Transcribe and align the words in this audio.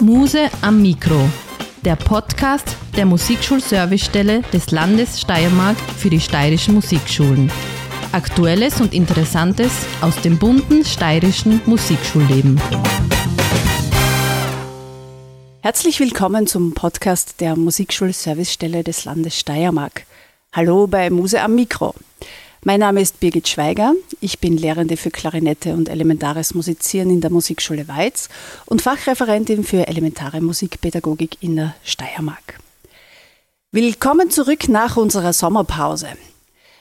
Muse 0.00 0.48
am 0.62 0.80
Mikro, 0.80 1.28
der 1.84 1.94
Podcast 1.94 2.74
der 2.96 3.04
Musikschulservicestelle 3.04 4.40
des 4.50 4.70
Landes 4.70 5.20
Steiermark 5.20 5.76
für 5.76 6.08
die 6.08 6.20
steirischen 6.20 6.74
Musikschulen. 6.74 7.52
Aktuelles 8.12 8.80
und 8.80 8.94
Interessantes 8.94 9.70
aus 10.00 10.18
dem 10.22 10.38
bunten 10.38 10.86
steirischen 10.86 11.60
Musikschulleben. 11.66 12.58
Herzlich 15.60 16.00
willkommen 16.00 16.46
zum 16.46 16.72
Podcast 16.72 17.38
der 17.42 17.54
Musikschulservicestelle 17.54 18.82
des 18.82 19.04
Landes 19.04 19.38
Steiermark. 19.38 20.06
Hallo 20.54 20.86
bei 20.86 21.10
Muse 21.10 21.42
am 21.42 21.54
Mikro. 21.54 21.94
Mein 22.62 22.80
Name 22.80 23.00
ist 23.00 23.20
Birgit 23.20 23.48
Schweiger. 23.48 23.94
Ich 24.20 24.38
bin 24.38 24.58
Lehrende 24.58 24.98
für 24.98 25.10
Klarinette 25.10 25.72
und 25.72 25.88
elementares 25.88 26.52
Musizieren 26.52 27.08
in 27.08 27.22
der 27.22 27.30
Musikschule 27.30 27.88
Weiz 27.88 28.28
und 28.66 28.82
Fachreferentin 28.82 29.64
für 29.64 29.88
elementare 29.88 30.42
Musikpädagogik 30.42 31.38
in 31.40 31.56
der 31.56 31.74
Steiermark. 31.84 32.60
Willkommen 33.72 34.30
zurück 34.30 34.68
nach 34.68 34.98
unserer 34.98 35.32
Sommerpause. 35.32 36.08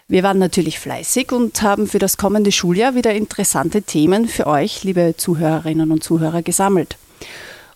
Wir 0.09 0.21
waren 0.21 0.37
natürlich 0.37 0.79
fleißig 0.79 1.31
und 1.31 1.61
haben 1.61 1.87
für 1.87 1.99
das 1.99 2.17
kommende 2.17 2.51
Schuljahr 2.51 2.95
wieder 2.95 3.13
interessante 3.13 3.81
Themen 3.81 4.27
für 4.27 4.47
euch, 4.47 4.83
liebe 4.83 5.13
Zuhörerinnen 5.15 5.91
und 5.91 6.03
Zuhörer, 6.03 6.41
gesammelt. 6.41 6.97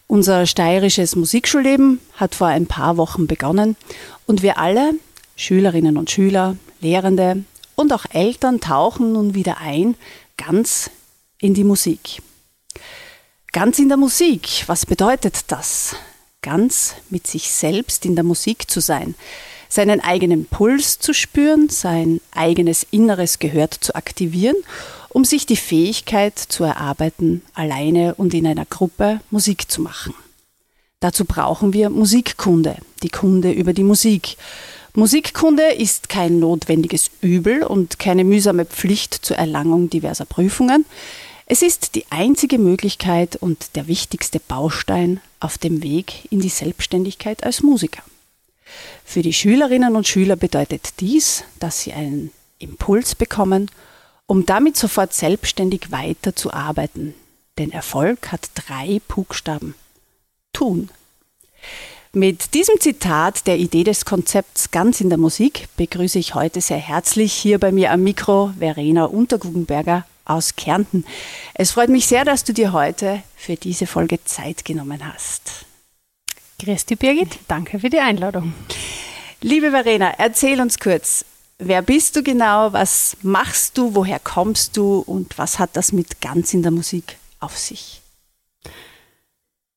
Unser 0.08 0.46
steirisches 0.46 1.16
Musikschulleben 1.16 2.02
hat 2.16 2.36
vor 2.36 2.48
ein 2.48 2.66
paar 2.66 2.98
Wochen 2.98 3.28
begonnen 3.28 3.78
und 4.26 4.42
wir 4.42 4.58
alle, 4.58 4.92
Schülerinnen 5.38 5.96
und 5.96 6.12
Schüler, 6.12 6.58
Lehrende, 6.82 7.46
und 7.76 7.94
auch 7.94 8.06
Eltern 8.12 8.60
tauchen 8.60 9.14
nun 9.14 9.34
wieder 9.34 9.58
ein, 9.58 9.96
ganz 10.38 10.90
in 11.40 11.54
die 11.54 11.64
Musik. 11.64 12.22
Ganz 13.52 13.78
in 13.80 13.88
der 13.88 13.98
Musik, 13.98 14.64
was 14.68 14.86
bedeutet 14.86 15.52
das? 15.52 15.96
Ganz 16.42 16.96
mit 17.10 17.28
sich 17.28 17.52
selbst 17.52 18.06
in 18.06 18.16
der 18.16 18.24
Musik 18.24 18.70
zu 18.70 18.80
sein, 18.80 19.16
seinen 19.70 20.02
eigenen 20.02 20.46
Puls 20.46 21.00
zu 21.00 21.14
spüren, 21.14 21.70
sein 21.70 22.20
eigenes 22.32 22.86
inneres 22.92 23.40
Gehör 23.40 23.70
zu 23.72 23.96
aktivieren, 23.96 24.56
um 25.10 25.26
sich 25.26 25.46
die 25.46 25.56
Fähigkeit 25.56 26.38
zu 26.38 26.64
erarbeiten, 26.64 27.44
alleine 27.54 28.16
und 28.16 28.34
in 28.34 28.48
einer 28.48 28.66
Gruppe 28.66 29.22
Musik 29.30 29.70
zu 29.70 29.82
machen. 29.82 30.14
Dazu 31.00 31.26
brauchen 31.26 31.74
wir 31.74 31.90
Musikkunde, 31.90 32.78
die 33.04 33.10
Kunde 33.10 33.52
über 33.52 33.74
die 33.74 33.84
Musik. 33.84 34.38
Musikkunde 34.96 35.72
ist 35.74 36.08
kein 36.08 36.40
notwendiges 36.40 37.10
Übel 37.22 37.64
und 37.64 37.98
keine 37.98 38.24
mühsame 38.24 38.66
Pflicht 38.66 39.14
zur 39.14 39.38
Erlangung 39.38 39.90
diverser 39.90 40.26
Prüfungen. 40.26 40.86
Es 41.48 41.64
ist 41.64 41.96
die 41.96 42.06
einzige 42.12 42.60
Möglichkeit 42.60 43.36
und 43.36 43.76
der 43.76 43.88
wichtigste 43.88 44.40
Baustein 44.40 45.20
auf 45.40 45.58
dem 45.58 45.82
Weg 45.82 46.32
in 46.32 46.42
die 46.42 46.50
Selbstständigkeit 46.50 47.44
als 47.44 47.64
Musiker. 47.64 48.04
Für 49.04 49.24
die 49.24 49.34
Schülerinnen 49.34 49.96
und 49.96 50.08
Schüler 50.08 50.36
bedeutet 50.36 51.00
dies, 51.00 51.44
dass 51.60 51.82
sie 51.82 51.94
einen 51.94 52.30
Impuls 52.60 53.16
bekommen, 53.16 53.72
um 54.28 54.46
damit 54.46 54.78
sofort 54.78 55.14
selbstständig 55.14 55.92
weiterzuarbeiten. 55.92 57.16
Denn 57.58 57.72
Erfolg 57.72 58.32
hat 58.32 58.52
drei 58.54 59.02
Buchstaben. 59.08 59.74
Tun. 60.54 60.90
Mit 62.16 62.54
diesem 62.54 62.80
Zitat 62.80 63.48
der 63.48 63.58
Idee 63.58 63.84
des 63.84 64.06
Konzepts 64.06 64.70
ganz 64.70 65.02
in 65.02 65.10
der 65.10 65.18
Musik 65.18 65.68
begrüße 65.78 66.20
ich 66.20 66.36
heute 66.36 66.62
sehr 66.62 66.78
herzlich 66.78 67.34
hier 67.34 67.58
bei 67.58 67.72
mir 67.72 67.90
am 67.92 68.04
Mikro 68.04 68.54
Verena 68.60 69.06
Unterguggenberger 69.06 70.06
aus 70.24 70.56
Kärnten. 70.56 71.06
Es 71.56 71.72
freut 71.72 71.90
mich 71.90 72.06
sehr, 72.06 72.24
dass 72.24 72.44
du 72.44 72.54
dir 72.54 72.72
heute 72.72 73.24
für 73.36 73.56
diese 73.56 73.88
Folge 73.88 74.24
Zeit 74.26 74.64
genommen 74.64 75.00
hast. 75.12 75.66
Grüß 76.60 76.86
dich, 76.86 77.00
Birgit. 77.00 77.40
Danke 77.48 77.80
für 77.80 77.90
die 77.90 78.00
Einladung. 78.00 78.54
Liebe 79.42 79.72
Verena, 79.72 80.14
erzähl 80.20 80.62
uns 80.62 80.78
kurz, 80.78 81.26
wer 81.58 81.82
bist 81.82 82.16
du 82.16 82.22
genau, 82.22 82.72
was 82.74 83.18
machst 83.24 83.76
du, 83.76 83.96
woher 83.96 84.20
kommst 84.20 84.78
du 84.78 85.00
und 85.00 85.36
was 85.40 85.58
hat 85.58 85.72
das 85.74 85.92
mit 85.92 86.22
ganz 86.22 86.54
in 86.54 86.62
der 86.62 86.72
Musik 86.72 87.18
auf 87.40 87.58
sich? 87.58 88.03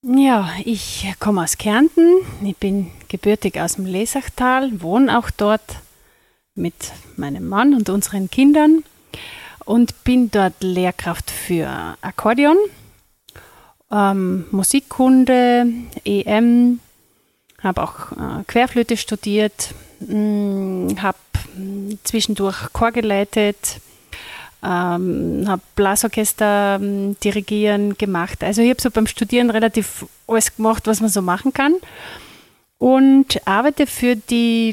Ja, 0.02 0.50
ich 0.64 1.12
komme 1.18 1.42
aus 1.42 1.58
Kärnten. 1.58 2.20
Ich 2.42 2.56
bin 2.56 2.90
gebürtig 3.08 3.60
aus 3.60 3.74
dem 3.74 3.86
Lesachtal, 3.86 4.80
wohne 4.80 5.18
auch 5.18 5.30
dort 5.30 5.76
mit 6.54 6.92
meinem 7.16 7.48
Mann 7.48 7.74
und 7.74 7.88
unseren 7.88 8.30
Kindern 8.30 8.84
und 9.64 10.04
bin 10.04 10.30
dort 10.30 10.54
Lehrkraft 10.60 11.30
für 11.30 11.96
Akkordeon, 12.00 12.56
ähm, 13.90 14.46
Musikkunde, 14.50 15.66
EM, 16.04 16.80
habe 17.62 17.82
auch 17.82 18.12
äh, 18.12 18.44
Querflöte 18.46 18.96
studiert, 18.96 19.74
hm, 20.06 20.96
habe 21.02 21.18
zwischendurch 22.04 22.72
Chor 22.72 22.92
geleitet, 22.92 23.80
ähm, 24.66 25.44
habe 25.46 25.62
Blasorchester 25.76 26.78
ähm, 26.80 27.16
dirigieren 27.22 27.96
gemacht. 27.96 28.42
Also 28.42 28.62
ich 28.62 28.70
habe 28.70 28.80
so 28.80 28.90
beim 28.90 29.06
Studieren 29.06 29.50
relativ 29.50 30.06
alles 30.26 30.56
gemacht, 30.56 30.86
was 30.86 31.00
man 31.00 31.10
so 31.10 31.22
machen 31.22 31.52
kann. 31.52 31.74
Und 32.78 33.46
arbeite 33.46 33.86
für 33.86 34.16
die 34.16 34.72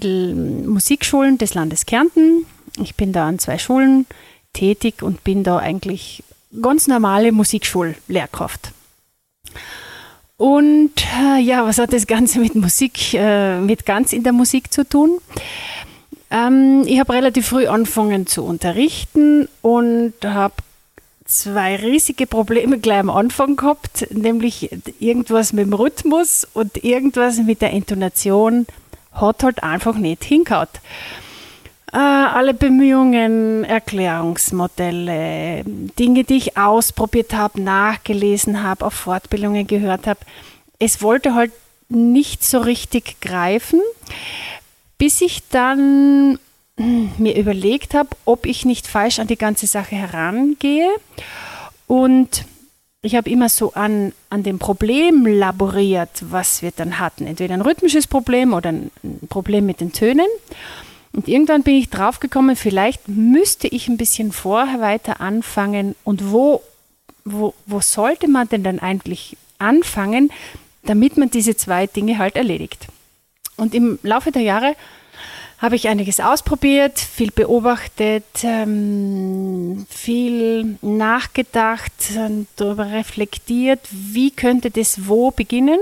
Musikschulen 0.66 1.38
des 1.38 1.54
Landes 1.54 1.86
Kärnten. 1.86 2.46
Ich 2.81 2.96
bin 2.96 3.14
da 3.14 3.28
an 3.28 3.40
zwei 3.40 3.58
Schulen 3.58 4.08
tätig 4.52 5.04
und 5.04 5.24
bin 5.24 5.44
da 5.44 5.58
eigentlich 5.58 6.24
ganz 6.62 6.88
normale 6.88 7.31
Musikschullehrkraft. 7.31 8.72
Und 10.38 10.92
äh, 11.22 11.40
ja, 11.40 11.66
was 11.66 11.78
hat 11.78 11.94
das 11.94 12.08
Ganze 12.08 12.40
mit 12.40 12.56
Musik, 12.56 13.14
äh, 13.14 13.60
mit 13.60 13.86
ganz 13.86 14.12
in 14.12 14.24
der 14.24 14.34
Musik 14.34 14.74
zu 14.74 14.88
tun? 14.88 15.20
Ähm, 16.33 16.83
ich 16.88 16.99
habe 16.99 17.13
relativ 17.13 17.47
früh 17.47 17.67
angefangen 17.67 18.25
zu 18.25 18.44
unterrichten 18.44 19.47
und 19.61 20.13
habe 20.23 20.55
zwei 21.25 21.75
riesige 21.75 22.25
Probleme 22.25 22.79
gleich 22.79 22.99
am 22.99 23.11
Anfang 23.11 23.55
gehabt, 23.55 24.07
nämlich 24.11 24.71
irgendwas 24.99 25.53
mit 25.53 25.67
dem 25.67 25.73
Rhythmus 25.73 26.47
und 26.53 26.83
irgendwas 26.83 27.38
mit 27.38 27.61
der 27.61 27.69
Intonation 27.69 28.66
hat 29.13 29.44
halt 29.44 29.61
einfach 29.61 29.95
nicht 29.95 30.23
hingehaut. 30.23 30.69
Äh, 31.91 31.97
alle 31.97 32.55
Bemühungen, 32.55 33.63
Erklärungsmodelle, 33.63 35.61
Dinge, 35.63 36.23
die 36.23 36.38
ich 36.38 36.57
ausprobiert 36.57 37.35
habe, 37.35 37.61
nachgelesen 37.61 38.63
habe, 38.63 38.88
auf 38.88 38.95
Fortbildungen 38.95 39.67
gehört 39.67 40.07
habe, 40.07 40.21
es 40.79 41.03
wollte 41.03 41.35
halt 41.35 41.51
nicht 41.89 42.44
so 42.44 42.57
richtig 42.57 43.21
greifen 43.21 43.79
bis 45.03 45.19
ich 45.19 45.41
dann 45.50 46.40
hm, 46.78 47.12
mir 47.18 47.36
überlegt 47.36 47.94
habe, 47.94 48.08
ob 48.24 48.46
ich 48.46 48.64
nicht 48.64 48.88
falsch 48.88 49.19
an 49.19 49.28
die 49.28 49.36
ganze 49.36 49.68
Sache 49.68 49.97
herangehe. 49.97 50.88
Und 51.88 52.46
ich 53.02 53.16
habe 53.16 53.30
immer 53.30 53.50
so 53.50 53.74
an, 53.74 54.13
an 54.30 54.44
dem 54.44 54.59
Problem 54.59 55.25
laboriert, 55.25 56.24
was 56.31 56.62
wir 56.62 56.72
dann 56.72 57.00
hatten. 57.00 57.28
Entweder 57.28 57.53
ein 57.53 57.59
rhythmisches 57.59 58.08
Problem 58.08 58.53
oder 58.53 58.69
ein 58.69 58.92
Problem 59.28 59.66
mit 59.66 59.81
den 59.81 59.92
Tönen. 59.92 60.28
Und 61.12 61.28
irgendwann 61.28 61.63
bin 61.63 61.75
ich 61.75 61.90
draufgekommen, 61.90 62.56
vielleicht 62.56 63.09
müsste 63.09 63.68
ich 63.68 63.90
ein 63.90 63.97
bisschen 63.97 64.31
vorher 64.31 64.80
weiter 64.80 65.19
anfangen. 65.19 65.97
Und 66.06 66.31
wo, 66.31 66.62
wo, 67.25 67.53
wo 67.66 67.81
sollte 67.81 68.30
man 68.30 68.47
denn 68.47 68.63
dann 68.63 68.80
eigentlich 68.80 69.36
anfangen, 69.59 70.31
damit 70.86 71.18
man 71.18 71.30
diese 71.30 71.58
zwei 71.58 71.88
Dinge 71.88 72.19
halt 72.19 72.38
erledigt? 72.38 72.88
Und 73.58 73.74
im 73.74 74.00
Laufe 74.03 74.31
der 74.31 74.41
Jahre 74.41 74.75
habe 75.64 75.78
ich 75.78 75.88
einiges 75.88 76.19
ausprobiert, 76.19 77.00
viel 77.00 77.31
beobachtet, 77.31 78.25
ähm, 78.44 79.86
viel 79.90 80.78
nachgedacht, 80.81 81.94
darüber 82.58 82.92
reflektiert, 82.92 83.80
wie 83.89 84.31
könnte 84.31 84.72
das 84.72 85.07
wo 85.07 85.31
beginnen 85.31 85.80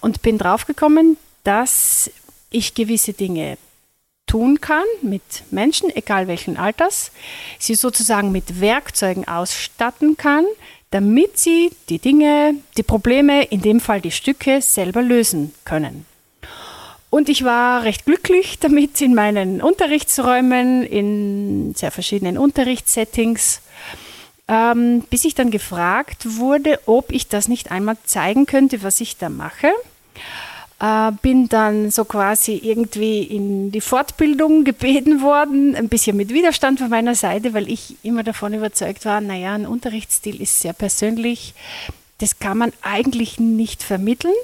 und 0.00 0.22
bin 0.22 0.38
draufgekommen, 0.38 1.16
dass 1.42 2.10
ich 2.50 2.74
gewisse 2.74 3.12
Dinge 3.12 3.58
tun 4.28 4.60
kann 4.60 4.84
mit 5.02 5.22
Menschen, 5.50 5.90
egal 5.96 6.28
welchen 6.28 6.56
Alters, 6.56 7.10
sie 7.58 7.74
sozusagen 7.74 8.30
mit 8.30 8.60
Werkzeugen 8.60 9.26
ausstatten 9.26 10.16
kann, 10.16 10.44
damit 10.90 11.38
sie 11.38 11.70
die 11.88 11.98
Dinge, 11.98 12.54
die 12.76 12.82
Probleme, 12.84 13.42
in 13.42 13.62
dem 13.62 13.80
Fall 13.80 14.00
die 14.00 14.12
Stücke 14.12 14.62
selber 14.62 15.02
lösen 15.02 15.52
können. 15.64 16.06
Und 17.10 17.28
ich 17.28 17.44
war 17.44 17.84
recht 17.84 18.04
glücklich 18.04 18.58
damit 18.58 19.00
in 19.00 19.14
meinen 19.14 19.62
Unterrichtsräumen, 19.62 20.82
in 20.82 21.74
sehr 21.74 21.90
verschiedenen 21.90 22.36
Unterrichtssettings, 22.36 23.60
ähm, 24.46 25.02
bis 25.08 25.24
ich 25.24 25.34
dann 25.34 25.50
gefragt 25.50 26.38
wurde, 26.38 26.80
ob 26.86 27.10
ich 27.10 27.28
das 27.28 27.48
nicht 27.48 27.70
einmal 27.70 27.96
zeigen 28.04 28.46
könnte, 28.46 28.82
was 28.82 29.00
ich 29.00 29.16
da 29.16 29.28
mache. 29.28 29.70
Äh, 30.80 31.12
bin 31.22 31.48
dann 31.48 31.90
so 31.90 32.04
quasi 32.04 32.60
irgendwie 32.62 33.22
in 33.22 33.72
die 33.72 33.80
Fortbildung 33.80 34.64
gebeten 34.64 35.22
worden, 35.22 35.74
ein 35.76 35.88
bisschen 35.88 36.16
mit 36.16 36.32
Widerstand 36.32 36.78
von 36.78 36.90
meiner 36.90 37.14
Seite, 37.14 37.54
weil 37.54 37.70
ich 37.70 37.96
immer 38.02 38.22
davon 38.22 38.52
überzeugt 38.52 39.04
war, 39.04 39.20
naja, 39.20 39.54
ein 39.54 39.66
Unterrichtsstil 39.66 40.40
ist 40.40 40.60
sehr 40.60 40.74
persönlich 40.74 41.54
das 42.18 42.38
kann 42.38 42.58
man 42.58 42.72
eigentlich 42.82 43.40
nicht 43.40 43.82
vermitteln. 43.82 44.34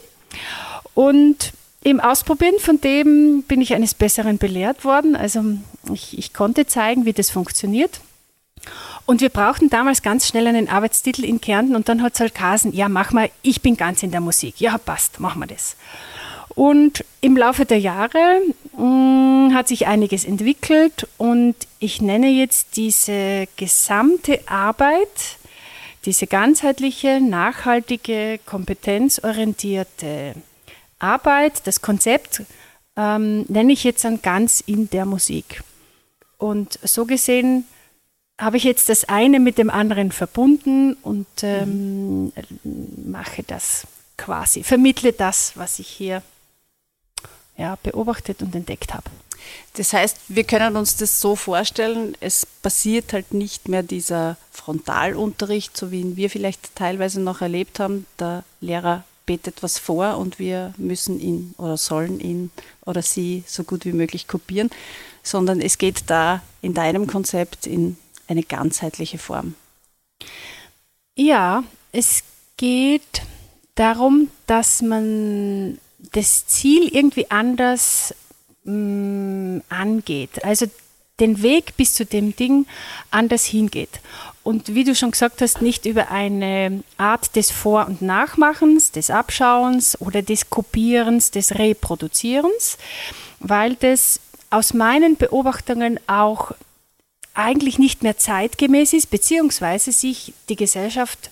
Und 0.94 1.52
im 1.84 2.00
Ausprobieren 2.00 2.58
von 2.58 2.80
dem 2.80 3.44
bin 3.46 3.60
ich 3.60 3.74
eines 3.74 3.94
Besseren 3.94 4.38
belehrt 4.38 4.84
worden. 4.84 5.14
Also 5.14 5.44
ich, 5.92 6.18
ich 6.18 6.32
konnte 6.32 6.66
zeigen, 6.66 7.04
wie 7.04 7.12
das 7.12 7.30
funktioniert. 7.30 8.00
Und 9.04 9.20
wir 9.20 9.28
brauchten 9.28 9.68
damals 9.68 10.00
ganz 10.00 10.26
schnell 10.26 10.46
einen 10.46 10.70
Arbeitstitel 10.70 11.24
in 11.24 11.42
Kärnten 11.42 11.76
und 11.76 11.90
dann 11.90 12.02
hat 12.02 12.16
Salkasen, 12.16 12.72
ja, 12.72 12.88
mach 12.88 13.12
mal, 13.12 13.28
ich 13.42 13.60
bin 13.60 13.76
ganz 13.76 14.02
in 14.02 14.10
der 14.10 14.22
Musik. 14.22 14.60
Ja, 14.62 14.78
passt, 14.78 15.20
machen 15.20 15.40
wir 15.40 15.46
das. 15.46 15.76
Und 16.54 17.04
im 17.20 17.36
Laufe 17.36 17.66
der 17.66 17.80
Jahre 17.80 18.40
mh, 18.78 18.84
mm, 18.84 19.54
hat 19.54 19.68
sich 19.68 19.86
einiges 19.86 20.24
entwickelt 20.24 21.06
und 21.18 21.54
ich 21.80 22.00
nenne 22.00 22.30
jetzt 22.30 22.76
diese 22.76 23.46
gesamte 23.56 24.40
Arbeit, 24.48 25.36
diese 26.06 26.26
ganzheitliche, 26.26 27.20
nachhaltige, 27.20 28.40
kompetenzorientierte 28.46 30.34
Arbeit, 31.04 31.66
das 31.66 31.80
Konzept, 31.80 32.42
ähm, 32.96 33.44
nenne 33.48 33.72
ich 33.72 33.84
jetzt 33.84 34.04
dann 34.04 34.22
ganz 34.22 34.60
in 34.60 34.88
der 34.90 35.04
Musik. 35.04 35.62
Und 36.38 36.78
so 36.82 37.04
gesehen 37.04 37.64
habe 38.38 38.56
ich 38.56 38.64
jetzt 38.64 38.88
das 38.88 39.04
eine 39.04 39.38
mit 39.38 39.58
dem 39.58 39.70
anderen 39.70 40.10
verbunden 40.10 40.94
und 41.02 41.26
ähm, 41.42 42.32
mache 43.06 43.42
das 43.44 43.86
quasi, 44.16 44.62
vermittle 44.62 45.12
das, 45.12 45.52
was 45.56 45.78
ich 45.78 45.88
hier 45.88 46.22
ja, 47.56 47.76
beobachtet 47.82 48.42
und 48.42 48.54
entdeckt 48.54 48.94
habe. 48.94 49.10
Das 49.74 49.92
heißt, 49.92 50.18
wir 50.28 50.44
können 50.44 50.76
uns 50.76 50.96
das 50.96 51.20
so 51.20 51.36
vorstellen, 51.36 52.16
es 52.20 52.46
passiert 52.46 53.12
halt 53.12 53.34
nicht 53.34 53.68
mehr 53.68 53.82
dieser 53.82 54.36
Frontalunterricht, 54.50 55.76
so 55.76 55.90
wie 55.90 56.00
ihn 56.00 56.16
wir 56.16 56.30
vielleicht 56.30 56.74
teilweise 56.74 57.20
noch 57.20 57.40
erlebt 57.40 57.78
haben. 57.78 58.06
Der 58.18 58.44
Lehrer 58.60 59.04
betet 59.26 59.62
was 59.62 59.78
vor 59.78 60.18
und 60.18 60.38
wir 60.38 60.74
müssen 60.76 61.20
ihn 61.20 61.54
oder 61.58 61.76
sollen 61.76 62.20
ihn 62.20 62.50
oder 62.84 63.02
sie 63.02 63.44
so 63.46 63.64
gut 63.64 63.84
wie 63.84 63.92
möglich 63.92 64.28
kopieren, 64.28 64.70
sondern 65.22 65.60
es 65.60 65.78
geht 65.78 66.04
da 66.08 66.42
in 66.62 66.74
deinem 66.74 67.06
Konzept 67.06 67.66
in 67.66 67.96
eine 68.28 68.42
ganzheitliche 68.42 69.18
Form. 69.18 69.54
Ja, 71.16 71.64
es 71.92 72.22
geht 72.56 73.22
darum, 73.74 74.30
dass 74.46 74.82
man 74.82 75.78
das 76.12 76.46
Ziel 76.46 76.88
irgendwie 76.88 77.30
anders 77.30 78.14
mh, 78.64 78.72
mm, 78.72 79.62
angeht. 79.68 80.44
Also 80.44 80.66
den 81.20 81.42
Weg 81.42 81.76
bis 81.76 81.94
zu 81.94 82.04
dem 82.04 82.34
Ding 82.34 82.66
anders 83.10 83.44
hingeht. 83.44 84.00
Und 84.44 84.74
wie 84.74 84.84
du 84.84 84.94
schon 84.94 85.10
gesagt 85.10 85.40
hast, 85.40 85.62
nicht 85.62 85.86
über 85.86 86.10
eine 86.10 86.82
Art 86.98 87.34
des 87.34 87.50
Vor- 87.50 87.86
und 87.86 88.02
Nachmachens, 88.02 88.92
des 88.92 89.08
Abschauens 89.08 89.98
oder 90.00 90.20
des 90.20 90.50
Kopierens, 90.50 91.30
des 91.30 91.58
Reproduzierens, 91.58 92.76
weil 93.40 93.74
das 93.74 94.20
aus 94.50 94.74
meinen 94.74 95.16
Beobachtungen 95.16 95.98
auch 96.06 96.52
eigentlich 97.32 97.78
nicht 97.78 98.02
mehr 98.02 98.18
zeitgemäß 98.18 98.92
ist, 98.92 99.10
beziehungsweise 99.10 99.92
sich 99.92 100.34
die 100.50 100.56
Gesellschaft 100.56 101.30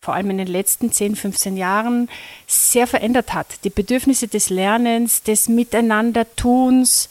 vor 0.00 0.14
allem 0.14 0.30
in 0.30 0.38
den 0.38 0.46
letzten 0.46 0.92
10, 0.92 1.16
15 1.16 1.56
Jahren 1.56 2.08
sehr 2.46 2.86
verändert 2.86 3.32
hat. 3.32 3.46
Die 3.64 3.70
Bedürfnisse 3.70 4.28
des 4.28 4.50
Lernens, 4.50 5.22
des 5.22 5.48
Miteinandertuns 5.48 7.08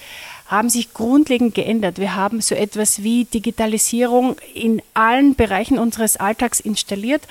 haben 0.47 0.69
sich 0.69 0.93
grundlegend 0.93 1.55
geändert. 1.55 1.97
Wir 1.97 2.15
haben 2.15 2.41
so 2.41 2.55
etwas 2.55 3.03
wie 3.03 3.25
Digitalisierung 3.25 4.35
in 4.53 4.81
allen 4.93 5.35
Bereichen 5.35 5.79
unseres 5.79 6.17
Alltags 6.17 6.59
installiert 6.59 7.23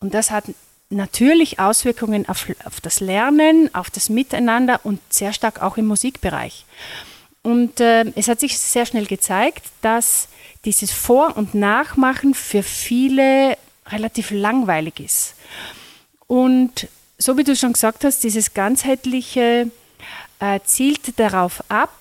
und 0.00 0.14
das 0.14 0.30
hat 0.30 0.44
natürlich 0.88 1.58
Auswirkungen 1.60 2.28
auf, 2.28 2.46
auf 2.64 2.80
das 2.80 3.00
Lernen, 3.00 3.72
auf 3.74 3.90
das 3.90 4.08
Miteinander 4.08 4.80
und 4.82 5.00
sehr 5.08 5.32
stark 5.32 5.62
auch 5.62 5.76
im 5.76 5.86
Musikbereich. 5.86 6.64
Und 7.42 7.80
äh, 7.80 8.04
es 8.16 8.28
hat 8.28 8.40
sich 8.40 8.58
sehr 8.58 8.86
schnell 8.86 9.06
gezeigt, 9.06 9.66
dass 9.82 10.28
dieses 10.64 10.90
Vor- 10.90 11.36
und 11.36 11.54
Nachmachen 11.54 12.34
für 12.34 12.62
viele 12.62 13.56
relativ 13.86 14.30
langweilig 14.30 15.00
ist. 15.00 15.34
Und 16.26 16.88
so 17.18 17.36
wie 17.38 17.44
du 17.44 17.56
schon 17.56 17.72
gesagt 17.72 18.04
hast, 18.04 18.24
dieses 18.24 18.52
ganzheitliche 18.52 19.70
äh, 20.38 20.60
zielt 20.64 21.18
darauf 21.18 21.62
ab, 21.68 21.94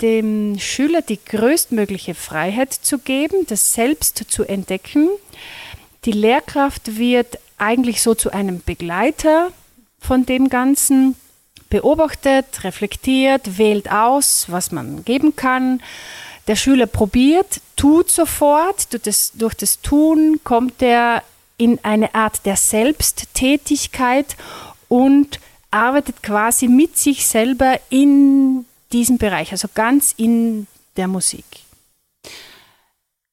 dem 0.00 0.58
Schüler 0.58 1.02
die 1.02 1.18
größtmögliche 1.24 2.14
Freiheit 2.14 2.72
zu 2.72 2.98
geben, 2.98 3.46
das 3.48 3.74
selbst 3.74 4.24
zu 4.28 4.44
entdecken. 4.44 5.08
Die 6.04 6.12
Lehrkraft 6.12 6.98
wird 6.98 7.38
eigentlich 7.58 8.02
so 8.02 8.14
zu 8.14 8.32
einem 8.32 8.60
Begleiter 8.64 9.50
von 10.00 10.26
dem 10.26 10.48
Ganzen, 10.48 11.16
beobachtet, 11.70 12.62
reflektiert, 12.62 13.58
wählt 13.58 13.90
aus, 13.90 14.46
was 14.48 14.70
man 14.70 15.04
geben 15.04 15.34
kann. 15.34 15.82
Der 16.46 16.56
Schüler 16.56 16.86
probiert, 16.86 17.60
tut 17.74 18.10
sofort, 18.10 18.92
durch 18.92 19.02
das, 19.02 19.32
durch 19.34 19.54
das 19.54 19.80
Tun 19.80 20.40
kommt 20.44 20.82
er 20.82 21.22
in 21.56 21.78
eine 21.82 22.14
Art 22.14 22.44
der 22.46 22.56
Selbsttätigkeit 22.56 24.36
und 24.88 25.40
arbeitet 25.70 26.22
quasi 26.22 26.68
mit 26.68 26.96
sich 26.98 27.26
selber 27.26 27.80
in 27.90 28.66
diesem 28.94 29.18
Bereich, 29.18 29.52
also 29.52 29.68
ganz 29.74 30.14
in 30.16 30.66
der 30.96 31.08
Musik. 31.08 31.44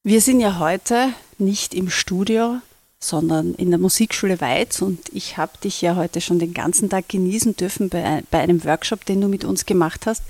Wir 0.03 0.19
sind 0.19 0.39
ja 0.39 0.57
heute 0.57 1.13
nicht 1.37 1.75
im 1.75 1.89
Studio, 1.91 2.57
sondern 2.99 3.53
in 3.53 3.69
der 3.69 3.79
Musikschule 3.79 4.41
Weiz 4.41 4.81
und 4.81 4.99
ich 5.13 5.37
habe 5.37 5.51
dich 5.63 5.81
ja 5.81 5.95
heute 5.95 6.19
schon 6.19 6.39
den 6.39 6.53
ganzen 6.53 6.89
Tag 6.89 7.07
genießen 7.07 7.55
dürfen 7.55 7.89
bei, 7.89 8.23
bei 8.31 8.39
einem 8.39 8.63
Workshop, 8.63 9.05
den 9.05 9.21
du 9.21 9.27
mit 9.27 9.43
uns 9.45 9.65
gemacht 9.65 10.07
hast. 10.07 10.23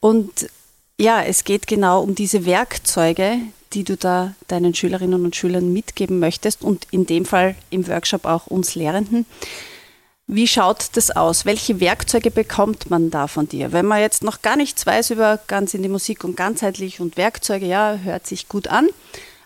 Und 0.00 0.48
ja, 0.98 1.22
es 1.22 1.44
geht 1.44 1.66
genau 1.66 2.02
um 2.02 2.14
diese 2.14 2.46
Werkzeuge, 2.46 3.38
die 3.72 3.82
du 3.82 3.96
da 3.96 4.34
deinen 4.46 4.74
Schülerinnen 4.74 5.24
und 5.24 5.34
Schülern 5.34 5.72
mitgeben 5.72 6.20
möchtest 6.20 6.62
und 6.62 6.86
in 6.92 7.06
dem 7.06 7.24
Fall 7.24 7.56
im 7.70 7.86
Workshop 7.88 8.24
auch 8.24 8.46
uns 8.46 8.76
Lehrenden. 8.76 9.26
Wie 10.28 10.48
schaut 10.48 10.88
das 10.94 11.12
aus? 11.12 11.44
Welche 11.44 11.78
Werkzeuge 11.78 12.32
bekommt 12.32 12.90
man 12.90 13.10
da 13.10 13.28
von 13.28 13.48
dir? 13.48 13.70
Wenn 13.70 13.86
man 13.86 14.00
jetzt 14.00 14.24
noch 14.24 14.42
gar 14.42 14.56
nichts 14.56 14.84
weiß 14.84 15.10
über 15.10 15.38
ganz 15.46 15.72
in 15.72 15.82
die 15.82 15.88
Musik 15.88 16.24
und 16.24 16.36
ganzheitlich 16.36 17.00
und 17.00 17.16
Werkzeuge, 17.16 17.66
ja, 17.66 18.00
hört 18.02 18.26
sich 18.26 18.48
gut 18.48 18.66
an. 18.66 18.88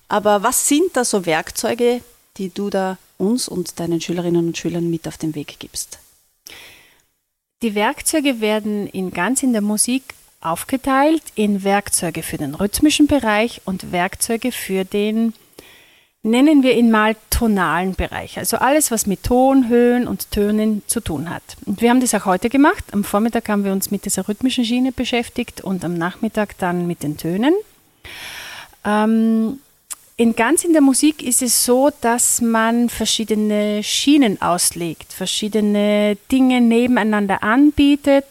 Aber 0.08 0.42
was 0.42 0.68
sind 0.68 0.96
da 0.96 1.04
so 1.04 1.26
Werkzeuge, 1.26 2.00
die 2.38 2.48
du 2.48 2.70
da 2.70 2.96
uns 3.18 3.46
und 3.46 3.78
deinen 3.78 4.00
Schülerinnen 4.00 4.48
und 4.48 4.56
Schülern 4.56 4.88
mit 4.88 5.06
auf 5.06 5.18
den 5.18 5.34
Weg 5.34 5.56
gibst? 5.58 5.98
Die 7.62 7.74
Werkzeuge 7.74 8.40
werden 8.40 8.86
in 8.86 9.10
ganz 9.10 9.42
in 9.42 9.52
der 9.52 9.60
Musik 9.60 10.14
aufgeteilt 10.40 11.22
in 11.34 11.62
Werkzeuge 11.62 12.22
für 12.22 12.38
den 12.38 12.54
rhythmischen 12.54 13.06
Bereich 13.06 13.60
und 13.66 13.92
Werkzeuge 13.92 14.50
für 14.50 14.86
den, 14.86 15.34
nennen 16.22 16.62
wir 16.62 16.76
ihn 16.76 16.90
mal, 16.90 17.16
tonalen 17.30 17.94
Bereich. 17.94 18.38
Also 18.38 18.58
alles, 18.58 18.90
was 18.90 19.06
mit 19.06 19.22
Ton, 19.22 19.68
Höhen 19.68 20.06
und 20.06 20.30
Tönen 20.30 20.82
zu 20.86 21.00
tun 21.00 21.30
hat. 21.30 21.42
Und 21.64 21.80
wir 21.80 21.90
haben 21.90 22.00
das 22.00 22.14
auch 22.14 22.26
heute 22.26 22.50
gemacht. 22.50 22.84
Am 22.92 23.04
Vormittag 23.04 23.48
haben 23.48 23.64
wir 23.64 23.72
uns 23.72 23.90
mit 23.90 24.04
dieser 24.04 24.28
rhythmischen 24.28 24.64
Schiene 24.64 24.92
beschäftigt 24.92 25.62
und 25.62 25.84
am 25.84 25.94
Nachmittag 25.94 26.58
dann 26.58 26.86
mit 26.86 27.02
den 27.02 27.16
Tönen. 27.16 27.54
Ähm, 28.84 29.58
in 30.16 30.36
ganz 30.36 30.64
in 30.64 30.74
der 30.74 30.82
Musik 30.82 31.22
ist 31.22 31.40
es 31.40 31.64
so, 31.64 31.90
dass 32.02 32.42
man 32.42 32.90
verschiedene 32.90 33.82
Schienen 33.82 34.42
auslegt, 34.42 35.14
verschiedene 35.14 36.18
Dinge 36.30 36.60
nebeneinander 36.60 37.42
anbietet. 37.42 38.26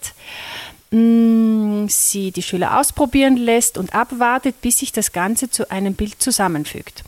Mm, 0.91 1.87
sie 1.87 2.31
die 2.31 2.43
Schüler 2.43 2.79
ausprobieren 2.79 3.37
lässt 3.37 3.79
und 3.79 3.95
abwartet, 3.95 4.61
bis 4.61 4.79
sich 4.79 4.91
das 4.91 5.11
Ganze 5.11 5.49
zu 5.49 5.71
einem 5.71 5.95
Bild 5.95 6.21
zusammenfügt. 6.21 7.03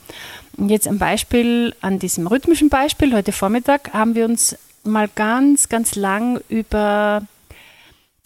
Und 0.56 0.68
jetzt 0.68 0.86
ein 0.86 0.98
Beispiel 0.98 1.74
an 1.80 1.98
diesem 1.98 2.26
rhythmischen 2.26 2.68
Beispiel. 2.68 3.14
Heute 3.14 3.32
Vormittag 3.32 3.92
haben 3.92 4.14
wir 4.14 4.26
uns 4.26 4.56
mal 4.84 5.08
ganz, 5.14 5.68
ganz 5.68 5.94
lang 5.94 6.40
über 6.48 7.22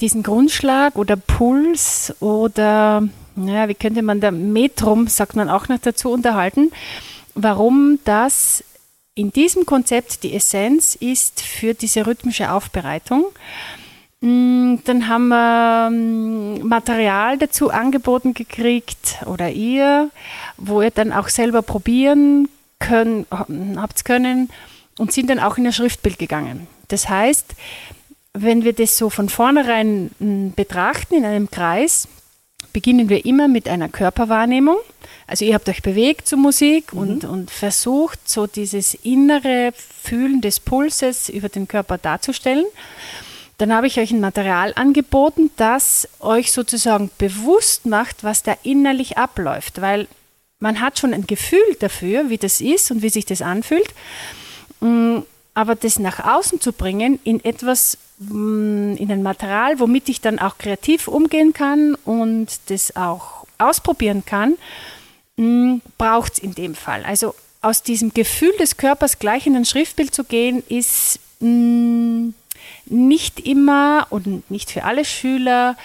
diesen 0.00 0.23
Grundschlag 0.23 0.97
oder 0.97 1.16
Puls 1.16 2.14
oder, 2.21 3.09
naja, 3.35 3.68
wie 3.68 3.75
könnte 3.75 4.02
man 4.02 4.21
da, 4.21 4.30
Metrum, 4.30 5.09
sagt 5.09 5.37
man 5.37 5.49
auch 5.49 5.68
noch 5.68 5.78
dazu, 5.78 6.11
unterhalten, 6.11 6.73
warum 7.35 7.99
das 8.04 8.64
in 9.14 9.33
diesem 9.33 9.64
Konzept 9.64 10.23
die 10.23 10.35
Essenz 10.35 10.95
ist 10.95 11.40
für 11.40 11.73
diese 11.73 12.06
rhythmische 12.06 12.52
Aufbereitung. 12.52 13.25
Mm, 14.20 14.76
dann 14.85 15.08
haben 15.08 15.28
wir 15.28 15.90
mm, 15.90 16.66
Material 16.66 17.38
dazu 17.38 17.70
angeboten 17.70 18.32
gekriegt 18.32 19.18
oder 19.26 19.50
ihr, 19.50 20.11
wo 20.56 20.80
ihr 20.80 20.90
dann 20.90 21.12
auch 21.12 21.28
selber 21.28 21.62
probieren 21.62 22.49
können, 22.78 23.26
habt 23.76 24.04
können 24.04 24.50
und 24.99 25.12
sind 25.12 25.28
dann 25.28 25.38
auch 25.38 25.58
in 25.58 25.66
ein 25.66 25.73
Schriftbild 25.73 26.18
gegangen. 26.18 26.66
Das 26.88 27.08
heißt, 27.08 27.54
wenn 28.32 28.64
wir 28.64 28.73
das 28.73 28.96
so 28.96 29.11
von 29.11 29.28
vornherein 29.28 30.11
mm, 30.18 30.50
betrachten 30.56 31.14
in 31.14 31.25
einem 31.25 31.50
Kreis, 31.50 32.08
beginnen 32.73 33.08
wir 33.08 33.25
immer 33.25 33.49
mit 33.49 33.68
einer 33.68 33.88
Körperwahrnehmung. 33.88 34.76
Also 35.26 35.44
ihr 35.44 35.54
habt 35.54 35.68
euch 35.68 35.82
bewegt 35.82 36.28
zur 36.28 36.38
Musik 36.38 36.92
mhm. 36.92 36.99
und, 36.99 37.25
und 37.25 37.50
versucht, 37.50 38.28
so 38.28 38.46
dieses 38.46 38.94
innere 38.94 39.73
Fühlen 39.75 40.40
des 40.40 40.61
Pulses 40.61 41.28
über 41.28 41.49
den 41.49 41.68
Körper 41.68 41.99
darzustellen. 41.99 42.66
Dann 43.58 43.72
habe 43.72 43.86
ich 43.86 43.98
euch 43.98 44.10
ein 44.10 44.20
Material 44.20 44.72
angeboten, 44.76 45.50
das 45.56 46.08
euch 46.20 46.52
sozusagen 46.52 47.10
bewusst 47.16 47.86
macht, 47.86 48.22
was 48.22 48.42
da 48.42 48.56
innerlich 48.62 49.16
abläuft, 49.16 49.80
weil 49.80 50.08
man 50.58 50.80
hat 50.80 50.98
schon 50.98 51.14
ein 51.14 51.26
Gefühl 51.26 51.76
dafür, 51.80 52.28
wie 52.28 52.38
das 52.38 52.60
ist 52.60 52.90
und 52.90 53.02
wie 53.02 53.08
sich 53.08 53.25
das 53.25 53.42
anfühlt. 53.42 53.94
Mm, 54.80 55.18
aber 55.54 55.75
das 55.75 55.98
nach 55.98 56.20
außen 56.20 56.60
zu 56.60 56.72
bringen 56.72 57.18
in 57.25 57.42
etwas, 57.44 57.96
mm, 58.18 58.96
in 58.96 59.10
ein 59.10 59.22
Material, 59.22 59.80
womit 59.80 60.08
ich 60.10 60.20
dann 60.20 60.38
auch 60.38 60.58
kreativ 60.58 61.08
umgehen 61.08 61.54
kann 61.54 61.94
und 62.04 62.48
das 62.66 62.94
auch 62.94 63.46
ausprobieren 63.56 64.25
kann, 64.26 64.56
mm, 65.36 65.78
braucht 65.96 66.34
es 66.34 66.38
in 66.40 66.54
dem 66.54 66.75
Fall. 66.75 67.04
Also 67.04 67.34
aus 67.62 67.82
diesem 67.82 68.12
Gefühl 68.12 68.52
des 68.60 68.76
Körpers 68.76 69.18
gleich 69.18 69.46
in 69.46 69.56
ein 69.56 69.64
Schriftbild 69.64 70.14
zu 70.14 70.25
gehen, 70.25 70.62
ist 70.68 71.20
nicht 72.87 73.40
immer 73.40 74.07
und 74.11 74.50
nicht 74.50 74.71
für 74.71 74.85
alle 74.85 75.05
Schüler 75.05 75.76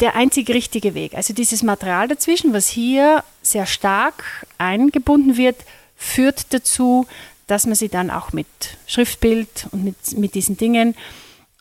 der 0.00 0.14
einzig 0.14 0.48
richtige 0.50 0.94
Weg. 0.94 1.14
Also 1.14 1.32
dieses 1.32 1.62
Material 1.62 2.08
dazwischen, 2.08 2.52
was 2.52 2.68
hier 2.68 3.22
sehr 3.42 3.66
stark 3.66 4.46
eingebunden 4.58 5.36
wird, 5.36 5.56
führt 5.96 6.52
dazu, 6.52 7.06
dass 7.46 7.66
man 7.66 7.74
sie 7.74 7.88
dann 7.88 8.10
auch 8.10 8.32
mit 8.32 8.46
Schriftbild 8.86 9.68
und 9.70 9.84
mit, 9.84 10.18
mit 10.18 10.34
diesen 10.34 10.56
Dingen 10.56 10.96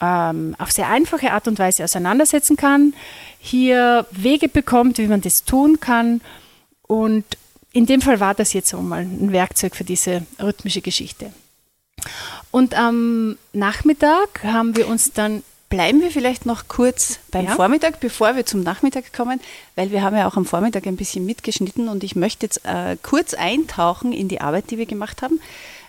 ähm, 0.02 0.56
auf 0.58 0.72
sehr 0.72 0.90
einfache 0.90 1.32
Art 1.32 1.48
und 1.48 1.60
Weise 1.60 1.84
auseinandersetzen 1.84 2.58
kann, 2.58 2.94
hier 3.40 4.06
Wege 4.12 4.50
bekommt, 4.50 4.98
wie 4.98 5.08
man 5.08 5.22
das 5.22 5.44
tun 5.44 5.80
kann. 5.80 6.22
Und 6.82 7.26
in 7.74 7.86
dem 7.86 8.02
Fall 8.02 8.20
war 8.20 8.34
das 8.34 8.54
jetzt 8.54 8.70
so 8.70 8.82
mal 8.82 9.02
ein 9.02 9.32
Werkzeug 9.32 9.76
für 9.76 9.84
diese 9.84 10.26
rhythmische 10.40 10.82
Geschichte. 10.82 11.32
Und 12.52 12.76
am 12.76 13.38
Nachmittag 13.54 14.44
haben 14.44 14.76
wir 14.76 14.88
uns 14.88 15.14
dann 15.14 15.44
Bleiben 15.72 16.02
wir 16.02 16.12
vielleicht 16.12 16.46
noch 16.46 16.68
kurz 16.68 17.20
beim 17.32 17.46
ja. 17.46 17.56
Vormittag, 17.56 18.02
bevor 18.02 18.36
wir 18.36 18.46
zum 18.46 18.62
Nachmittag 18.62 19.14
kommen, 19.14 19.40
weil 19.78 19.90
wir 19.92 20.02
haben 20.02 20.18
ja 20.18 20.28
auch 20.28 20.36
am 20.36 20.44
Vormittag 20.44 20.86
ein 20.86 20.98
bisschen 20.98 21.26
mitgeschnitten 21.26 21.88
und 21.88 22.04
ich 22.04 22.14
möchte 22.14 22.46
jetzt 22.46 22.66
äh, 22.66 22.98
kurz 23.02 23.34
eintauchen 23.34 24.12
in 24.12 24.28
die 24.28 24.42
Arbeit, 24.42 24.70
die 24.70 24.78
wir 24.78 24.86
gemacht 24.86 25.22
haben. 25.22 25.40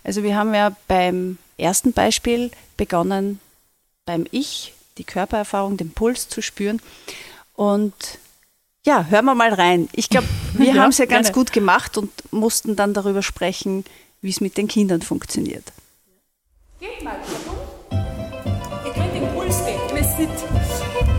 Also 0.04 0.22
wir 0.22 0.36
haben 0.36 0.54
ja 0.54 0.76
beim 0.86 1.36
ersten 1.58 1.92
Beispiel 1.92 2.52
begonnen, 2.76 3.40
beim 4.06 4.24
Ich 4.30 4.72
die 4.98 5.04
Körpererfahrung, 5.04 5.76
den 5.76 5.90
Puls 5.90 6.28
zu 6.28 6.42
spüren. 6.42 6.80
Und 7.54 7.92
ja, 8.86 9.06
hören 9.06 9.24
wir 9.24 9.34
mal 9.34 9.52
rein. 9.52 9.88
Ich 9.94 10.08
glaube, 10.08 10.28
wir 10.52 10.74
ja, 10.74 10.74
haben 10.80 10.90
es 10.90 10.98
ja 10.98 11.06
ganz 11.06 11.28
gerne. 11.28 11.34
gut 11.34 11.52
gemacht 11.52 11.98
und 11.98 12.12
mussten 12.32 12.76
dann 12.76 12.94
darüber 12.94 13.22
sprechen, 13.22 13.84
wie 14.20 14.30
es 14.30 14.40
mit 14.40 14.56
den 14.56 14.68
Kindern 14.68 15.02
funktioniert. 15.02 15.72
Geht 16.82 17.04
mal, 17.04 17.14
sit. 20.16 20.30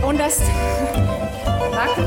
Underst 0.06 0.42
bakken. 1.72 2.06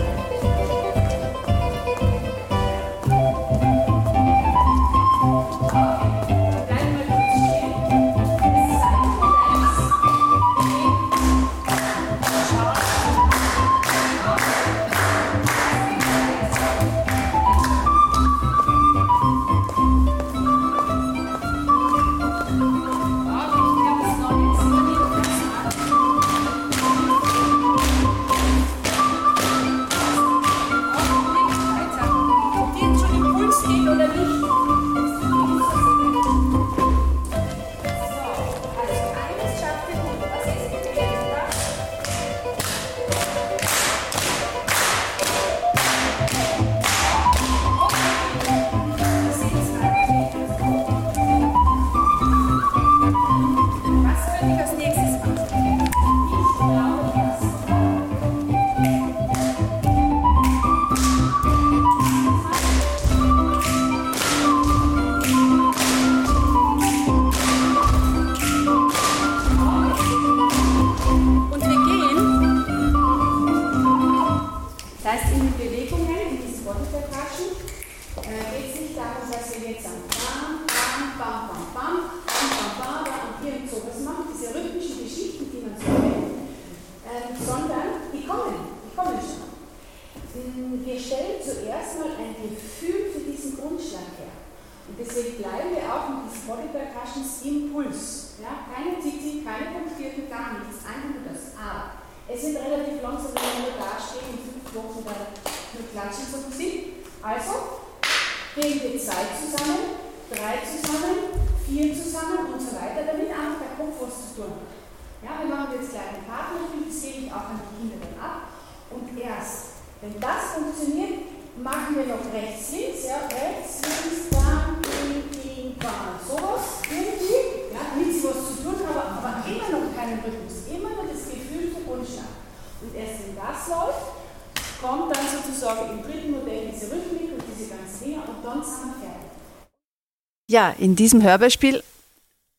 Ja, 140.57 140.71
in 140.79 140.97
diesem 140.97 141.23
Hörbeispiel 141.23 141.83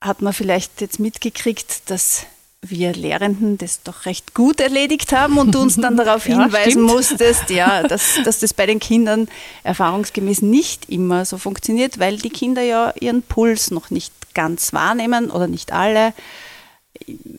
hat 0.02 0.22
man 0.22 0.32
vielleicht 0.32 0.82
jetzt 0.82 1.00
mitgekriegt, 1.00 1.90
dass 1.90 2.28
wir 2.62 2.94
Lehrenden 2.94 3.58
das 3.58 3.82
doch 3.82 4.06
recht 4.06 4.36
gut 4.36 4.62
erledigt 4.62 5.14
haben 5.14 5.40
und 5.40 5.56
du 5.56 5.60
uns 5.62 5.78
dann 5.78 5.98
darauf 5.98 6.30
ja, 6.30 6.44
hinweisen 6.44 6.72
stimmt. 6.74 6.92
musstest, 6.92 7.50
ja, 7.50 7.82
dass, 7.88 8.20
dass 8.24 8.38
das 8.38 8.54
bei 8.54 8.68
den 8.68 8.80
Kindern 8.80 9.28
erfahrungsgemäß 9.64 10.44
nicht 10.44 10.92
immer 10.92 11.26
so 11.26 11.40
funktioniert, 11.40 11.98
weil 11.98 12.18
die 12.18 12.30
Kinder 12.30 12.62
ja 12.62 12.94
ihren 13.00 13.24
Puls 13.24 13.72
noch 13.72 13.90
nicht 13.90 14.14
ganz 14.36 14.74
wahrnehmen 14.74 15.32
oder 15.32 15.48
nicht 15.48 15.72
alle. 15.72 16.14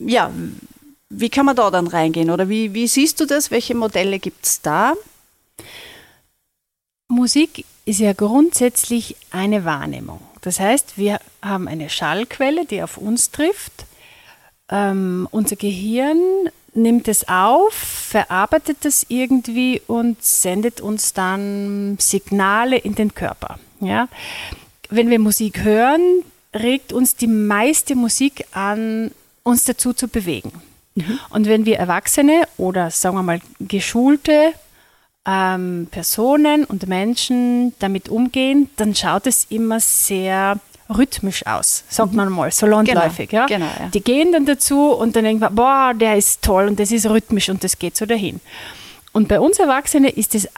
Ja, 0.05 0.29
wie 1.09 1.29
kann 1.29 1.45
man 1.45 1.55
da 1.55 1.71
dann 1.71 1.87
reingehen 1.87 2.31
oder 2.31 2.49
wie, 2.49 2.73
wie 2.73 2.89
siehst 2.89 3.21
du 3.21 3.25
das? 3.25 3.49
Welche 3.49 3.75
Modelle 3.75 4.19
gibt 4.19 4.45
es 4.45 4.61
da? 4.61 4.95
Musik 7.07 7.63
ist 7.85 8.01
ja 8.01 8.11
grundsätzlich 8.11 9.15
eine 9.31 9.63
Wahrnehmung. 9.63 10.19
Das 10.41 10.59
heißt, 10.59 10.97
wir 10.97 11.19
haben 11.41 11.67
eine 11.67 11.89
Schallquelle, 11.89 12.65
die 12.65 12.81
auf 12.81 12.97
uns 12.97 13.31
trifft. 13.31 13.85
Ähm, 14.69 15.27
unser 15.31 15.55
Gehirn 15.55 16.17
nimmt 16.73 17.07
es 17.07 17.27
auf, 17.27 17.73
verarbeitet 17.73 18.85
es 18.85 19.05
irgendwie 19.09 19.81
und 19.87 20.23
sendet 20.23 20.81
uns 20.81 21.13
dann 21.13 21.97
Signale 21.99 22.77
in 22.77 22.95
den 22.95 23.13
Körper. 23.13 23.59
Ja? 23.79 24.07
Wenn 24.89 25.09
wir 25.09 25.19
Musik 25.19 25.63
hören, 25.63 26.23
regt 26.53 26.93
uns 26.93 27.15
die 27.15 27.27
meiste 27.27 27.95
Musik 27.95 28.45
an, 28.51 29.11
uns 29.43 29.65
dazu 29.65 29.93
zu 29.93 30.07
bewegen. 30.07 30.51
Mhm. 30.95 31.19
Und 31.29 31.47
wenn 31.47 31.65
wir 31.65 31.77
Erwachsene 31.77 32.47
oder 32.57 32.91
sagen 32.91 33.15
wir 33.15 33.23
mal 33.23 33.41
geschulte 33.59 34.53
ähm, 35.25 35.87
Personen 35.91 36.65
und 36.65 36.87
Menschen 36.87 37.73
damit 37.79 38.09
umgehen, 38.09 38.69
dann 38.77 38.95
schaut 38.95 39.27
es 39.27 39.45
immer 39.49 39.79
sehr 39.79 40.59
rhythmisch 40.89 41.45
aus, 41.45 41.83
sagt 41.87 42.11
mhm. 42.11 42.17
man 42.17 42.31
mal, 42.31 42.51
so 42.51 42.65
landläufig. 42.65 43.29
Genau, 43.29 43.41
ja? 43.43 43.47
Genau, 43.47 43.65
ja. 43.65 43.89
Die 43.93 44.01
gehen 44.01 44.31
dann 44.31 44.45
dazu 44.45 44.91
und 44.91 45.15
dann 45.15 45.23
denken 45.23 45.41
wir, 45.41 45.51
boah, 45.51 45.93
der 45.93 46.17
ist 46.17 46.41
toll 46.41 46.67
und 46.67 46.79
das 46.79 46.91
ist 46.91 47.05
rhythmisch 47.05 47.49
und 47.49 47.63
das 47.63 47.77
geht 47.77 47.95
so 47.95 48.05
dahin. 48.05 48.39
Und 49.11 49.27
bei 49.27 49.39
uns 49.39 49.59
Erwachsenen 49.59 50.09
ist 50.09 50.35
es 50.35 50.49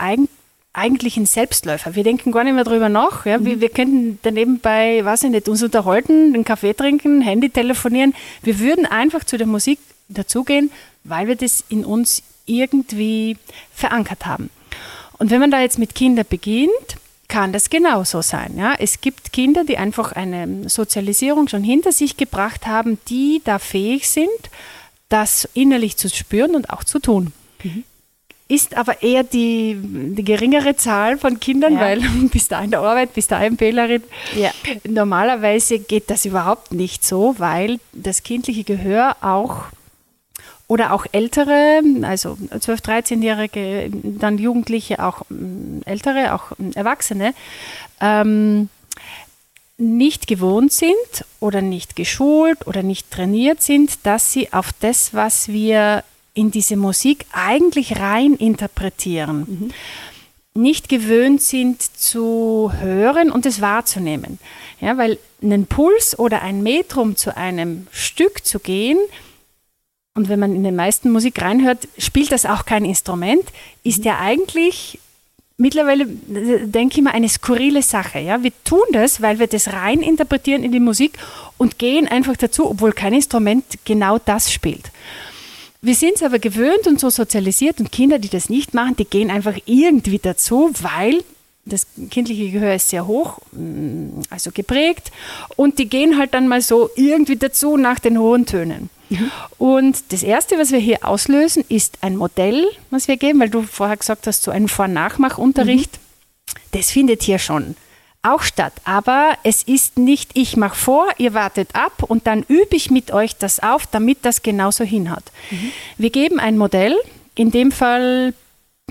eigentlich 0.73 1.17
ein 1.17 1.25
Selbstläufer. 1.25 1.95
Wir 1.95 2.03
denken 2.03 2.31
gar 2.31 2.43
nicht 2.43 2.53
mehr 2.53 2.63
drüber 2.63 2.89
nach. 2.89 3.25
Ja? 3.25 3.39
Mhm. 3.39 3.45
Wir, 3.45 3.61
wir 3.61 3.69
könnten 3.69 4.19
daneben 4.21 4.59
bei, 4.59 5.03
weiß 5.03 5.23
ich 5.23 5.31
nicht, 5.31 5.49
uns 5.49 5.63
unterhalten, 5.63 6.33
einen 6.33 6.45
Kaffee 6.45 6.73
trinken, 6.73 7.21
Handy 7.21 7.49
telefonieren. 7.49 8.13
Wir 8.41 8.59
würden 8.59 8.85
einfach 8.85 9.23
zu 9.23 9.37
der 9.37 9.47
Musik 9.47 9.79
dazugehen, 10.07 10.71
weil 11.03 11.27
wir 11.27 11.35
das 11.35 11.63
in 11.69 11.85
uns 11.85 12.23
irgendwie 12.45 13.37
verankert 13.73 14.25
haben. 14.25 14.49
Und 15.17 15.29
wenn 15.29 15.39
man 15.39 15.51
da 15.51 15.61
jetzt 15.61 15.77
mit 15.77 15.95
Kindern 15.95 16.25
beginnt, 16.29 16.97
kann 17.31 17.53
das 17.53 17.69
genauso 17.69 18.21
sein. 18.21 18.57
Ja? 18.57 18.75
Es 18.77 18.99
gibt 18.99 19.31
Kinder, 19.31 19.63
die 19.63 19.77
einfach 19.77 20.11
eine 20.11 20.67
Sozialisierung 20.67 21.47
schon 21.47 21.63
hinter 21.63 21.91
sich 21.93 22.17
gebracht 22.17 22.67
haben, 22.67 22.99
die 23.07 23.41
da 23.45 23.57
fähig 23.57 24.09
sind, 24.09 24.27
das 25.07 25.47
innerlich 25.53 25.95
zu 25.95 26.09
spüren 26.09 26.55
und 26.55 26.69
auch 26.69 26.83
zu 26.83 26.99
tun. 26.99 27.31
Mhm. 27.63 27.83
Ist 28.49 28.75
aber 28.75 29.01
eher 29.01 29.23
die, 29.23 29.77
die 29.81 30.25
geringere 30.25 30.75
Zahl 30.75 31.17
von 31.17 31.39
Kindern, 31.39 31.75
ja. 31.75 31.79
weil 31.79 32.01
bis 32.33 32.49
da 32.49 32.61
in 32.61 32.71
der 32.71 32.81
Arbeit, 32.81 33.13
bis 33.13 33.27
da 33.27 33.39
Fehlerin. 33.57 34.03
Ja. 34.35 34.51
Normalerweise 34.83 35.79
geht 35.79 36.09
das 36.09 36.25
überhaupt 36.25 36.73
nicht 36.73 37.05
so, 37.05 37.35
weil 37.37 37.79
das 37.93 38.23
kindliche 38.23 38.65
Gehör 38.65 39.15
auch 39.21 39.67
oder 40.71 40.93
auch 40.93 41.05
ältere, 41.11 41.81
also 42.03 42.37
12-, 42.49 42.81
13-Jährige, 42.81 43.91
dann 43.91 44.37
Jugendliche, 44.37 45.03
auch 45.03 45.23
mm, 45.27 45.81
ältere, 45.83 46.33
auch 46.33 46.57
mm, 46.57 46.69
Erwachsene, 46.75 47.33
ähm, 47.99 48.69
nicht 49.77 50.27
gewohnt 50.27 50.71
sind 50.71 51.25
oder 51.41 51.61
nicht 51.61 51.97
geschult 51.97 52.67
oder 52.67 52.83
nicht 52.83 53.11
trainiert 53.11 53.61
sind, 53.61 53.99
dass 54.03 54.31
sie 54.31 54.53
auf 54.53 54.69
das, 54.79 55.13
was 55.13 55.49
wir 55.49 56.05
in 56.33 56.51
diese 56.51 56.77
Musik 56.77 57.25
eigentlich 57.33 57.99
rein 57.99 58.35
interpretieren, 58.35 59.39
mhm. 60.55 60.61
nicht 60.61 60.87
gewöhnt 60.87 61.41
sind 61.41 61.81
zu 61.81 62.71
hören 62.79 63.29
und 63.29 63.45
es 63.45 63.59
wahrzunehmen. 63.59 64.39
Ja, 64.79 64.97
weil 64.97 65.19
einen 65.43 65.65
Puls 65.65 66.17
oder 66.17 66.41
ein 66.41 66.63
Metrum 66.63 67.17
zu 67.17 67.35
einem 67.35 67.87
Stück 67.91 68.45
zu 68.45 68.59
gehen, 68.59 68.97
und 70.13 70.29
wenn 70.29 70.39
man 70.39 70.55
in 70.55 70.63
den 70.63 70.75
meisten 70.75 71.09
Musik 71.09 71.41
reinhört, 71.41 71.87
spielt 71.97 72.31
das 72.31 72.45
auch 72.45 72.65
kein 72.65 72.85
Instrument, 72.85 73.43
ist 73.83 73.99
mhm. 73.99 74.05
ja 74.05 74.19
eigentlich 74.19 74.99
mittlerweile, 75.57 76.05
denke 76.07 76.97
ich 76.97 77.01
mal, 77.01 77.11
eine 77.11 77.29
skurrile 77.29 77.81
Sache. 77.81 78.19
Ja? 78.19 78.43
Wir 78.43 78.51
tun 78.63 78.83
das, 78.91 79.21
weil 79.21 79.39
wir 79.39 79.47
das 79.47 79.71
rein 79.71 80.01
interpretieren 80.01 80.63
in 80.63 80.71
die 80.71 80.79
Musik 80.79 81.13
und 81.57 81.77
gehen 81.77 82.07
einfach 82.07 82.35
dazu, 82.35 82.69
obwohl 82.69 82.91
kein 82.91 83.13
Instrument 83.13 83.63
genau 83.85 84.17
das 84.17 84.51
spielt. 84.51 84.91
Wir 85.83 85.95
sind 85.95 86.13
es 86.15 86.23
aber 86.23 86.39
gewöhnt 86.39 86.87
und 86.87 86.99
so 86.99 87.09
sozialisiert 87.09 87.79
und 87.79 87.91
Kinder, 87.91 88.19
die 88.19 88.29
das 88.29 88.49
nicht 88.49 88.73
machen, 88.73 88.95
die 88.97 89.05
gehen 89.05 89.31
einfach 89.31 89.57
irgendwie 89.65 90.19
dazu, 90.19 90.71
weil 90.81 91.23
das 91.65 91.87
kindliche 92.09 92.49
Gehör 92.51 92.75
ist 92.75 92.89
sehr 92.89 93.07
hoch, 93.07 93.39
mm, 93.51 94.21
also 94.29 94.51
geprägt 94.51 95.11
und 95.55 95.79
die 95.79 95.87
gehen 95.87 96.17
halt 96.17 96.33
dann 96.33 96.47
mal 96.47 96.61
so 96.61 96.89
irgendwie 96.95 97.35
dazu 97.35 97.77
nach 97.77 97.99
den 97.99 98.19
hohen 98.19 98.45
Tönen. 98.45 98.89
Mhm. 99.11 99.31
Und 99.57 100.03
das 100.09 100.23
Erste, 100.23 100.57
was 100.57 100.71
wir 100.71 100.79
hier 100.79 101.05
auslösen, 101.05 101.63
ist 101.67 101.99
ein 102.01 102.15
Modell, 102.15 102.65
was 102.89 103.07
wir 103.07 103.17
geben, 103.17 103.39
weil 103.39 103.49
du 103.49 103.61
vorher 103.63 103.97
gesagt 103.97 104.25
hast, 104.25 104.43
so 104.43 104.51
ein 104.51 104.67
Vor-Nachmach-Unterricht. 104.67 105.97
Mhm. 105.97 106.59
Das 106.71 106.91
findet 106.91 107.21
hier 107.23 107.37
schon 107.37 107.75
auch 108.23 108.41
statt. 108.43 108.73
Aber 108.83 109.33
es 109.43 109.63
ist 109.63 109.97
nicht, 109.97 110.31
ich 110.35 110.55
mache 110.55 110.75
vor, 110.75 111.07
ihr 111.17 111.33
wartet 111.33 111.69
ab 111.75 112.03
und 112.03 112.27
dann 112.27 112.43
übe 112.43 112.75
ich 112.75 112.91
mit 112.91 113.11
euch 113.11 113.35
das 113.35 113.59
auf, 113.59 113.85
damit 113.87 114.19
das 114.23 114.43
genauso 114.43 114.83
hinhaut. 114.83 115.23
Mhm. 115.49 115.71
Wir 115.97 116.09
geben 116.09 116.39
ein 116.39 116.57
Modell, 116.57 116.95
in 117.35 117.51
dem 117.51 117.71
Fall 117.71 118.33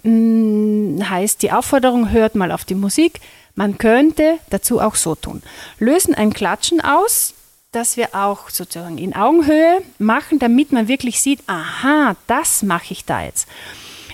mh, 0.02 0.11
mm, 0.11 1.09
heißt 1.09 1.42
die 1.42 1.52
Aufforderung, 1.52 2.11
hört 2.11 2.35
mal 2.35 2.52
auf 2.52 2.64
die 2.64 2.74
Musik. 2.74 3.20
Man 3.54 3.78
könnte 3.78 4.38
dazu 4.50 4.80
auch 4.80 4.96
so 4.96 5.14
tun. 5.14 5.42
Lösen 5.78 6.14
ein 6.14 6.33
Klatschen 6.33 6.80
aus, 6.80 7.35
dass 7.72 7.96
wir 7.96 8.14
auch 8.14 8.50
sozusagen 8.50 8.98
in 8.98 9.14
Augenhöhe 9.14 9.80
machen, 9.98 10.38
damit 10.38 10.72
man 10.72 10.88
wirklich 10.88 11.20
sieht, 11.20 11.40
aha, 11.46 12.16
das 12.26 12.62
mache 12.62 12.92
ich 12.92 13.04
da 13.04 13.22
jetzt. 13.22 13.46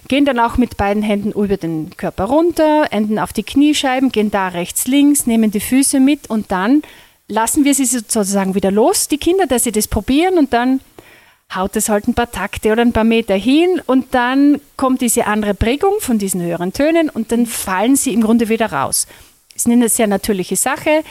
Gehen 0.09 0.25
dann 0.25 0.39
auch 0.39 0.57
mit 0.57 0.77
beiden 0.77 1.03
Händen 1.03 1.33
über 1.33 1.57
den 1.57 1.91
Körper 1.97 2.25
runter, 2.25 2.87
enden 2.91 3.19
auf 3.19 3.33
die 3.33 3.43
Kniescheiben, 3.43 4.13
gehen 4.13 4.31
da 4.31 4.49
rechts, 4.49 4.87
links, 4.87 5.27
nehmen 5.27 5.51
die 5.51 5.61
Füße 5.61 6.01
mit 6.01 6.29
und 6.29 6.53
dann 6.53 6.83
lassen 7.29 7.65
wir 7.65 7.75
sie 7.75 7.87
sozusagen 7.87 8.55
wieder 8.55 8.71
los, 8.71 9.09
die 9.09 9.19
Kinder, 9.19 9.47
dass 9.47 9.65
sie 9.65 9.73
das 9.73 9.89
probieren 9.89 10.39
und 10.39 10.53
dann 10.53 10.81
haut 11.55 11.75
es 11.77 11.89
halt 11.89 12.07
ein 12.09 12.15
paar 12.15 12.31
Takte 12.31 12.73
oder 12.73 12.83
ein 12.83 12.93
paar 12.93 13.05
Meter 13.05 13.35
hin 13.35 13.81
und 13.87 14.15
dann 14.15 14.61
kommt 14.77 15.01
diese 15.01 15.27
andere 15.27 15.55
Prägung 15.55 15.95
von 16.01 16.19
diesen 16.19 16.43
höheren 16.43 16.73
Tönen 16.73 17.09
und 17.09 17.33
dann 17.33 17.47
fallen 17.47 17.97
sie 17.97 18.13
im 18.13 18.21
Grunde 18.21 18.49
wieder 18.49 18.71
raus. 18.71 19.07
Das 19.55 19.65
ist 19.65 19.73
eine 19.73 19.89
sehr 19.89 20.07
natürliche 20.07 20.57
Sache. 20.57 21.03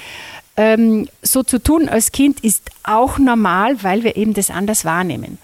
Ähm, 0.57 1.09
so 1.21 1.43
zu 1.43 1.61
tun 1.61 1.89
als 1.89 2.11
Kind 2.11 2.39
ist 2.41 2.69
auch 2.83 3.17
normal, 3.17 3.83
weil 3.83 4.03
wir 4.03 4.15
eben 4.15 4.33
das 4.33 4.49
anders 4.49 4.85
wahrnehmen. 4.85 5.37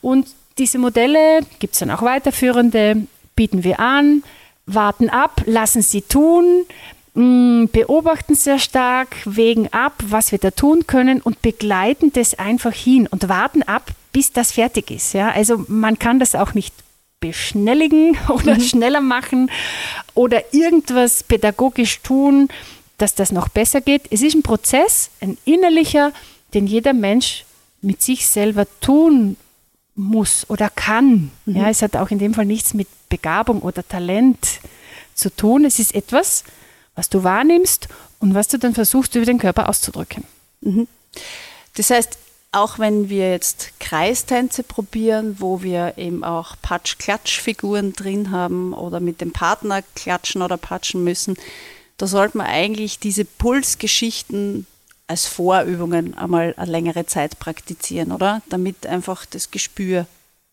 Und 0.00 0.28
diese 0.58 0.78
Modelle, 0.78 1.40
gibt 1.58 1.74
es 1.74 1.80
dann 1.80 1.90
auch 1.90 2.02
weiterführende, 2.02 3.06
bieten 3.34 3.64
wir 3.64 3.80
an, 3.80 4.22
warten 4.66 5.08
ab, 5.10 5.42
lassen 5.46 5.82
sie 5.82 6.02
tun, 6.02 6.64
mm, 7.14 7.66
beobachten 7.72 8.34
sehr 8.34 8.58
stark, 8.58 9.16
wägen 9.24 9.72
ab, 9.72 9.94
was 10.04 10.32
wir 10.32 10.38
da 10.38 10.50
tun 10.50 10.86
können 10.86 11.20
und 11.20 11.42
begleiten 11.42 12.12
das 12.12 12.38
einfach 12.38 12.72
hin 12.72 13.06
und 13.08 13.28
warten 13.28 13.62
ab, 13.62 13.90
bis 14.12 14.32
das 14.32 14.52
fertig 14.52 14.90
ist. 14.90 15.14
Ja? 15.14 15.30
Also 15.30 15.64
man 15.68 15.98
kann 15.98 16.20
das 16.20 16.34
auch 16.34 16.54
nicht 16.54 16.74
beschnelligen 17.20 18.18
oder 18.28 18.54
mhm. 18.54 18.60
schneller 18.60 19.00
machen 19.00 19.50
oder 20.14 20.52
irgendwas 20.52 21.22
pädagogisch 21.22 22.00
tun, 22.02 22.48
dass 23.02 23.16
das 23.16 23.32
noch 23.32 23.48
besser 23.48 23.80
geht. 23.80 24.02
Es 24.10 24.22
ist 24.22 24.36
ein 24.36 24.44
Prozess, 24.44 25.10
ein 25.20 25.36
innerlicher, 25.44 26.12
den 26.54 26.68
jeder 26.68 26.92
Mensch 26.92 27.44
mit 27.80 28.00
sich 28.00 28.28
selber 28.28 28.64
tun 28.80 29.36
muss 29.96 30.48
oder 30.48 30.70
kann. 30.70 31.32
Mhm. 31.44 31.56
Ja, 31.56 31.68
es 31.68 31.82
hat 31.82 31.96
auch 31.96 32.12
in 32.12 32.20
dem 32.20 32.32
Fall 32.32 32.46
nichts 32.46 32.74
mit 32.74 32.86
Begabung 33.08 33.60
oder 33.62 33.86
Talent 33.86 34.38
zu 35.14 35.34
tun. 35.34 35.64
Es 35.64 35.80
ist 35.80 35.96
etwas, 35.96 36.44
was 36.94 37.08
du 37.08 37.24
wahrnimmst 37.24 37.88
und 38.20 38.34
was 38.34 38.46
du 38.46 38.56
dann 38.56 38.72
versuchst, 38.72 39.16
über 39.16 39.26
den 39.26 39.38
Körper 39.38 39.68
auszudrücken. 39.68 40.22
Mhm. 40.60 40.86
Das 41.74 41.90
heißt, 41.90 42.16
auch 42.52 42.78
wenn 42.78 43.08
wir 43.08 43.32
jetzt 43.32 43.72
Kreistänze 43.80 44.62
probieren, 44.62 45.36
wo 45.40 45.62
wir 45.62 45.94
eben 45.96 46.22
auch 46.22 46.54
Patsch-Klatsch-Figuren 46.62 47.94
drin 47.94 48.30
haben 48.30 48.74
oder 48.74 49.00
mit 49.00 49.20
dem 49.20 49.32
Partner 49.32 49.82
klatschen 49.96 50.42
oder 50.42 50.56
patschen 50.56 51.02
müssen, 51.02 51.36
da 52.02 52.08
sollte 52.08 52.36
man 52.36 52.48
eigentlich 52.48 52.98
diese 52.98 53.24
Pulsgeschichten 53.24 54.66
als 55.06 55.28
Vorübungen 55.28 56.18
einmal 56.18 56.52
eine 56.56 56.68
längere 56.68 57.06
Zeit 57.06 57.38
praktizieren, 57.38 58.10
oder? 58.10 58.42
Damit 58.48 58.88
einfach 58.88 59.24
das 59.24 59.52
Gespür 59.52 60.08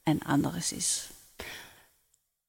ein 0.05 0.21
anderes 0.21 0.71
ist. 0.71 1.05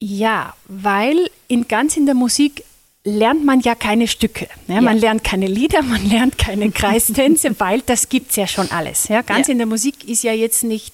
Ja, 0.03 0.53
weil 0.67 1.31
in 1.49 1.67
ganz 1.67 1.97
in 1.97 2.05
der 2.05 2.15
Musik 2.15 2.63
lernt 3.03 3.43
man 3.43 3.61
ja 3.61 3.75
keine 3.75 4.07
Stücke. 4.07 4.49
Ja, 4.69 4.75
ja. 4.75 4.81
Man 4.83 4.99
lernt 4.99 5.25
keine 5.25 5.47
Lieder, 5.47 5.81
man 5.81 6.07
lernt 6.07 6.37
keine 6.37 6.71
Kreistänze, 6.71 7.59
weil 7.59 7.81
das 7.81 8.11
gibt 8.11 8.29
es 8.29 8.37
ja 8.37 8.47
schon 8.47 8.71
alles. 8.71 9.09
Ja, 9.09 9.23
ganz 9.23 9.47
ja. 9.47 9.53
in 9.53 9.59
der 9.59 9.67
Musik 9.67 10.07
ist 10.07 10.25
ja 10.25 10.35
jetzt 10.35 10.63
nicht, 10.63 10.93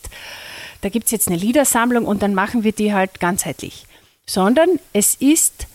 da 0.81 0.91
gibt 0.91 1.07
es 1.07 1.11
jetzt 1.11 1.27
eine 1.27 1.39
Liedersammlung 1.39 2.05
und 2.05 2.23
dann 2.23 2.35
machen 2.35 2.63
wir 2.63 2.71
die 2.71 2.95
halt 2.95 3.19
ganzheitlich. 3.19 3.85
Sondern 4.27 4.79
es 4.93 5.17
ist 5.17 5.67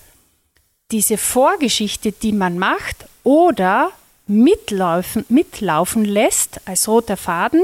diese 0.92 1.18
Vorgeschichte, 1.18 2.12
die 2.12 2.32
man 2.34 2.60
macht 2.60 3.06
oder 3.24 3.92
mitlaufen, 4.28 5.26
mitlaufen 5.30 6.06
lässt 6.06 6.62
als 6.66 6.88
roter 6.88 7.18
Faden, 7.18 7.64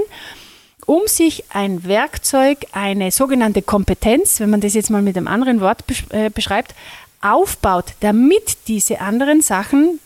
um 0.85 1.01
sich 1.05 1.43
ein 1.49 1.83
Werkzeug, 1.85 2.59
eine 2.71 3.11
sogenannte 3.11 3.61
Kompetenz, 3.61 4.39
wenn 4.39 4.49
man 4.49 4.61
das 4.61 4.73
jetzt 4.73 4.89
mal 4.89 5.01
mit 5.01 5.17
einem 5.17 5.27
anderen 5.27 5.59
Wort 5.59 5.83
äh, 6.09 6.29
beschreibt, 6.29 6.73
aufbaut, 7.21 7.93
damit 7.99 8.57
diese 8.67 9.01
anderen 9.01 9.41
Sachen 9.41 9.99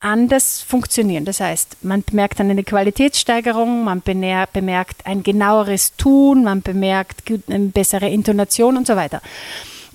anders 0.00 0.62
funktionieren. 0.62 1.24
Das 1.24 1.40
heißt, 1.40 1.78
man 1.82 2.02
bemerkt 2.02 2.38
dann 2.38 2.50
eine 2.50 2.64
Qualitätssteigerung, 2.64 3.84
man 3.84 4.02
bemerkt 4.02 5.06
ein 5.06 5.22
genaueres 5.22 5.96
Tun, 5.96 6.44
man 6.44 6.62
bemerkt 6.62 7.22
eine 7.48 7.66
bessere 7.68 8.08
Intonation 8.08 8.76
und 8.76 8.86
so 8.86 8.96
weiter. 8.96 9.22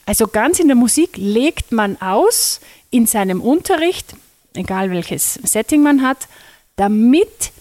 Also 0.05 0.27
ganz 0.27 0.59
in 0.59 0.67
der 0.67 0.75
Musik 0.75 1.11
legt 1.15 1.71
man 1.71 2.01
aus 2.01 2.59
in 2.89 3.05
seinem 3.05 3.41
Unterricht, 3.41 4.15
egal 4.53 4.91
welches 4.91 5.35
Setting 5.43 5.81
man 5.81 6.01
hat, 6.01 6.27
damit 6.75 7.51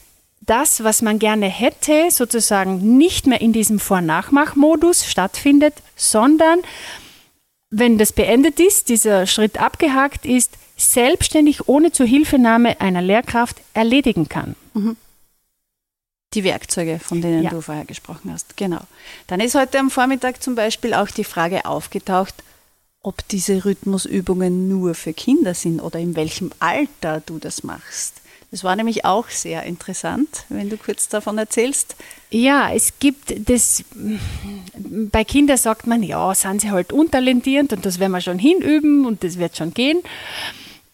das, 0.41 0.83
was 0.83 1.03
man 1.03 1.19
gerne 1.19 1.47
hätte, 1.47 2.11
sozusagen 2.11 2.97
nicht 2.97 3.27
mehr 3.27 3.41
in 3.41 3.53
diesem 3.53 3.79
Vor-Nachmach-Modus 3.79 5.07
stattfindet, 5.07 5.75
sondern 5.97 6.61
wenn 7.71 7.99
das 7.99 8.13
beendet 8.13 8.59
ist, 8.59 8.89
dieser 8.89 9.27
Schritt 9.27 9.61
abgehakt 9.61 10.27
ist, 10.27 10.53
selbstständig 10.77 11.69
ohne 11.69 11.93
Zuhilfenahme 11.93 12.81
einer 12.81 13.03
Lehrkraft 13.03 13.57
erledigen 13.75 14.29
kann. 14.29 14.57
Mhm. 14.75 14.97
Die 16.35 16.45
Werkzeuge, 16.45 17.01
von 17.01 17.21
denen 17.21 17.43
ja. 17.43 17.51
du 17.51 17.61
vorher 17.61 17.85
gesprochen 17.85 18.33
hast. 18.33 18.57
Genau. 18.57 18.81
Dann 19.27 19.41
ist 19.41 19.55
heute 19.55 19.79
am 19.79 19.91
Vormittag 19.91 20.43
zum 20.43 20.55
Beispiel 20.55 20.95
auch 20.95 21.09
die 21.09 21.25
Frage 21.25 21.65
aufgetaucht, 21.65 22.35
ob 23.03 23.27
diese 23.29 23.65
Rhythmusübungen 23.65 24.69
nur 24.69 24.95
für 24.95 25.13
Kinder 25.13 25.55
sind 25.55 25.81
oder 25.81 25.99
in 25.99 26.15
welchem 26.17 26.53
Alter 26.61 27.21
du 27.25 27.39
das 27.39 27.65
machst. 27.65 28.21
Das 28.51 28.65
war 28.65 28.75
nämlich 28.75 29.05
auch 29.05 29.29
sehr 29.29 29.63
interessant, 29.63 30.45
wenn 30.49 30.69
du 30.69 30.77
kurz 30.77 31.09
davon 31.09 31.39
erzählst. 31.39 31.95
Ja, 32.31 32.73
es 32.73 32.99
gibt 32.99 33.49
das, 33.49 33.85
bei 34.75 35.23
Kindern 35.23 35.57
sagt 35.57 35.87
man, 35.87 36.03
ja, 36.03 36.35
sind 36.35 36.63
sie 36.63 36.71
halt 36.73 36.93
untalentierend 36.93 37.73
und 37.73 37.87
das 37.87 38.01
werden 38.01 38.13
wir 38.13 38.21
schon 38.21 38.41
hinüben 38.41 39.07
und 39.07 39.23
das 39.23 39.39
wird 39.39 39.57
schon 39.57 39.73
gehen. 39.73 40.01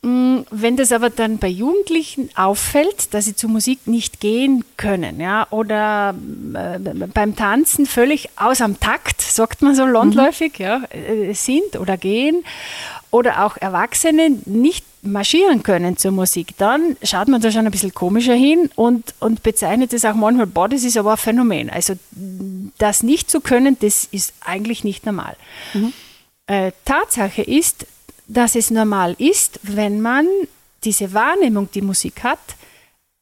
Mm, 0.07 0.47
wenn 0.53 0.77
das 0.77 0.93
aber 0.93 1.11
dann 1.11 1.39
bei 1.39 1.49
Jugendlichen 1.49 2.31
auffällt, 2.37 3.13
dass 3.13 3.25
sie 3.25 3.35
zur 3.35 3.51
Musik 3.51 3.89
nicht 3.89 4.21
gehen 4.21 4.65
können, 4.77 5.19
ja, 5.19 5.49
oder 5.51 6.15
äh, 6.55 6.79
beim 7.13 7.35
Tanzen 7.35 7.87
völlig 7.87 8.29
aus 8.37 8.61
am 8.61 8.79
Takt, 8.79 9.21
sagt 9.21 9.63
man 9.63 9.75
so 9.75 9.85
landläufig, 9.85 10.61
mhm. 10.61 10.65
ja, 10.65 10.83
äh, 10.91 11.33
sind 11.35 11.77
oder 11.81 11.97
gehen, 11.97 12.45
oder 13.11 13.45
auch 13.45 13.57
Erwachsene 13.57 14.31
nicht 14.45 14.85
marschieren 15.03 15.65
können 15.65 15.97
zur 15.97 16.13
Musik, 16.13 16.57
dann 16.57 16.97
schaut 17.03 17.27
man 17.27 17.41
da 17.41 17.51
schon 17.51 17.67
ein 17.67 17.73
bisschen 17.73 17.93
komischer 17.93 18.35
hin 18.35 18.71
und, 18.77 19.13
und 19.19 19.43
bezeichnet 19.43 19.93
es 19.93 20.05
auch 20.05 20.15
manchmal, 20.15 20.47
boah, 20.47 20.69
das 20.69 20.85
ist 20.85 20.97
aber 20.97 21.13
ein 21.13 21.17
Phänomen. 21.17 21.69
Also 21.69 21.95
das 22.79 23.03
nicht 23.03 23.29
zu 23.29 23.41
können, 23.41 23.77
das 23.81 24.05
ist 24.05 24.35
eigentlich 24.45 24.85
nicht 24.85 25.05
normal. 25.05 25.37
Mhm. 25.75 25.93
Äh, 26.47 26.71
Tatsache 26.85 27.43
ist, 27.43 27.87
dass 28.29 28.55
es 28.55 28.71
normal 28.71 29.15
ist, 29.19 29.61
wenn 29.63 30.01
man 30.01 30.27
diese 30.85 31.13
Wahrnehmung, 31.13 31.69
die 31.73 31.83
Musik 31.83 32.23
hat, 32.23 32.39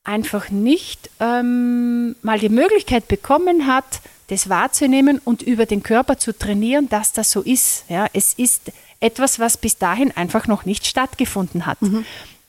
einfach 0.03 0.51
nicht 0.51 1.11
ähm, 1.21 2.15
mal 2.23 2.39
die 2.39 2.49
Möglichkeit 2.51 3.09
bekommen 3.09 3.67
hat, 3.67 4.01
das 4.29 4.49
wahrzunehmen 4.49 5.21
und 5.25 5.43
über 5.43 5.67
den 5.67 5.83
Körper 5.83 6.19
zu 6.19 6.37
trainieren, 6.37 6.89
dass 6.89 7.13
das 7.13 7.31
so 7.31 7.43
ist. 7.43 7.85
Ja, 7.89 8.07
es 8.13 8.35
ist 8.35 8.73
etwas, 9.01 9.39
was 9.39 9.57
bis 9.57 9.77
dahin 9.79 10.11
einfach 10.17 10.47
noch 10.47 10.65
nicht 10.65 10.87
stattgefunden 10.87 11.67
hat. 11.67 11.81
Mhm. 11.83 12.05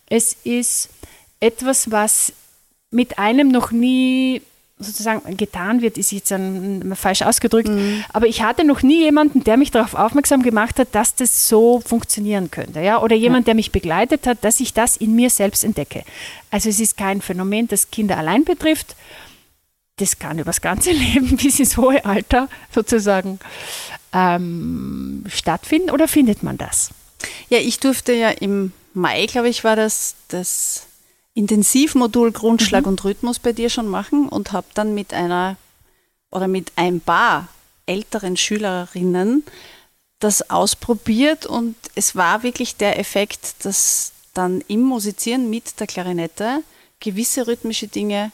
Es 0.07 0.37
ist 0.43 0.89
etwas, 1.39 1.91
was 1.91 2.33
mit 2.91 3.19
einem 3.19 3.49
noch 3.49 3.71
nie 3.71 4.41
sozusagen 4.77 5.37
getan 5.37 5.81
wird, 5.81 5.97
ist 5.97 6.11
jetzt 6.11 6.31
ein, 6.33 6.93
falsch 6.95 7.21
ausgedrückt, 7.21 7.69
mhm. 7.69 8.03
aber 8.11 8.27
ich 8.27 8.41
hatte 8.41 8.65
noch 8.65 8.83
nie 8.83 9.03
jemanden, 9.03 9.43
der 9.43 9.55
mich 9.55 9.71
darauf 9.71 9.93
aufmerksam 9.93 10.43
gemacht 10.43 10.79
hat, 10.79 10.89
dass 10.91 11.15
das 11.15 11.47
so 11.47 11.79
funktionieren 11.79 12.51
könnte, 12.51 12.81
ja, 12.81 13.01
oder 13.01 13.15
jemand, 13.15 13.43
ja. 13.43 13.51
der 13.51 13.55
mich 13.55 13.71
begleitet 13.71 14.27
hat, 14.27 14.43
dass 14.43 14.59
ich 14.59 14.73
das 14.73 14.97
in 14.97 15.15
mir 15.15 15.29
selbst 15.29 15.63
entdecke. 15.63 16.03
Also 16.51 16.69
es 16.69 16.79
ist 16.79 16.97
kein 16.97 17.21
Phänomen, 17.21 17.67
das 17.67 17.89
Kinder 17.89 18.17
allein 18.17 18.43
betrifft. 18.43 18.95
Das 19.97 20.19
kann 20.19 20.39
übers 20.39 20.59
ganze 20.59 20.91
Leben 20.91 21.37
bis 21.37 21.59
ins 21.59 21.77
hohe 21.77 22.03
Alter 22.03 22.49
sozusagen 22.73 23.39
ähm, 24.11 25.23
stattfinden 25.27 25.89
oder 25.89 26.09
findet 26.09 26.43
man 26.43 26.57
das? 26.57 26.89
Ja, 27.47 27.59
ich 27.59 27.79
durfte 27.79 28.11
ja 28.11 28.29
im 28.29 28.73
Mai, 28.93 29.25
glaube 29.25 29.49
ich, 29.49 29.63
war 29.63 29.77
das 29.77 30.15
das 30.27 30.87
Intensivmodul 31.35 32.31
Grundschlag 32.31 32.83
mhm. 32.83 32.89
und 32.89 33.03
Rhythmus 33.03 33.37
bei 33.37 33.53
dir 33.53 33.69
schon 33.69 33.87
machen 33.87 34.27
und 34.27 34.51
habe 34.51 34.67
dann 34.73 34.95
mit 34.95 35.13
einer 35.13 35.57
oder 36.31 36.47
mit 36.47 36.71
ein 36.75 37.01
paar 37.01 37.49
älteren 37.85 38.35
Schülerinnen 38.35 39.43
das 40.19 40.49
ausprobiert 40.49 41.45
und 41.45 41.75
es 41.93 42.15
war 42.15 42.41
wirklich 42.41 42.77
der 42.77 42.97
Effekt, 42.97 43.65
dass 43.65 44.13
dann 44.33 44.61
im 44.67 44.81
Musizieren 44.81 45.49
mit 45.49 45.79
der 45.79 45.87
Klarinette 45.87 46.63
gewisse 46.99 47.47
rhythmische 47.47 47.87
Dinge 47.87 48.31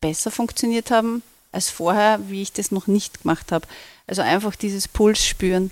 besser 0.00 0.30
funktioniert 0.30 0.90
haben 0.90 1.22
als 1.52 1.70
vorher, 1.70 2.18
wie 2.28 2.42
ich 2.42 2.52
das 2.52 2.70
noch 2.70 2.86
nicht 2.86 3.22
gemacht 3.22 3.52
habe. 3.52 3.66
Also 4.06 4.22
einfach 4.22 4.56
dieses 4.56 4.88
Puls 4.88 5.24
spüren. 5.24 5.70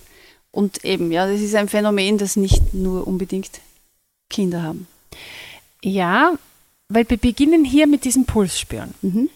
Und 0.53 0.85
eben, 0.85 1.11
ja, 1.13 1.31
das 1.31 1.41
ist 1.41 1.55
ein 1.55 1.69
Phänomen, 1.69 2.19
das 2.19 2.37
nicht 2.37 2.75
nur 2.75 3.07
unbedingt 3.07 3.61
Kinder 4.29 4.63
haben. 4.63 4.87
Ja, 5.83 6.35
weil 6.91 7.09
wir 7.09 7.17
beginnen 7.17 7.65
hier 7.65 7.87
mit 7.87 8.05
diesem 8.05 8.27
Puls 8.27 8.59
spüren. 8.59 8.93
Mhm. 9.01 9.31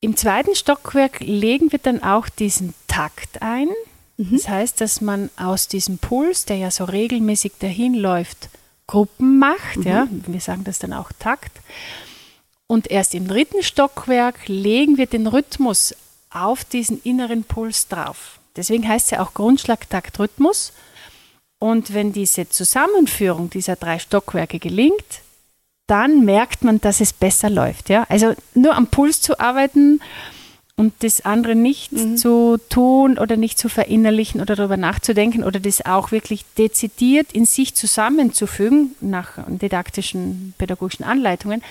Im 0.00 0.16
zweiten 0.16 0.54
Stockwerk 0.54 1.20
legen 1.20 1.72
wir 1.72 1.80
dann 1.80 2.02
auch 2.02 2.28
diesen 2.28 2.74
Takt 2.86 3.42
ein. 3.42 3.68
Mhm. 4.18 4.30
Das 4.32 4.48
heißt, 4.48 4.80
dass 4.80 5.00
man 5.00 5.30
aus 5.36 5.68
diesem 5.68 5.98
Puls, 5.98 6.44
der 6.44 6.58
ja 6.58 6.70
so 6.70 6.84
regelmäßig 6.84 7.52
dahin 7.58 7.94
läuft, 7.94 8.50
Gruppen 8.86 9.38
macht. 9.38 9.78
Mhm. 9.78 9.86
Ja, 9.86 10.06
wir 10.10 10.40
sagen 10.40 10.64
das 10.64 10.78
dann 10.78 10.92
auch 10.92 11.10
Takt. 11.18 11.58
Und 12.66 12.90
erst 12.90 13.14
im 13.14 13.26
dritten 13.26 13.62
Stockwerk 13.62 14.46
legen 14.46 14.98
wir 14.98 15.06
den 15.06 15.26
Rhythmus 15.26 15.94
auf 16.30 16.64
diesen 16.64 17.00
inneren 17.02 17.44
Puls 17.44 17.88
drauf. 17.88 18.38
Deswegen 18.54 18.86
heißt 18.86 19.06
es 19.06 19.10
ja 19.12 19.22
auch 19.24 19.34
Grundschlagtakt 19.34 20.18
Rhythmus. 20.18 20.72
Und 21.58 21.94
wenn 21.94 22.12
diese 22.12 22.48
Zusammenführung 22.48 23.48
dieser 23.48 23.76
drei 23.76 23.98
Stockwerke 23.98 24.58
gelingt, 24.58 25.22
dann 25.86 26.24
merkt 26.24 26.64
man, 26.64 26.80
dass 26.80 27.00
es 27.00 27.12
besser 27.12 27.50
läuft. 27.50 27.88
Ja? 27.88 28.06
Also 28.08 28.34
nur 28.54 28.74
am 28.74 28.88
Puls 28.88 29.20
zu 29.20 29.38
arbeiten 29.38 30.00
und 30.76 30.92
das 31.00 31.24
andere 31.24 31.54
nicht 31.54 31.92
mhm. 31.92 32.16
zu 32.16 32.58
tun 32.68 33.18
oder 33.18 33.36
nicht 33.36 33.58
zu 33.58 33.68
verinnerlichen 33.68 34.40
oder 34.40 34.56
darüber 34.56 34.76
nachzudenken 34.76 35.42
oder 35.42 35.58
das 35.58 35.84
auch 35.84 36.12
wirklich 36.12 36.44
dezidiert 36.58 37.32
in 37.32 37.46
sich 37.46 37.74
zusammenzufügen 37.74 38.94
nach 39.00 39.38
didaktischen, 39.46 40.54
pädagogischen 40.58 41.04
Anleitungen, 41.04 41.62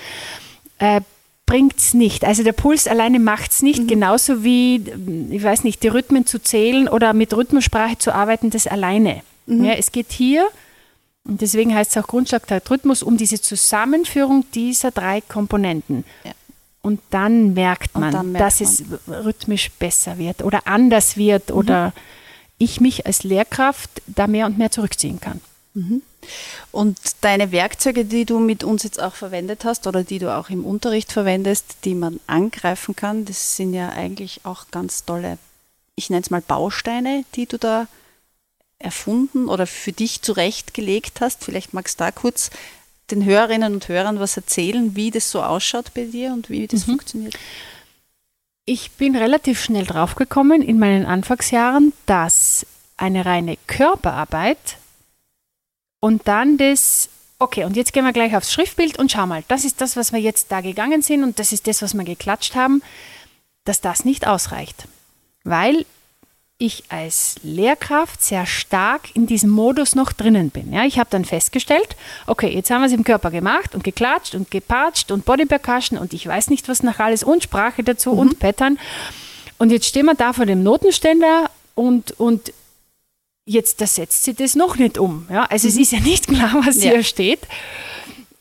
äh, 0.79 1.01
bringt 1.45 1.77
es 1.77 1.93
nicht. 1.93 2.25
Also 2.25 2.41
der 2.41 2.53
Puls 2.53 2.87
alleine 2.87 3.19
macht 3.19 3.51
es 3.51 3.61
nicht, 3.61 3.83
mhm. 3.83 3.87
genauso 3.87 4.43
wie, 4.43 4.83
ich 5.29 5.43
weiß 5.43 5.63
nicht, 5.63 5.83
die 5.83 5.89
Rhythmen 5.89 6.25
zu 6.25 6.41
zählen 6.41 6.87
oder 6.87 7.13
mit 7.13 7.35
Rhythmussprache 7.35 7.99
zu 7.99 8.13
arbeiten, 8.13 8.49
das 8.49 8.65
alleine. 8.65 9.21
Mhm. 9.45 9.65
Ja, 9.65 9.73
es 9.73 9.91
geht 9.91 10.11
hier 10.11 10.47
und 11.27 11.41
deswegen 11.41 11.73
heißt 11.73 11.91
es 11.91 12.03
auch 12.03 12.07
Grundschlagtakt 12.07 12.69
Rhythmus, 12.69 13.01
um 13.01 13.17
diese 13.17 13.41
Zusammenführung 13.41 14.45
dieser 14.53 14.91
drei 14.91 15.21
Komponenten. 15.21 16.05
Ja. 16.23 16.31
Und 16.81 17.01
dann 17.09 17.55
merkt 17.55 17.97
man, 17.97 18.11
dann 18.11 18.31
merkt 18.31 18.45
dass 18.45 18.59
man. 18.59 18.69
es 18.69 19.25
rhythmisch 19.25 19.71
besser 19.71 20.19
wird 20.19 20.43
oder 20.43 20.67
anders 20.67 21.17
wird 21.17 21.49
mhm. 21.49 21.55
oder 21.55 21.93
ich 22.59 22.79
mich 22.79 23.07
als 23.07 23.23
Lehrkraft 23.23 23.89
da 24.05 24.27
mehr 24.27 24.45
und 24.45 24.59
mehr 24.59 24.69
zurückziehen 24.69 25.19
kann. 25.19 25.41
Mhm. 25.73 26.03
Und 26.71 26.97
deine 27.21 27.51
Werkzeuge, 27.51 28.05
die 28.05 28.25
du 28.25 28.39
mit 28.39 28.63
uns 28.63 28.83
jetzt 28.83 29.01
auch 29.01 29.15
verwendet 29.15 29.65
hast 29.65 29.87
oder 29.87 30.03
die 30.03 30.19
du 30.19 30.33
auch 30.33 30.49
im 30.49 30.63
Unterricht 30.63 31.11
verwendest, 31.11 31.77
die 31.85 31.95
man 31.95 32.19
angreifen 32.27 32.95
kann, 32.95 33.25
das 33.25 33.57
sind 33.57 33.73
ja 33.73 33.89
eigentlich 33.89 34.41
auch 34.43 34.65
ganz 34.69 35.05
tolle, 35.05 35.39
ich 35.95 36.11
nenne 36.11 36.21
es 36.21 36.29
mal 36.29 36.41
Bausteine, 36.41 37.25
die 37.33 37.47
du 37.47 37.57
da 37.57 37.87
erfunden 38.85 39.49
oder 39.49 39.67
für 39.67 39.91
dich 39.91 40.21
zurechtgelegt 40.21 41.19
hast. 41.19 41.43
Vielleicht 41.43 41.73
magst 41.73 41.99
du 41.99 42.05
da 42.05 42.11
kurz 42.11 42.51
den 43.11 43.25
Hörerinnen 43.25 43.73
und 43.73 43.87
Hörern 43.87 44.19
was 44.19 44.37
erzählen, 44.37 44.95
wie 44.95 45.11
das 45.11 45.29
so 45.29 45.43
ausschaut 45.43 45.93
bei 45.93 46.05
dir 46.05 46.31
und 46.33 46.49
wie 46.49 46.67
das 46.67 46.87
mhm. 46.87 46.91
funktioniert. 46.91 47.37
Ich 48.65 48.91
bin 48.91 49.15
relativ 49.15 49.61
schnell 49.61 49.85
draufgekommen 49.85 50.61
in 50.61 50.79
meinen 50.79 51.05
Anfangsjahren, 51.05 51.93
dass 52.05 52.65
eine 52.97 53.25
reine 53.25 53.57
Körperarbeit 53.67 54.77
und 55.99 56.27
dann 56.27 56.57
das, 56.57 57.09
okay, 57.37 57.65
und 57.65 57.75
jetzt 57.75 57.93
gehen 57.93 58.05
wir 58.05 58.13
gleich 58.13 58.35
aufs 58.35 58.51
Schriftbild 58.51 58.97
und 58.97 59.11
schau 59.11 59.27
mal, 59.27 59.43
das 59.47 59.65
ist 59.65 59.81
das, 59.81 59.95
was 59.95 60.13
wir 60.13 60.19
jetzt 60.19 60.51
da 60.51 60.61
gegangen 60.61 61.01
sind 61.01 61.23
und 61.23 61.37
das 61.37 61.51
ist 61.51 61.67
das, 61.67 61.81
was 61.81 61.93
wir 61.93 62.03
geklatscht 62.03 62.55
haben, 62.55 62.81
dass 63.65 63.81
das 63.81 64.05
nicht 64.05 64.25
ausreicht. 64.25 64.87
Weil 65.43 65.85
ich 66.57 66.83
als 66.87 67.35
Lehrkraft 67.43 68.23
sehr 68.23 68.45
stark 68.45 69.13
in 69.13 69.27
diesem 69.27 69.49
Modus 69.49 69.93
noch 69.93 70.13
drinnen 70.13 70.51
bin. 70.51 70.71
Ja, 70.71 70.85
ich 70.85 70.97
habe 70.97 71.09
dann 71.09 71.25
festgestellt, 71.25 71.97
okay, 72.27 72.47
jetzt 72.47 72.69
haben 72.69 72.81
wir 72.81 72.87
es 72.87 72.93
im 72.93 73.03
Körper 73.03 73.29
gemacht 73.29 73.75
und 73.75 73.83
geklatscht 73.83 74.35
und 74.35 74.49
gepatscht 74.49 75.11
und 75.11 75.25
Body 75.25 75.45
Percussion 75.45 75.99
und 75.99 76.13
ich 76.13 76.25
weiß 76.25 76.49
nicht 76.49 76.69
was 76.69 76.81
nach 76.81 76.99
alles 76.99 77.23
und 77.23 77.43
Sprache 77.43 77.83
dazu 77.83 78.13
mhm. 78.13 78.19
und 78.19 78.39
Pattern. 78.39 78.79
Und 79.57 79.71
jetzt 79.71 79.85
stehen 79.85 80.05
wir 80.05 80.15
da 80.15 80.31
vor 80.31 80.45
dem 80.45 80.63
Notenständer 80.63 81.49
und, 81.75 82.17
und 82.19 82.53
jetzt 83.45 83.81
da 83.81 83.87
setzt 83.87 84.23
sie 84.23 84.33
das 84.33 84.55
noch 84.55 84.77
nicht 84.77 84.97
um. 84.97 85.27
Ja? 85.29 85.43
Also 85.45 85.67
mhm. 85.67 85.73
es 85.73 85.79
ist 85.79 85.91
ja 85.91 85.99
nicht 85.99 86.27
klar, 86.27 86.55
was 86.65 86.81
ja. 86.81 86.91
hier 86.91 87.03
steht 87.03 87.41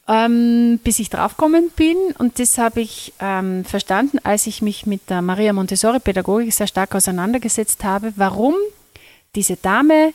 ähm, 0.09 0.79
bis 0.85 0.99
ich 0.99 1.11
draufgekommen 1.11 1.71
bin. 1.71 1.97
Und 2.19 2.39
das 2.39 2.59
habe 2.59 2.81
ich 2.81 3.13
ähm, 3.21 3.65
verstanden, 3.65 4.19
als 4.23 4.47
ich 4.47 4.63
mich 4.63 4.87
mit 4.87 5.09
der 5.11 5.23
Maria 5.23 5.53
Montessori-Pädagogik 5.53 6.53
sehr 6.53 6.67
stark 6.67 6.95
auseinandergesetzt 6.95 7.85
habe, 7.85 8.13
warum 8.17 8.55
diese 9.35 9.57
Dame 9.57 10.13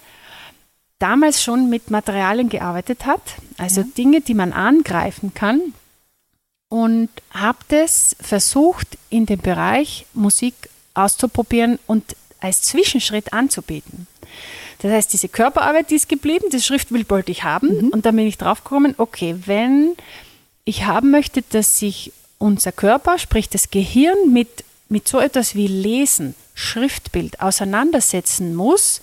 damals 0.99 1.41
schon 1.41 1.69
mit 1.69 1.89
Materialien 1.89 2.49
gearbeitet 2.49 3.05
hat, 3.05 3.21
also 3.57 3.81
ja. 3.81 3.87
Dinge, 3.97 4.21
die 4.21 4.33
man 4.33 4.53
angreifen 4.53 5.33
kann. 5.33 5.73
Und 6.71 7.09
habe 7.31 7.57
das 7.69 8.15
versucht, 8.21 8.99
in 9.09 9.25
dem 9.25 9.39
Bereich 9.39 10.05
Musik 10.13 10.53
auszuprobieren 10.93 11.79
und 11.87 12.15
als 12.39 12.61
Zwischenschritt 12.61 13.33
anzubieten. 13.33 14.05
Das 14.79 14.91
heißt, 14.91 15.13
diese 15.13 15.29
Körperarbeit, 15.29 15.91
die 15.91 15.95
ist 15.95 16.09
geblieben, 16.09 16.45
das 16.51 16.65
Schriftbild 16.65 17.09
wollte 17.09 17.31
ich 17.31 17.43
haben 17.43 17.85
mhm. 17.85 17.89
und 17.89 18.05
dann 18.05 18.15
bin 18.15 18.27
ich 18.27 18.37
draufgekommen, 18.37 18.95
okay, 18.97 19.35
wenn 19.45 19.95
ich 20.65 20.85
haben 20.85 21.11
möchte, 21.11 21.41
dass 21.41 21.79
sich 21.79 22.13
unser 22.37 22.71
Körper, 22.71 23.19
sprich 23.19 23.49
das 23.49 23.69
Gehirn 23.69 24.31
mit, 24.31 24.63
mit 24.87 25.07
so 25.07 25.19
etwas 25.19 25.55
wie 25.55 25.67
Lesen, 25.67 26.33
Schriftbild 26.53 27.41
auseinandersetzen 27.41 28.55
muss, 28.55 29.01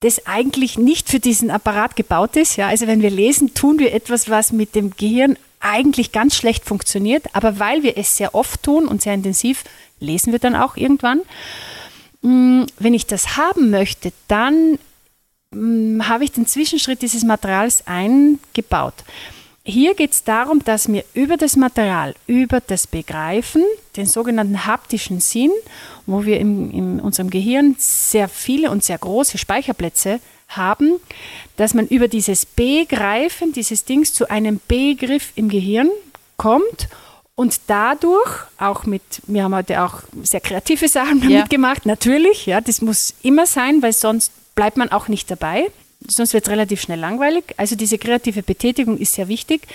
das 0.00 0.26
eigentlich 0.26 0.78
nicht 0.78 1.10
für 1.10 1.20
diesen 1.20 1.50
Apparat 1.50 1.94
gebaut 1.94 2.36
ist. 2.36 2.56
Ja, 2.56 2.68
also 2.68 2.86
wenn 2.86 3.02
wir 3.02 3.10
lesen, 3.10 3.52
tun 3.52 3.78
wir 3.78 3.92
etwas, 3.92 4.30
was 4.30 4.50
mit 4.50 4.74
dem 4.74 4.96
Gehirn 4.96 5.36
eigentlich 5.60 6.10
ganz 6.10 6.36
schlecht 6.36 6.64
funktioniert, 6.64 7.24
aber 7.34 7.58
weil 7.58 7.82
wir 7.82 7.98
es 7.98 8.16
sehr 8.16 8.34
oft 8.34 8.62
tun 8.62 8.88
und 8.88 9.02
sehr 9.02 9.12
intensiv, 9.12 9.64
lesen 10.00 10.32
wir 10.32 10.38
dann 10.38 10.56
auch 10.56 10.76
irgendwann. 10.76 11.20
Mm, 12.22 12.64
wenn 12.78 12.94
ich 12.94 13.06
das 13.06 13.36
haben 13.36 13.70
möchte, 13.70 14.12
dann 14.28 14.78
mm, 15.52 16.02
habe 16.08 16.24
ich 16.24 16.32
den 16.32 16.46
Zwischenschritt 16.46 17.02
dieses 17.02 17.24
Materials 17.24 17.86
eingebaut. 17.86 18.94
Hier 19.62 19.94
geht 19.94 20.12
es 20.12 20.24
darum, 20.24 20.64
dass 20.64 20.90
wir 20.90 21.04
über 21.14 21.36
das 21.36 21.56
Material, 21.56 22.14
über 22.26 22.60
das 22.60 22.86
Begreifen, 22.86 23.62
den 23.96 24.06
sogenannten 24.06 24.66
haptischen 24.66 25.20
Sinn, 25.20 25.52
wo 26.06 26.24
wir 26.24 26.40
in, 26.40 26.70
in 26.70 27.00
unserem 27.00 27.30
Gehirn 27.30 27.76
sehr 27.78 28.28
viele 28.28 28.70
und 28.70 28.82
sehr 28.82 28.98
große 28.98 29.38
Speicherplätze 29.38 30.20
haben, 30.48 30.94
dass 31.56 31.74
man 31.74 31.86
über 31.86 32.08
dieses 32.08 32.46
Begreifen 32.46 33.52
dieses 33.52 33.84
Dings 33.84 34.12
zu 34.12 34.30
einem 34.30 34.60
Begriff 34.66 35.32
im 35.36 35.48
Gehirn 35.48 35.90
kommt 36.36 36.88
und 37.40 37.58
dadurch 37.68 38.28
auch 38.58 38.84
mit, 38.84 39.00
wir 39.26 39.44
haben 39.44 39.54
heute 39.54 39.82
auch 39.82 40.02
sehr 40.22 40.42
kreative 40.42 40.88
Sachen 40.88 41.20
damit 41.20 41.30
ja. 41.30 41.46
gemacht, 41.46 41.86
natürlich, 41.86 42.44
ja, 42.44 42.60
das 42.60 42.82
muss 42.82 43.14
immer 43.22 43.46
sein, 43.46 43.80
weil 43.80 43.94
sonst 43.94 44.30
bleibt 44.54 44.76
man 44.76 44.92
auch 44.92 45.08
nicht 45.08 45.30
dabei 45.30 45.68
sonst 46.08 46.32
wird 46.32 46.46
es 46.46 46.50
relativ 46.50 46.80
schnell 46.80 46.98
langweilig. 46.98 47.44
Also 47.58 47.76
diese 47.76 47.98
kreative 47.98 48.42
Betätigung 48.42 48.96
ist 48.96 49.12
sehr 49.12 49.28
wichtig. 49.28 49.68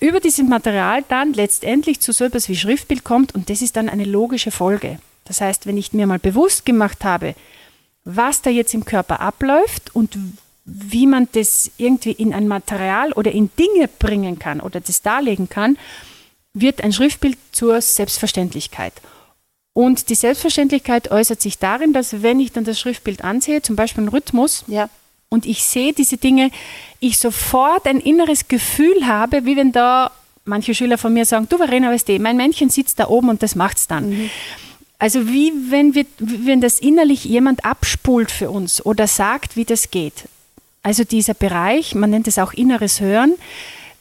Über 0.00 0.18
dieses 0.18 0.44
Material 0.48 1.04
dann 1.08 1.32
letztendlich 1.32 2.00
zu 2.00 2.12
so 2.12 2.24
etwas 2.24 2.48
wie 2.48 2.56
Schriftbild 2.56 3.04
kommt 3.04 3.36
und 3.36 3.48
das 3.48 3.62
ist 3.62 3.76
dann 3.76 3.88
eine 3.88 4.04
logische 4.04 4.50
Folge. 4.50 4.98
Das 5.26 5.40
heißt, 5.40 5.66
wenn 5.66 5.76
ich 5.76 5.92
mir 5.92 6.08
mal 6.08 6.18
bewusst 6.18 6.66
gemacht 6.66 7.04
habe, 7.04 7.36
was 8.04 8.42
da 8.42 8.50
jetzt 8.50 8.74
im 8.74 8.84
Körper 8.84 9.20
abläuft 9.20 9.94
und 9.94 10.18
wie 10.64 11.06
man 11.06 11.28
das 11.32 11.70
irgendwie 11.78 12.12
in 12.12 12.34
ein 12.34 12.48
Material 12.48 13.12
oder 13.12 13.30
in 13.30 13.48
Dinge 13.56 13.88
bringen 14.00 14.40
kann 14.40 14.60
oder 14.60 14.80
das 14.80 15.02
darlegen 15.02 15.48
kann, 15.48 15.78
wird 16.52 16.82
ein 16.82 16.92
Schriftbild 16.92 17.38
zur 17.52 17.80
Selbstverständlichkeit. 17.80 18.92
Und 19.72 20.08
die 20.10 20.14
Selbstverständlichkeit 20.14 21.10
äußert 21.10 21.40
sich 21.40 21.58
darin, 21.58 21.92
dass 21.92 22.22
wenn 22.22 22.40
ich 22.40 22.52
dann 22.52 22.64
das 22.64 22.80
Schriftbild 22.80 23.22
ansehe, 23.22 23.62
zum 23.62 23.76
Beispiel 23.76 24.02
einen 24.02 24.08
Rhythmus, 24.08 24.64
ja 24.66 24.90
und 25.30 25.46
ich 25.46 25.62
sehe 25.62 25.92
diese 25.92 26.16
Dinge, 26.16 26.50
ich 26.98 27.16
sofort 27.16 27.86
ein 27.86 28.00
inneres 28.00 28.48
Gefühl 28.48 29.06
habe, 29.06 29.46
wie 29.46 29.56
wenn 29.56 29.72
da 29.72 30.10
manche 30.44 30.74
Schüler 30.74 30.98
von 30.98 31.14
mir 31.14 31.24
sagen, 31.24 31.46
du 31.48 31.56
Verena, 31.56 31.90
weißt 31.90 32.08
du, 32.08 32.18
mein 32.18 32.36
Männchen 32.36 32.68
sitzt 32.68 32.98
da 32.98 33.08
oben 33.08 33.28
und 33.30 33.42
das 33.42 33.54
macht's 33.54 33.86
dann. 33.86 34.10
Mhm. 34.10 34.30
Also 34.98 35.28
wie 35.28 35.52
wenn, 35.70 35.94
wir, 35.94 36.04
wenn 36.18 36.60
das 36.60 36.80
innerlich 36.80 37.24
jemand 37.24 37.64
abspult 37.64 38.30
für 38.30 38.50
uns 38.50 38.84
oder 38.84 39.06
sagt, 39.06 39.56
wie 39.56 39.64
das 39.64 39.90
geht. 39.90 40.24
Also 40.82 41.04
dieser 41.04 41.34
Bereich, 41.34 41.94
man 41.94 42.10
nennt 42.10 42.26
es 42.26 42.38
auch 42.38 42.52
inneres 42.52 43.00
Hören, 43.00 43.34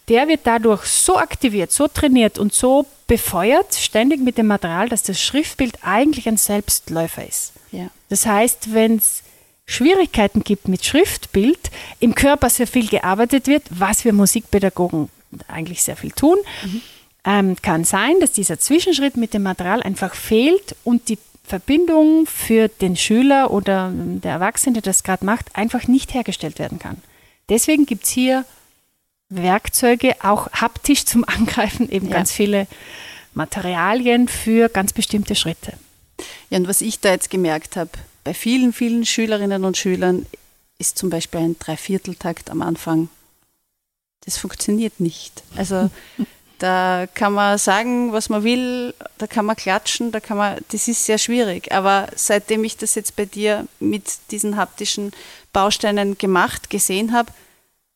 der 0.09 0.27
wird 0.27 0.41
dadurch 0.43 0.85
so 0.85 1.17
aktiviert, 1.17 1.71
so 1.71 1.87
trainiert 1.87 2.39
und 2.39 2.53
so 2.53 2.85
befeuert, 3.07 3.75
ständig 3.75 4.19
mit 4.21 4.37
dem 4.37 4.47
Material, 4.47 4.89
dass 4.89 5.03
das 5.03 5.21
Schriftbild 5.21 5.79
eigentlich 5.83 6.27
ein 6.27 6.37
Selbstläufer 6.37 7.27
ist. 7.27 7.53
Ja. 7.71 7.89
Das 8.09 8.25
heißt, 8.25 8.73
wenn 8.73 8.97
es 8.97 9.23
Schwierigkeiten 9.65 10.43
gibt 10.43 10.67
mit 10.67 10.83
Schriftbild, 10.83 11.59
im 11.99 12.15
Körper 12.15 12.49
sehr 12.49 12.67
viel 12.67 12.87
gearbeitet 12.87 13.47
wird, 13.47 13.63
was 13.69 14.03
wir 14.03 14.13
Musikpädagogen 14.13 15.09
eigentlich 15.47 15.83
sehr 15.83 15.95
viel 15.95 16.11
tun, 16.11 16.37
mhm. 16.63 16.81
ähm, 17.23 17.55
kann 17.61 17.83
sein, 17.83 18.15
dass 18.19 18.31
dieser 18.31 18.59
Zwischenschritt 18.59 19.15
mit 19.15 19.33
dem 19.35 19.43
Material 19.43 19.83
einfach 19.83 20.15
fehlt 20.15 20.75
und 20.83 21.09
die 21.09 21.19
Verbindung 21.43 22.25
für 22.25 22.67
den 22.67 22.95
Schüler 22.95 23.51
oder 23.51 23.91
der 23.93 24.33
Erwachsene, 24.33 24.73
der 24.73 24.81
das 24.83 25.03
gerade 25.03 25.25
macht, 25.25 25.55
einfach 25.55 25.87
nicht 25.87 26.13
hergestellt 26.13 26.59
werden 26.59 26.79
kann. 26.79 26.97
Deswegen 27.49 27.85
gibt 27.85 28.03
es 28.05 28.11
hier 28.11 28.45
Werkzeuge, 29.29 30.15
auch 30.23 30.51
haptisch 30.51 31.05
zum 31.05 31.23
Angreifen, 31.23 31.89
eben 31.89 32.07
ja. 32.09 32.15
ganz 32.15 32.31
viele 32.31 32.67
Materialien 33.33 34.27
für 34.27 34.69
ganz 34.69 34.91
bestimmte 34.91 35.35
Schritte. 35.35 35.73
Ja, 36.49 36.57
und 36.57 36.67
was 36.67 36.81
ich 36.81 36.99
da 36.99 37.11
jetzt 37.11 37.29
gemerkt 37.29 37.75
habe, 37.75 37.91
bei 38.23 38.33
vielen, 38.33 38.73
vielen 38.73 39.05
Schülerinnen 39.05 39.63
und 39.63 39.77
Schülern 39.77 40.25
ist 40.77 40.97
zum 40.97 41.09
Beispiel 41.09 41.41
ein 41.41 41.59
Dreivierteltakt 41.59 42.49
am 42.49 42.61
Anfang. 42.61 43.09
Das 44.25 44.37
funktioniert 44.37 44.99
nicht. 44.99 45.43
Also 45.55 45.89
da 46.57 47.07
kann 47.13 47.33
man 47.33 47.57
sagen, 47.57 48.11
was 48.11 48.29
man 48.29 48.43
will, 48.43 48.93
da 49.17 49.27
kann 49.27 49.45
man 49.45 49.55
klatschen, 49.55 50.11
da 50.11 50.19
kann 50.19 50.37
man, 50.37 50.57
das 50.71 50.87
ist 50.87 51.05
sehr 51.05 51.17
schwierig. 51.17 51.71
Aber 51.71 52.07
seitdem 52.15 52.63
ich 52.63 52.77
das 52.77 52.95
jetzt 52.95 53.15
bei 53.15 53.25
dir 53.25 53.67
mit 53.79 54.05
diesen 54.31 54.57
haptischen 54.57 55.11
Bausteinen 55.53 56.17
gemacht, 56.17 56.69
gesehen 56.69 57.13
habe, 57.13 57.31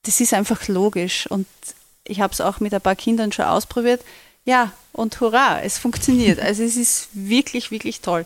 das 0.03 0.21
ist 0.21 0.33
einfach 0.33 0.67
logisch. 0.67 1.27
Und 1.27 1.47
ich 2.05 2.21
habe 2.21 2.33
es 2.33 2.41
auch 2.41 2.59
mit 2.59 2.73
ein 2.73 2.81
paar 2.81 2.95
Kindern 2.95 3.31
schon 3.31 3.45
ausprobiert. 3.45 4.01
Ja, 4.45 4.73
und 4.91 5.19
hurra, 5.19 5.61
es 5.61 5.77
funktioniert. 5.77 6.39
Also 6.41 6.63
es 6.63 6.75
ist 6.75 7.09
wirklich, 7.13 7.71
wirklich 7.71 8.01
toll. 8.01 8.25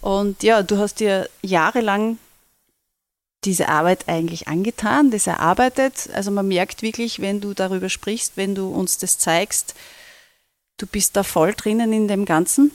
Und 0.00 0.42
ja, 0.42 0.62
du 0.62 0.78
hast 0.78 1.00
dir 1.00 1.28
jahrelang 1.42 2.18
diese 3.44 3.68
Arbeit 3.68 4.08
eigentlich 4.08 4.48
angetan, 4.48 5.10
das 5.10 5.26
erarbeitet. 5.26 6.10
Also 6.12 6.30
man 6.30 6.48
merkt 6.48 6.82
wirklich, 6.82 7.20
wenn 7.20 7.40
du 7.40 7.54
darüber 7.54 7.88
sprichst, 7.88 8.36
wenn 8.36 8.54
du 8.54 8.68
uns 8.68 8.98
das 8.98 9.18
zeigst, 9.18 9.74
du 10.76 10.86
bist 10.86 11.16
da 11.16 11.22
voll 11.22 11.54
drinnen 11.54 11.92
in 11.92 12.08
dem 12.08 12.24
Ganzen. 12.24 12.70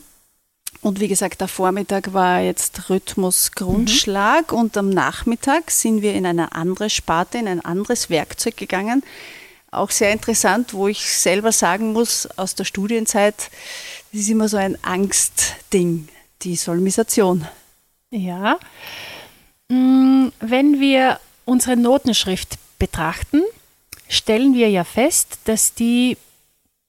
Und 0.82 1.00
wie 1.00 1.08
gesagt, 1.08 1.42
der 1.42 1.48
Vormittag 1.48 2.14
war 2.14 2.42
jetzt 2.42 2.90
Rhythmus 2.90 3.52
Grundschlag 3.54 4.52
mhm. 4.52 4.58
und 4.58 4.78
am 4.78 4.90
Nachmittag 4.90 5.72
sind 5.72 6.02
wir 6.02 6.14
in 6.14 6.26
eine 6.26 6.54
andere 6.54 6.90
Sparte, 6.90 7.38
in 7.38 7.48
ein 7.48 7.64
anderes 7.64 8.10
Werkzeug 8.10 8.58
gegangen. 8.58 9.04
Auch 9.72 9.90
sehr 9.90 10.12
interessant, 10.12 10.74
wo 10.74 10.88
ich 10.88 11.12
selber 11.18 11.52
sagen 11.52 11.92
muss, 11.94 12.28
aus 12.38 12.56
der 12.56 12.66
Studienzeit, 12.66 13.36
das 14.12 14.22
ist 14.22 14.30
immer 14.30 14.48
so 14.48 14.58
ein 14.58 14.78
Angstding 14.84 16.08
die 16.42 16.56
Solmisation. 16.56 17.46
Ja. 18.12 18.60
Mm, 19.70 20.28
wenn 20.40 20.80
wir 20.80 21.20
unsere 21.44 21.76
Notenschrift 21.76 22.58
betrachten, 22.80 23.42
stellen 24.08 24.54
wir 24.54 24.70
ja 24.70 24.84
fest, 24.84 25.40
dass 25.46 25.74
die, 25.74 26.18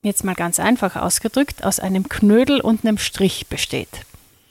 jetzt 0.07 0.23
mal 0.23 0.35
ganz 0.35 0.59
einfach 0.59 0.95
ausgedrückt, 0.95 1.63
aus 1.63 1.79
einem 1.79 2.09
Knödel 2.09 2.59
und 2.61 2.83
einem 2.83 2.97
Strich 2.97 3.47
besteht. 3.47 3.89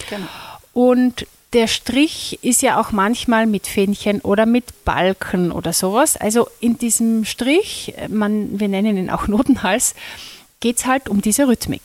Genau. 0.08 0.26
Und 0.72 1.26
der 1.52 1.68
Strich 1.68 2.38
ist 2.42 2.60
ja 2.62 2.80
auch 2.80 2.92
manchmal 2.92 3.46
mit 3.46 3.66
Fähnchen 3.66 4.20
oder 4.20 4.46
mit 4.46 4.84
Balken 4.84 5.52
oder 5.52 5.72
sowas. 5.72 6.16
Also 6.16 6.48
in 6.60 6.78
diesem 6.78 7.24
Strich, 7.24 7.94
man, 8.08 8.60
wir 8.60 8.68
nennen 8.68 8.96
ihn 8.96 9.10
auch 9.10 9.26
Notenhals, 9.28 9.94
geht 10.60 10.78
es 10.78 10.86
halt 10.86 11.08
um 11.08 11.22
diese 11.22 11.48
Rhythmik 11.48 11.82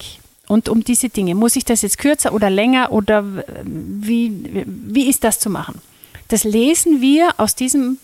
und 0.47 0.67
um 0.67 0.83
diese 0.83 1.09
Dinge. 1.09 1.35
Muss 1.35 1.55
ich 1.55 1.63
das 1.63 1.83
jetzt 1.83 1.99
kürzer 1.99 2.33
oder 2.33 2.49
länger 2.49 2.91
oder 2.91 3.23
wie, 3.63 4.65
wie 4.65 5.09
ist 5.09 5.23
das 5.23 5.39
zu 5.39 5.49
machen? 5.49 5.81
Das 6.27 6.43
lesen 6.43 7.01
wir 7.01 7.29
aus 7.37 7.55
diesem 7.55 7.97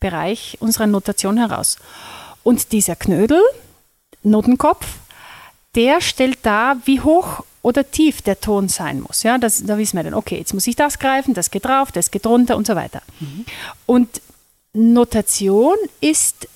Bereich 0.00 0.58
unserer 0.60 0.86
Notation 0.86 1.38
heraus. 1.38 1.78
Und 2.42 2.72
dieser 2.72 2.96
Knödel, 2.96 3.40
Notenkopf, 4.22 4.86
der 5.74 6.00
stellt 6.00 6.38
dar, 6.42 6.76
wie 6.84 7.00
hoch 7.00 7.44
oder 7.62 7.90
tief 7.90 8.20
der 8.22 8.40
Ton 8.40 8.68
sein 8.68 9.00
muss. 9.00 9.22
Ja, 9.22 9.38
das, 9.38 9.64
da 9.64 9.78
wissen 9.78 9.96
wir 9.96 10.04
dann, 10.04 10.14
okay, 10.14 10.36
jetzt 10.38 10.52
muss 10.52 10.66
ich 10.66 10.76
das 10.76 10.98
greifen, 10.98 11.34
das 11.34 11.50
geht 11.50 11.64
drauf, 11.64 11.92
das 11.92 12.10
geht 12.10 12.26
runter 12.26 12.56
und 12.56 12.66
so 12.66 12.74
weiter. 12.76 13.02
Mhm. 13.20 13.44
Und 13.86 14.20
Notation 14.74 15.76
ist 16.00 16.48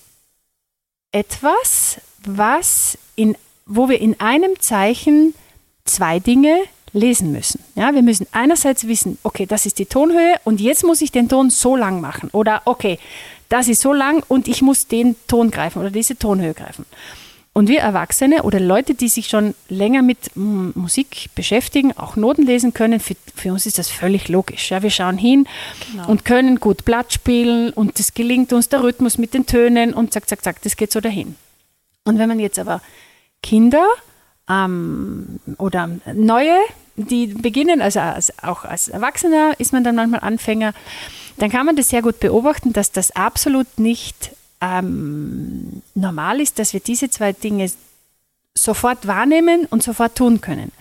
etwas, 1.13 2.01
was 2.25 2.99
in 3.17 3.37
wo 3.69 3.89
wir 3.89 4.01
in 4.01 4.19
einem 4.19 4.59
Zeichen 4.61 5.35
zwei 5.85 6.19
Dinge 6.19 6.57
lesen 6.93 7.33
müssen. 7.33 7.63
Ja, 7.75 7.95
wir 7.95 8.03
müssen 8.03 8.27
einerseits 8.33 8.89
wissen, 8.89 9.19
okay, 9.23 9.47
das 9.47 9.67
ist 9.67 9.79
die 9.79 9.87
Tonhöhe 9.87 10.37
und 10.45 10.61
jetzt 10.61 10.85
muss 10.85 11.03
ich 11.03 11.13
den 11.13 11.29
Ton 11.29 11.51
so 11.51 11.77
lang 11.77 12.01
machen. 12.01 12.31
Oder 12.33 12.63
okay, 12.65 12.99
das 13.51 13.69
ist 13.69 13.83
so 13.83 13.93
lang 13.93 14.25
und 14.29 14.49
ich 14.49 14.63
muss 14.63 14.87
den 14.87 15.17
Ton 15.27 15.51
greifen 15.51 15.81
oder 15.81 15.91
diese 15.91 16.17
Tonhöhe 16.17 16.55
greifen. 16.55 16.87
Und 17.59 17.69
wir 17.69 17.81
Erwachsene 17.81 18.45
oder 18.45 18.61
Leute, 18.61 18.95
die 18.95 19.09
sich 19.09 19.27
schon 19.27 19.53
länger 19.69 20.03
mit 20.03 20.37
Musik 20.37 21.31
beschäftigen, 21.35 21.93
auch 21.97 22.15
Noten 22.15 22.47
lesen 22.47 22.73
können, 22.73 23.01
für, 23.01 23.17
für 23.35 23.53
uns 23.53 23.67
ist 23.67 23.81
das 23.81 23.91
völlig 23.91 24.29
logisch. 24.29 24.71
Ja, 24.71 24.85
wir 24.85 24.91
schauen 24.91 25.19
hin 25.19 25.49
genau. 25.91 26.09
und 26.09 26.25
können 26.25 26.61
gut 26.61 26.85
Blatt 26.85 27.13
spielen 27.13 27.71
und 27.71 27.99
das 27.99 28.15
gelingt 28.15 28.53
uns, 28.53 28.69
der 28.69 28.85
Rhythmus 28.85 29.19
mit 29.19 29.35
den 29.35 29.45
Tönen 29.45 29.93
und 29.93 30.13
zack, 30.13 30.29
zack, 30.29 30.45
zack, 30.45 30.63
das 30.63 30.77
geht 30.77 30.93
so 30.93 31.01
dahin. 31.01 31.35
Und 32.05 32.21
wenn 32.21 32.29
man 32.29 32.39
jetzt 32.39 32.61
aber 32.61 32.81
Kinder 33.43 33.89
ähm, 34.49 35.41
oder 35.59 35.91
neue 36.15 36.55
die 36.95 37.27
beginnen, 37.27 37.83
also 37.83 37.99
als, 37.99 38.33
auch 38.41 38.65
als 38.65 38.87
Erwachsener 38.87 39.55
ist 39.59 39.73
man 39.73 39.83
dann 39.83 39.97
manchmal 39.97 40.21
Anfänger, 40.21 40.75
dann 41.39 41.51
kann 41.51 41.67
man 41.67 41.75
das 41.75 41.89
sehr 41.89 42.03
gut 42.03 42.21
beobachten, 42.21 42.73
dass 42.73 42.93
das 42.93 43.11
absolut 43.17 43.67
nicht 43.81 44.31
ähm, 44.61 45.83
normal 45.95 46.41
ist, 46.41 46.59
dass 46.59 46.73
wir 46.73 46.81
diese 46.81 47.11
zwei 47.11 47.33
Dinge 47.33 47.71
sofort 48.55 49.07
wahrnehmen 49.07 49.67
und 49.71 49.83
sofort 49.83 50.17
tun 50.17 50.41
können. 50.41 50.73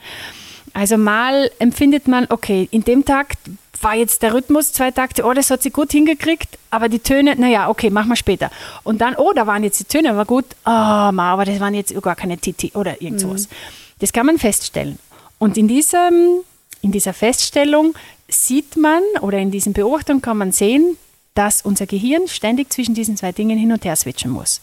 Also 0.73 0.97
mal 0.97 1.49
empfindet 1.59 2.07
man, 2.07 2.27
okay, 2.29 2.67
in 2.71 2.83
dem 2.83 3.05
Takt 3.05 3.39
war 3.81 3.95
jetzt 3.95 4.21
der 4.23 4.33
Rhythmus 4.33 4.73
zwei 4.73 4.91
Takte, 4.91 5.23
oh, 5.23 5.33
das 5.33 5.51
hat 5.51 5.61
sie 5.61 5.69
gut 5.69 5.91
hingekriegt, 5.91 6.57
aber 6.71 6.89
die 6.89 6.99
Töne, 6.99 7.35
naja, 7.35 7.69
okay, 7.69 7.89
machen 7.89 8.09
wir 8.09 8.15
später. 8.15 8.49
Und 8.83 9.01
dann, 9.01 9.15
oh, 9.15 9.33
da 9.33 9.45
waren 9.47 9.63
jetzt 9.63 9.79
die 9.79 9.85
Töne, 9.85 10.09
aber 10.11 10.25
gut, 10.25 10.45
oh, 10.65 10.69
aber 10.69 11.45
das 11.45 11.59
waren 11.59 11.73
jetzt 11.73 11.99
gar 12.01 12.15
keine 12.15 12.37
Titi 12.37 12.71
oder 12.73 13.01
irgend 13.01 13.19
sowas. 13.19 13.47
Mhm. 13.47 13.53
Das 13.99 14.13
kann 14.13 14.25
man 14.25 14.37
feststellen. 14.37 14.99
Und 15.39 15.57
in, 15.57 15.67
diesem, 15.67 16.41
in 16.81 16.91
dieser 16.91 17.13
Feststellung 17.13 17.93
sieht 18.27 18.75
man 18.77 19.01
oder 19.21 19.37
in 19.37 19.51
diesen 19.51 19.73
Beobachtungen 19.73 20.21
kann 20.21 20.37
man 20.37 20.51
sehen, 20.51 20.97
dass 21.37 21.61
unser 21.61 21.85
Gehirn 21.85 22.27
ständig 22.27 22.71
zwischen 22.71 22.95
diesen 22.95 23.15
zwei 23.15 23.31
Dingen 23.31 23.57
hin 23.57 23.71
und 23.71 23.85
her 23.85 23.95
switchen 23.95 24.31
muss. 24.31 24.59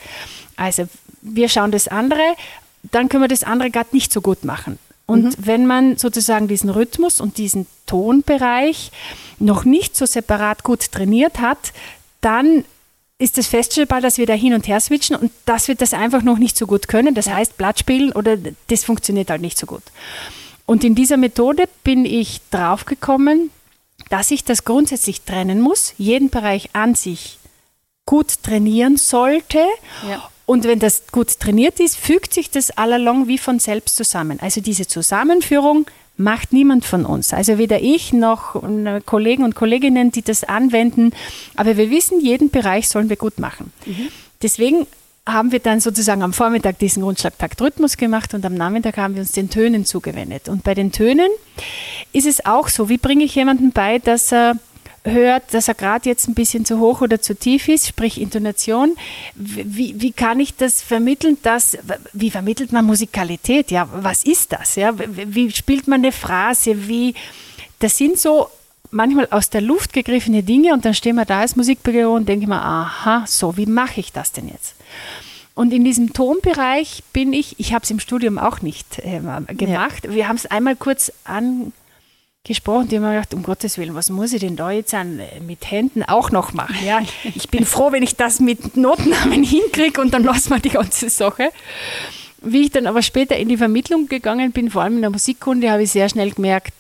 Also 0.57 0.89
wir 1.23 1.49
schauen 1.49 1.71
das 1.71 1.87
andere, 1.87 2.35
dann 2.83 3.09
können 3.09 3.23
wir 3.23 3.29
das 3.29 3.45
andere 3.45 3.71
gerade 3.71 3.91
nicht 3.93 4.13
so 4.13 4.21
gut 4.21 4.45
machen. 4.45 4.79
Und 5.07 5.39
mhm. 5.39 5.47
wenn 5.47 5.67
man 5.67 5.97
sozusagen 5.99 6.49
diesen 6.49 6.71
Rhythmus 6.71 7.21
und 7.21 7.39
diesen 7.39 7.67
Tonbereich 7.87 8.91
noch 9.39 9.65
nicht 9.65 9.97
so 9.97 10.07
separat 10.07 10.65
gut 10.65 10.91
trainiert 10.91 11.41
hat, 11.41 11.73
dann 12.21 12.65
ist 13.19 13.39
es 13.39 13.47
feststellbar, 13.47 14.01
dass 14.01 14.19
wir 14.19 14.27
da 14.27 14.33
hin 14.33 14.55
und 14.55 14.67
her 14.67 14.81
switchen 14.81 15.15
und 15.15 15.31
dass 15.45 15.69
wir 15.69 15.77
das 15.77 15.95
einfach 15.95 16.23
noch 16.23 16.39
nicht 16.39 16.59
so 16.59 16.67
gut 16.67 16.89
können. 16.89 17.15
Das 17.15 17.29
heißt, 17.29 17.57
Blattspielen 17.57 18.13
oder 18.13 18.37
das 18.67 18.83
funktioniert 18.83 19.31
halt 19.31 19.43
nicht 19.43 19.59
so 19.59 19.67
gut. 19.67 19.83
Und 20.67 20.83
in 20.83 20.95
dieser 20.95 21.19
Methode 21.19 21.65
bin 21.85 22.05
ich 22.05 22.41
draufgekommen, 22.51 23.51
dass 24.09 24.31
ich 24.31 24.45
das 24.45 24.65
grundsätzlich 24.65 25.23
trennen 25.23 25.61
muss, 25.61 25.95
jeden 25.99 26.31
Bereich 26.31 26.71
an 26.73 26.95
sich 26.95 27.39
gut 28.07 28.43
trainieren 28.43 28.97
sollte. 28.97 29.61
Ja. 30.09 30.29
Und 30.47 30.65
wenn 30.65 30.79
das 30.79 31.05
gut 31.11 31.41
trainiert 31.41 31.81
ist, 31.81 31.97
fügt 31.97 32.35
sich 32.35 32.51
das 32.51 32.71
allalong 32.71 33.29
wie 33.29 33.39
von 33.39 33.59
selbst 33.59 33.97
zusammen. 33.97 34.39
Also 34.41 34.61
diese 34.61 34.87
Zusammenführung 34.87 35.87
macht 36.17 36.53
niemand 36.53 36.85
von 36.85 37.07
uns. 37.07 37.33
Also 37.33 37.59
weder 37.59 37.81
ich 37.81 38.13
noch 38.13 38.63
Kollegen 39.07 39.43
und 39.43 39.55
Kolleginnen, 39.55 40.13
die 40.13 40.23
das 40.23 40.45
anwenden. 40.45 41.13
Aber 41.57 41.77
wir 41.77 41.91
wissen, 41.91 42.21
jeden 42.21 42.51
Bereich 42.51 42.89
sollen 42.89 43.09
wir 43.09 43.17
gut 43.17 43.39
machen. 43.39 43.73
Mhm. 43.87 44.09
Deswegen 44.43 44.87
haben 45.27 45.53
wir 45.53 45.59
dann 45.59 45.81
sozusagen 45.81 46.23
am 46.23 46.33
Vormittag 46.33 46.79
diesen 46.79 47.03
Grundschlagtakt-Rhythmus 47.03 47.97
gemacht 47.97 48.35
und 48.35 48.45
am 48.45 48.55
Nachmittag 48.55 48.99
haben 48.99 49.15
wir 49.15 49.21
uns 49.21 49.33
den 49.33 49.49
Tönen 49.49 49.87
zugewendet. 49.87 50.49
Und 50.49 50.65
bei 50.65 50.75
den 50.75 50.93
Tönen 50.93 51.31
ist 52.13 52.27
es 52.27 52.45
auch 52.45 52.69
so, 52.69 52.89
wie 52.89 52.99
bringe 52.99 53.25
ich 53.25 53.35
jemandem 53.35 53.71
bei, 53.73 53.99
dass 53.99 54.33
er 54.33 54.57
hört, 55.05 55.53
dass 55.53 55.69
er 55.69 55.75
gerade 55.75 56.09
jetzt 56.09 56.29
ein 56.29 56.35
bisschen 56.35 56.65
zu 56.65 56.79
hoch 56.79 57.01
oder 57.01 57.21
zu 57.21 57.35
tief 57.35 57.69
ist, 57.69 57.87
sprich 57.87 58.21
Intonation. 58.21 58.97
Wie, 59.35 60.01
wie 60.01 60.13
kann 60.13 60.41
ich 60.41 60.57
das 60.57 60.83
vermitteln? 60.83 61.39
Dass, 61.43 61.77
wie 62.13 62.31
vermittelt 62.31 62.73
man 62.73 62.85
Musikalität? 62.85 63.71
Ja, 63.71 63.89
was 63.93 64.25
ist 64.25 64.53
das? 64.53 64.77
Ja, 64.77 64.95
wie 64.97 65.51
spielt 65.51 65.89
man 65.89 66.01
eine 66.01 66.13
Phrase? 66.13 66.89
Wie, 66.89 67.15
das 67.79 67.99
sind 67.99 68.19
so 68.19 68.49
manchmal 68.91 69.29
aus 69.31 69.51
der 69.51 69.61
Luft 69.61 69.93
gegriffene 69.93 70.43
Dinge 70.43 70.73
und 70.73 70.85
dann 70.85 70.95
stehen 70.95 71.17
wir 71.17 71.25
da 71.25 71.41
als 71.41 71.57
Musikpädagoge 71.57 72.15
und 72.15 72.29
denke 72.29 72.47
mir, 72.47 72.63
aha, 72.63 73.25
so, 73.27 73.57
wie 73.57 73.67
mache 73.67 74.01
ich 74.01 74.13
das 74.13 74.33
denn 74.33 74.49
jetzt? 74.49 74.75
Und 75.55 75.73
in 75.73 75.85
diesem 75.85 76.13
Tonbereich 76.13 77.03
bin 77.13 77.33
ich, 77.33 77.59
ich 77.61 77.73
habe 77.73 77.85
es 77.85 77.91
im 77.91 78.01
Studium 78.01 78.39
auch 78.39 78.61
nicht 78.61 78.99
äh, 78.99 79.21
gemacht. 79.55 80.05
Ja. 80.05 80.13
Wir 80.13 80.29
haben 80.29 80.37
es 80.37 80.47
einmal 80.47 80.75
kurz 80.75 81.13
angesprochen, 81.23 82.89
die 82.89 82.97
haben 82.97 83.05
mir 83.05 83.15
gedacht, 83.15 83.35
um 83.35 83.45
Gottes 83.45 83.79
Willen, 83.79 83.95
was 83.95 84.11
muss 84.11 84.33
ich 84.33 84.41
denn 84.41 84.57
da 84.57 84.73
jetzt 84.73 84.93
an, 84.95 85.21
äh, 85.21 85.39
mit 85.41 85.71
Händen 85.71 86.03
auch 86.03 86.33
noch 86.33 86.55
machen? 86.55 86.77
Ja, 86.85 87.03
ich 87.35 87.51
bin 87.51 87.65
froh, 87.65 87.93
wenn 87.93 88.03
ich 88.03 88.17
das 88.17 88.41
mit 88.41 88.77
Notennamen 88.77 89.45
hinkriege 89.45 90.01
und 90.01 90.13
dann 90.13 90.25
lassen 90.25 90.51
wir 90.51 90.59
die 90.59 90.71
ganze 90.71 91.09
Sache. 91.09 91.51
Wie 92.43 92.63
ich 92.63 92.73
dann 92.73 92.89
aber 92.89 93.03
später 93.03 93.37
in 93.37 93.49
die 93.49 93.57
Vermittlung 93.57 94.09
gegangen 94.09 94.51
bin, 94.51 94.71
vor 94.71 94.83
allem 94.83 94.97
in 94.97 95.03
der 95.03 95.11
Musikkunde, 95.11 95.71
habe 95.71 95.85
ich 95.85 95.93
sehr 95.93 96.09
schnell 96.09 96.33
gemerkt, 96.33 96.75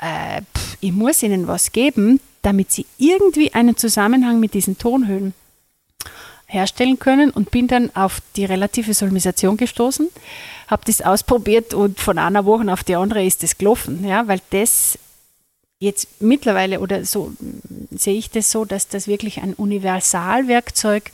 äh, 0.00 0.42
pff, 0.54 0.76
ich 0.80 0.92
muss 0.92 1.22
ihnen 1.22 1.48
was 1.48 1.72
geben, 1.72 2.20
damit 2.42 2.72
sie 2.72 2.84
irgendwie 2.98 3.54
einen 3.54 3.76
Zusammenhang 3.76 4.38
mit 4.38 4.52
diesen 4.52 4.76
Tonhöhen 4.76 5.32
herstellen 6.48 6.98
können 6.98 7.30
und 7.30 7.50
bin 7.50 7.68
dann 7.68 7.94
auf 7.94 8.20
die 8.34 8.46
relative 8.46 8.94
Solmisation 8.94 9.56
gestoßen, 9.56 10.08
habe 10.66 10.82
das 10.86 11.02
ausprobiert 11.02 11.74
und 11.74 12.00
von 12.00 12.18
einer 12.18 12.46
Woche 12.46 12.72
auf 12.72 12.82
die 12.82 12.96
andere 12.96 13.24
ist 13.24 13.42
das 13.42 13.58
gelaufen, 13.58 14.04
ja, 14.04 14.26
weil 14.26 14.40
das 14.50 14.98
jetzt 15.78 16.20
mittlerweile 16.20 16.80
oder 16.80 17.04
so 17.04 17.32
sehe 17.90 18.18
ich 18.18 18.30
das 18.30 18.50
so, 18.50 18.64
dass 18.64 18.88
das 18.88 19.06
wirklich 19.06 19.42
ein 19.42 19.54
Universalwerkzeug 19.54 21.12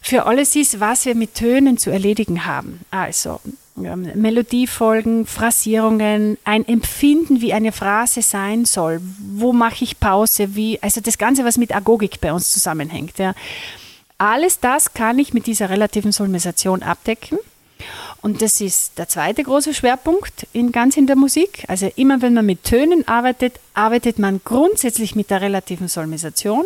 für 0.00 0.26
alles 0.26 0.54
ist, 0.54 0.78
was 0.78 1.04
wir 1.04 1.16
mit 1.16 1.34
Tönen 1.34 1.76
zu 1.76 1.90
erledigen 1.90 2.46
haben. 2.46 2.80
Also 2.92 3.40
Melodiefolgen, 3.74 5.26
Phrasierungen, 5.26 6.38
ein 6.44 6.66
Empfinden, 6.66 7.40
wie 7.40 7.52
eine 7.52 7.72
Phrase 7.72 8.22
sein 8.22 8.64
soll. 8.64 9.00
Wo 9.18 9.52
mache 9.52 9.84
ich 9.84 10.00
Pause? 10.00 10.54
Wie, 10.54 10.80
also 10.80 11.00
das 11.00 11.18
Ganze, 11.18 11.44
was 11.44 11.58
mit 11.58 11.74
Agogik 11.74 12.20
bei 12.20 12.32
uns 12.32 12.52
zusammenhängt. 12.52 13.18
Ja. 13.18 13.34
Alles 14.18 14.60
das 14.60 14.94
kann 14.94 15.18
ich 15.18 15.34
mit 15.34 15.46
dieser 15.46 15.70
relativen 15.70 16.12
Solmisation 16.12 16.82
abdecken. 16.82 17.38
Und 18.22 18.40
das 18.42 18.60
ist 18.60 18.98
der 18.98 19.08
zweite 19.08 19.42
große 19.42 19.74
Schwerpunkt 19.74 20.46
in 20.52 20.72
ganz 20.72 20.96
in 20.96 21.06
der 21.06 21.16
Musik. 21.16 21.64
Also 21.68 21.90
immer 21.96 22.22
wenn 22.22 22.34
man 22.34 22.46
mit 22.46 22.64
Tönen 22.64 23.06
arbeitet, 23.06 23.60
arbeitet 23.74 24.18
man 24.18 24.40
grundsätzlich 24.42 25.14
mit 25.14 25.30
der 25.30 25.42
relativen 25.42 25.88
Solmisation. 25.88 26.64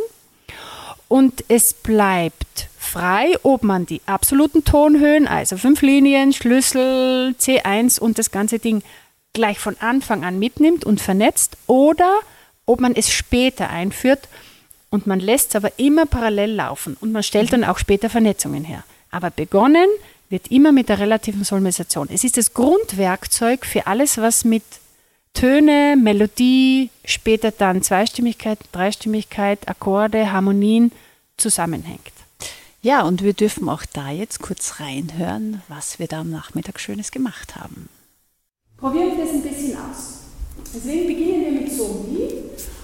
Und 1.08 1.44
es 1.48 1.74
bleibt 1.74 2.68
frei, 2.78 3.34
ob 3.42 3.64
man 3.64 3.84
die 3.84 4.00
absoluten 4.06 4.64
Tonhöhen, 4.64 5.26
also 5.26 5.56
fünf 5.56 5.82
Linien, 5.82 6.32
Schlüssel, 6.32 7.34
C1 7.38 7.98
und 7.98 8.18
das 8.18 8.30
ganze 8.30 8.60
Ding 8.60 8.82
gleich 9.32 9.58
von 9.58 9.76
Anfang 9.80 10.24
an 10.24 10.38
mitnimmt 10.38 10.84
und 10.84 11.00
vernetzt 11.00 11.56
oder 11.66 12.20
ob 12.64 12.80
man 12.80 12.94
es 12.94 13.12
später 13.12 13.70
einführt 13.70 14.28
und 14.90 15.06
man 15.06 15.20
lässt 15.20 15.50
es 15.50 15.56
aber 15.56 15.78
immer 15.78 16.06
parallel 16.06 16.52
laufen 16.52 16.96
und 17.00 17.12
man 17.12 17.22
stellt 17.22 17.52
dann 17.52 17.64
auch 17.64 17.78
später 17.78 18.10
Vernetzungen 18.10 18.64
her. 18.64 18.84
Aber 19.10 19.30
begonnen 19.30 19.88
wird 20.28 20.48
immer 20.48 20.72
mit 20.72 20.88
der 20.88 20.98
relativen 20.98 21.44
Solmisation. 21.44 22.08
Es 22.12 22.24
ist 22.24 22.36
das 22.36 22.54
Grundwerkzeug 22.54 23.64
für 23.64 23.86
alles, 23.86 24.18
was 24.18 24.44
mit 24.44 24.62
Töne, 25.32 25.96
Melodie, 25.96 26.90
später 27.04 27.50
dann 27.50 27.82
Zweistimmigkeit, 27.82 28.58
Dreistimmigkeit, 28.72 29.68
Akkorde, 29.68 30.32
Harmonien 30.32 30.92
zusammenhängt. 31.36 32.12
Ja, 32.82 33.02
und 33.02 33.22
wir 33.22 33.34
dürfen 33.34 33.68
auch 33.68 33.84
da 33.92 34.10
jetzt 34.10 34.40
kurz 34.40 34.80
reinhören, 34.80 35.62
was 35.68 35.98
wir 35.98 36.06
da 36.06 36.20
am 36.20 36.30
Nachmittag 36.30 36.80
Schönes 36.80 37.10
gemacht 37.10 37.56
haben. 37.56 37.88
Probieren 38.78 39.16
wir 39.18 39.24
es 39.24 39.32
ein 39.32 39.42
bisschen 39.42 39.76
aus. 39.76 40.20
Deswegen 40.74 41.06
beginnen 41.06 41.42
wir 41.42 41.60
mit 41.60 41.72
So 41.72 42.06
Mi. 42.10 42.28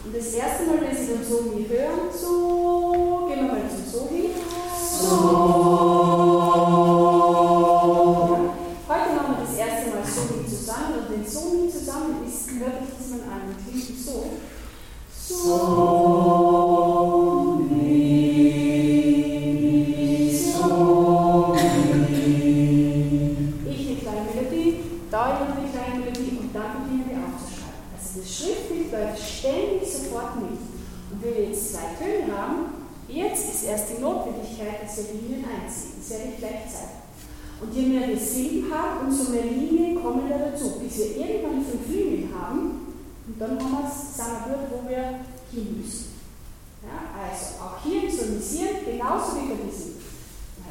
Und 0.07 0.15
das 0.17 0.35
erste 0.35 0.67
Mal, 0.67 0.81
wenn 0.83 0.97
Sie 0.97 1.13
dann 1.15 1.25
So 1.25 1.43
Mi 1.43 1.67
hören, 1.69 2.09
so, 2.13 3.27
gehen 3.29 3.45
wir 3.45 3.53
mal 3.55 3.69
zum 3.69 3.85
So 3.93 4.09
hin. 4.09 4.31
So. 5.01 5.11
Heute 8.89 9.09
machen 9.17 9.35
wir 9.35 9.45
das 9.45 9.57
erste 9.59 9.91
Mal 9.91 10.05
So 10.05 10.21
zusammen. 10.49 10.95
Und 11.01 11.11
wenn 11.11 11.27
So 11.27 11.41
Mi 11.57 11.69
zusammen 11.69 12.25
ist, 12.25 12.49
hört 12.51 12.87
sich 12.87 12.95
das 12.97 13.09
mal 13.11 13.23
an. 13.33 13.41
Und 13.49 13.59
klingt 13.69 13.99
so. 13.99 14.17
So. 15.11 16.76
Wir 34.95 35.21
Linien 35.21 35.45
einziehen. 35.45 35.99
Das 35.99 36.07
ist 36.07 36.13
ja 36.13 36.27
nicht 36.27 36.39
gleichzeitig. 36.39 37.07
Und 37.61 37.75
je 37.75 37.87
mehr 37.87 38.09
wir 38.09 38.19
Silben 38.19 38.71
haben, 38.71 39.09
umso 39.09 39.33
mehr 39.33 39.45
Linien 39.45 40.01
kommen 40.01 40.29
da 40.29 40.39
dazu, 40.39 40.79
bis 40.79 40.99
wir 40.99 41.17
irgendwann 41.17 41.65
fünf 41.65 41.89
Linien 41.89 42.31
haben. 42.39 42.95
Und 43.27 43.41
dann 43.41 43.59
haben 43.59 43.73
wir 43.73 43.89
es, 43.89 44.17
sagen 44.17 44.45
wir 44.47 44.69
wo 44.71 44.89
wir 44.89 45.27
hin 45.51 45.81
müssen. 45.81 46.17
Ja, 46.85 47.11
also 47.19 47.65
auch 47.65 47.83
hier 47.83 48.03
visualisieren, 48.07 48.85
genauso 48.85 49.37
wie 49.37 49.49
bei 49.51 49.59
diesem 49.67 49.99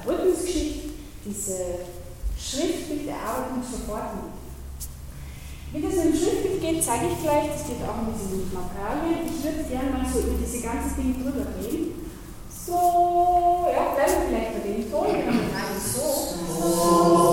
Rhythmusgeschichte, 0.08 0.90
diese 1.26 1.58
Schriftbilderarbeitung 2.40 3.60
sofort 3.60 4.16
mit. 4.16 4.32
Wie 5.74 5.82
das 5.82 6.06
im 6.06 6.16
Schriftbild 6.16 6.62
geht, 6.62 6.84
zeige 6.84 7.12
ich 7.12 7.20
gleich, 7.20 7.52
das 7.52 7.68
geht 7.68 7.84
auch 7.84 8.08
in 8.08 8.14
diesem 8.16 8.48
Materialien. 8.54 9.28
Ich 9.28 9.44
würde 9.44 9.68
gerne 9.68 9.92
mal 9.92 10.08
so 10.08 10.20
über 10.20 10.40
diese 10.40 10.62
ganzen 10.64 10.96
Dinge 10.96 11.20
drüber 11.20 11.52
gehen. 11.60 12.05
So, 12.66 13.68
ja, 13.72 13.94
bleiben 13.94 14.22
wir 14.22 14.28
vielleicht 14.28 14.54
bei 14.54 14.68
dem 14.68 14.92
Ton, 14.92 15.06
gerade 15.06 15.80
so. 15.80 16.34
so. 16.60 17.25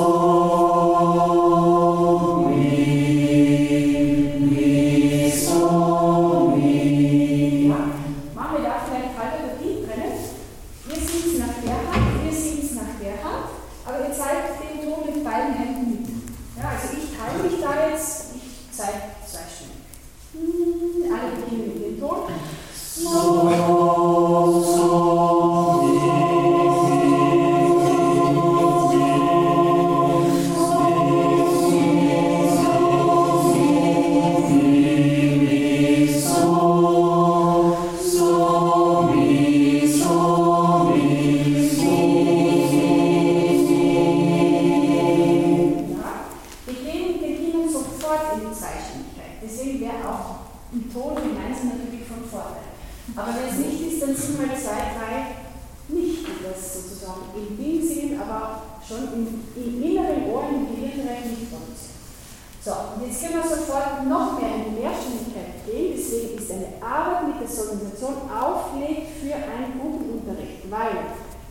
Unterricht, 70.33 70.71
weil 70.71 70.97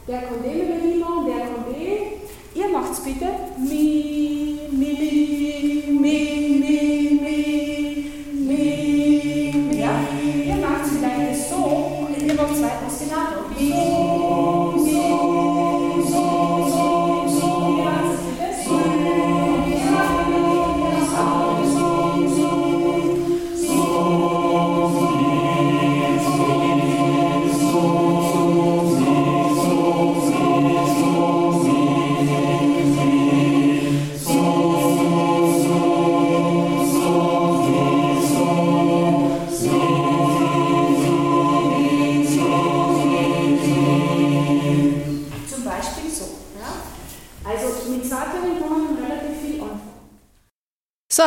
der 0.07 0.21
Condé 0.23 0.65
der 0.67 0.77
Limon, 0.77 1.25
der 1.25 1.45
Condé, 1.45 2.19
ihr 2.55 2.69
macht 2.69 2.93
es 2.93 2.99
bitte, 3.01 3.27
mi, 3.57 4.57
mi, 4.71 4.97
mi, 4.99 5.83
mi, 5.87 6.19
mi, 6.59 6.90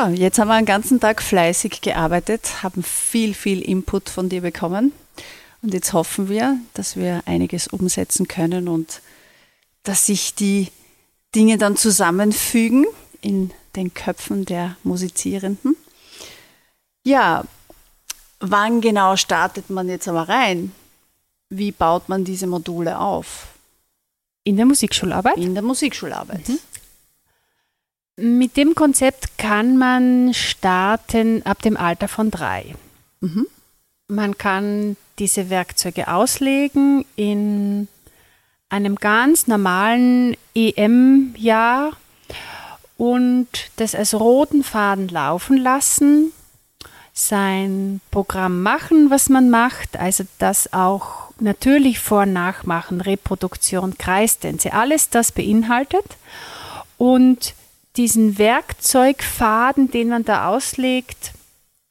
So, 0.04 0.10
jetzt 0.10 0.38
haben 0.38 0.48
wir 0.48 0.54
einen 0.54 0.66
ganzen 0.66 1.00
Tag 1.00 1.22
fleißig 1.22 1.80
gearbeitet, 1.80 2.62
haben 2.62 2.82
viel, 2.82 3.32
viel 3.32 3.62
Input 3.62 4.10
von 4.10 4.28
dir 4.28 4.42
bekommen. 4.42 4.92
Und 5.62 5.72
jetzt 5.72 5.94
hoffen 5.94 6.28
wir, 6.28 6.58
dass 6.74 6.96
wir 6.96 7.22
einiges 7.24 7.68
umsetzen 7.68 8.28
können 8.28 8.68
und 8.68 9.00
dass 9.82 10.06
sich 10.06 10.34
die 10.34 10.68
Dinge 11.34 11.56
dann 11.56 11.76
zusammenfügen 11.76 12.84
in 13.22 13.50
den 13.76 13.94
Köpfen 13.94 14.44
der 14.44 14.76
Musizierenden. 14.82 15.74
Ja, 17.04 17.44
wann 18.40 18.82
genau 18.82 19.16
startet 19.16 19.70
man 19.70 19.88
jetzt 19.88 20.08
aber 20.08 20.28
rein? 20.28 20.72
Wie 21.48 21.72
baut 21.72 22.10
man 22.10 22.24
diese 22.24 22.46
Module 22.46 23.00
auf? 23.00 23.46
In 24.42 24.56
der 24.56 24.66
Musikschularbeit? 24.66 25.38
In 25.38 25.54
der 25.54 25.62
Musikschularbeit. 25.62 26.42
Mit 28.16 28.56
dem 28.56 28.74
Konzept 28.74 29.38
kann 29.38 29.76
man 29.76 30.32
starten 30.34 31.44
ab 31.44 31.62
dem 31.62 31.76
Alter 31.76 32.06
von 32.06 32.30
drei. 32.30 32.74
Mhm. 33.20 33.46
Man 34.06 34.38
kann 34.38 34.96
diese 35.18 35.50
Werkzeuge 35.50 36.08
auslegen 36.08 37.04
in 37.16 37.88
einem 38.68 38.96
ganz 38.96 39.46
normalen 39.46 40.36
EM-Jahr 40.54 41.92
und 42.96 43.48
das 43.76 43.94
als 43.94 44.14
roten 44.14 44.62
Faden 44.62 45.08
laufen 45.08 45.56
lassen, 45.56 46.32
sein 47.12 48.00
Programm 48.10 48.62
machen, 48.62 49.10
was 49.10 49.28
man 49.28 49.50
macht, 49.50 49.96
also 49.96 50.24
das 50.38 50.72
auch 50.72 51.32
natürlich 51.40 52.00
vor- 52.00 52.22
und 52.22 52.32
nachmachen, 52.32 53.00
Reproduktion, 53.00 53.98
Kreistänze, 53.98 54.72
alles 54.72 55.10
das 55.10 55.32
beinhaltet 55.32 56.04
und 56.98 57.54
diesen 57.96 58.38
Werkzeugfaden, 58.38 59.90
den 59.90 60.08
man 60.08 60.24
da 60.24 60.48
auslegt, 60.48 61.32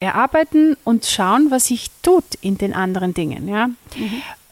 erarbeiten 0.00 0.76
und 0.84 1.06
schauen, 1.06 1.50
was 1.50 1.66
sich 1.66 1.90
tut 2.02 2.24
in 2.40 2.58
den 2.58 2.74
anderen 2.74 3.14
Dingen. 3.14 3.48
Ja? 3.48 3.70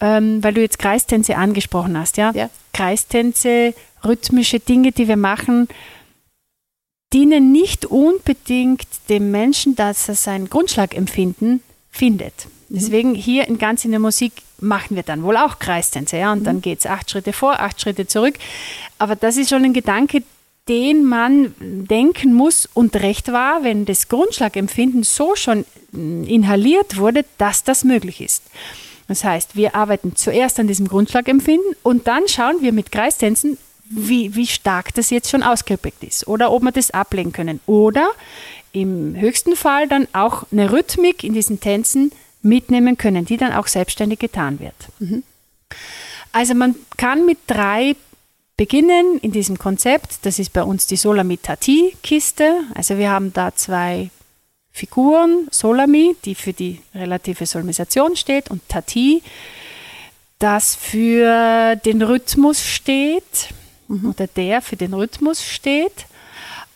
Ähm, 0.00 0.42
weil 0.42 0.54
du 0.54 0.62
jetzt 0.62 0.78
Kreistänze 0.78 1.36
angesprochen 1.36 1.98
hast. 1.98 2.16
Ja? 2.16 2.32
Ja. 2.32 2.48
Kreistänze, 2.72 3.74
rhythmische 4.04 4.60
Dinge, 4.60 4.92
die 4.92 5.08
wir 5.08 5.16
machen, 5.16 5.68
dienen 7.12 7.52
nicht 7.52 7.84
unbedingt 7.84 8.86
dem 9.10 9.30
Menschen, 9.30 9.76
dass 9.76 10.08
er 10.08 10.14
sein 10.14 10.48
Grundschlagempfinden 10.48 11.62
findet. 11.90 12.46
Deswegen 12.70 13.14
hier 13.14 13.46
in 13.48 13.58
ganz 13.58 13.84
in 13.84 13.90
der 13.90 14.00
Musik 14.00 14.32
machen 14.58 14.96
wir 14.96 15.02
dann 15.02 15.22
wohl 15.22 15.36
auch 15.36 15.58
Kreistänze, 15.58 16.16
ja, 16.16 16.32
und 16.32 16.44
dann 16.44 16.62
geht 16.62 16.78
es 16.78 16.86
acht 16.86 17.10
Schritte 17.10 17.34
vor, 17.34 17.60
acht 17.60 17.78
Schritte 17.78 18.06
zurück. 18.06 18.36
Aber 18.98 19.14
das 19.14 19.36
ist 19.36 19.50
schon 19.50 19.64
ein 19.64 19.74
Gedanke, 19.74 20.22
den 20.68 21.04
man 21.04 21.54
denken 21.58 22.34
muss 22.34 22.68
und 22.72 22.94
recht 22.96 23.32
war, 23.32 23.64
wenn 23.64 23.84
das 23.84 24.08
Grundschlagempfinden 24.08 25.02
so 25.02 25.34
schon 25.34 25.64
mm, 25.90 26.24
inhaliert 26.24 26.96
wurde, 26.98 27.24
dass 27.38 27.64
das 27.64 27.84
möglich 27.84 28.20
ist. 28.20 28.44
Das 29.08 29.24
heißt, 29.24 29.56
wir 29.56 29.74
arbeiten 29.74 30.14
zuerst 30.14 30.60
an 30.60 30.68
diesem 30.68 30.86
Grundschlagempfinden 30.86 31.76
und 31.82 32.06
dann 32.06 32.28
schauen 32.28 32.62
wir 32.62 32.72
mit 32.72 32.92
Kreistänzen, 32.92 33.58
wie, 33.84 34.34
wie 34.34 34.46
stark 34.46 34.94
das 34.94 35.10
jetzt 35.10 35.30
schon 35.30 35.42
ausgeprägt 35.42 36.02
ist 36.02 36.26
oder 36.26 36.52
ob 36.52 36.62
wir 36.62 36.72
das 36.72 36.92
ablegen 36.92 37.32
können. 37.32 37.60
Oder 37.66 38.10
im 38.72 39.14
höchsten 39.16 39.54
Fall 39.54 39.86
dann 39.88 40.08
auch 40.12 40.44
eine 40.50 40.72
Rhythmik 40.72 41.24
in 41.24 41.34
diesen 41.34 41.60
Tänzen 41.60 42.12
mitnehmen 42.40 42.96
können, 42.96 43.26
die 43.26 43.36
dann 43.36 43.52
auch 43.52 43.66
selbstständig 43.66 44.18
getan 44.18 44.60
wird. 44.60 44.74
Also 46.32 46.54
man 46.54 46.74
kann 46.96 47.26
mit 47.26 47.38
drei 47.46 47.96
beginnen 48.56 49.18
in 49.18 49.32
diesem 49.32 49.58
Konzept. 49.58 50.24
Das 50.24 50.38
ist 50.38 50.52
bei 50.52 50.62
uns 50.62 50.86
die 50.86 50.96
Solami-Tati-Kiste. 50.96 52.62
Also 52.74 52.98
wir 52.98 53.10
haben 53.10 53.32
da 53.32 53.54
zwei 53.54 54.10
Figuren, 54.72 55.48
Solami, 55.50 56.16
die 56.24 56.34
für 56.34 56.52
die 56.52 56.80
relative 56.94 57.44
Solmisation 57.46 58.16
steht 58.16 58.50
und 58.50 58.66
Tati, 58.68 59.22
das 60.38 60.74
für 60.74 61.76
den 61.76 62.02
Rhythmus 62.02 62.64
steht 62.64 63.52
oder 63.88 64.26
der 64.26 64.62
für 64.62 64.76
den 64.76 64.94
Rhythmus 64.94 65.44
steht. 65.44 66.06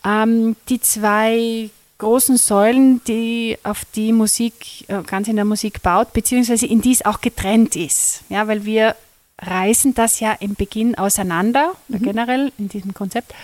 Ähm, 0.05 0.57
die 0.69 0.81
zwei 0.81 1.71
großen 1.99 2.37
Säulen, 2.37 3.03
die 3.05 3.57
auf 3.65 3.87
die 3.95 4.13
Musik, 4.13 4.89
äh, 4.89 5.03
ganz 5.03 5.29
in 5.29 5.37
der 5.37 5.47
Musik 5.47 5.83
baut, 5.83 6.13
beziehungsweise 6.13 6.67
in 6.67 6.83
die 6.83 6.93
es 6.93 7.05
auch 7.05 7.21
getrennt 7.21 7.75
ist. 7.75 8.21
Ja, 8.29 8.47
weil 8.47 8.65
wir 8.67 8.95
reißen 9.41 9.95
das 9.95 10.21
ja 10.21 10.33
im 10.33 10.55
Beginn 10.55 10.97
auseinander, 10.97 11.73
generell 11.89 12.53
in 12.59 12.69
diesem 12.69 12.95
Konzept. 12.95 13.35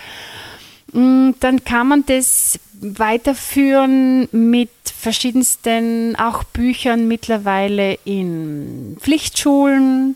Mm, 0.91 1.31
Dann 1.39 1.63
kann 1.63 1.87
man 1.87 2.05
das 2.05 2.59
weiterführen 2.81 4.27
mit 4.31 4.69
verschiedensten 4.85 6.15
auch 6.15 6.43
Büchern 6.43 7.07
mittlerweile 7.07 7.97
in 8.05 8.97
Pflichtschulen. 8.99 10.15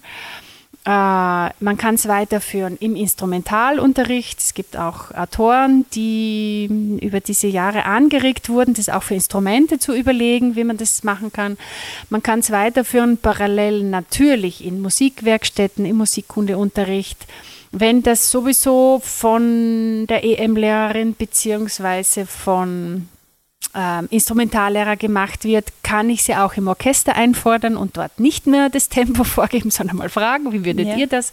Äh, 0.87 0.89
man 1.59 1.75
kann 1.77 1.95
es 1.95 2.07
weiterführen 2.07 2.77
im 2.79 2.95
Instrumentalunterricht. 2.95 4.39
Es 4.39 4.53
gibt 4.53 4.77
auch 4.77 5.11
Autoren, 5.11 5.85
die 5.93 6.99
über 7.01 7.19
diese 7.19 7.47
Jahre 7.47 7.83
angeregt 7.83 8.47
wurden, 8.47 8.73
das 8.73 8.87
auch 8.87 9.03
für 9.03 9.15
Instrumente 9.15 9.79
zu 9.79 9.93
überlegen, 9.93 10.55
wie 10.55 10.63
man 10.63 10.77
das 10.77 11.03
machen 11.03 11.33
kann. 11.33 11.57
Man 12.09 12.23
kann 12.23 12.39
es 12.39 12.51
weiterführen 12.51 13.17
parallel 13.17 13.83
natürlich 13.83 14.63
in 14.63 14.79
Musikwerkstätten, 14.79 15.85
im 15.85 15.97
Musikkundeunterricht. 15.97 17.17
Wenn 17.73 18.01
das 18.01 18.31
sowieso 18.31 19.01
von 19.03 20.07
der 20.07 20.23
EM-Lehrerin 20.23 21.15
beziehungsweise 21.15 22.25
von 22.25 23.09
ähm, 23.75 24.07
Instrumentallehrer 24.09 24.95
gemacht 24.95 25.43
wird, 25.43 25.71
kann 25.83 26.09
ich 26.09 26.23
sie 26.23 26.35
auch 26.35 26.53
im 26.53 26.67
Orchester 26.67 27.15
einfordern 27.15 27.77
und 27.77 27.97
dort 27.97 28.19
nicht 28.19 28.47
mehr 28.47 28.69
das 28.69 28.89
Tempo 28.89 29.23
vorgeben, 29.23 29.71
sondern 29.71 29.97
mal 29.97 30.09
fragen, 30.09 30.51
wie 30.53 30.65
würdet 30.65 30.87
Ja. 30.87 30.95
ihr 30.95 31.07
das? 31.07 31.31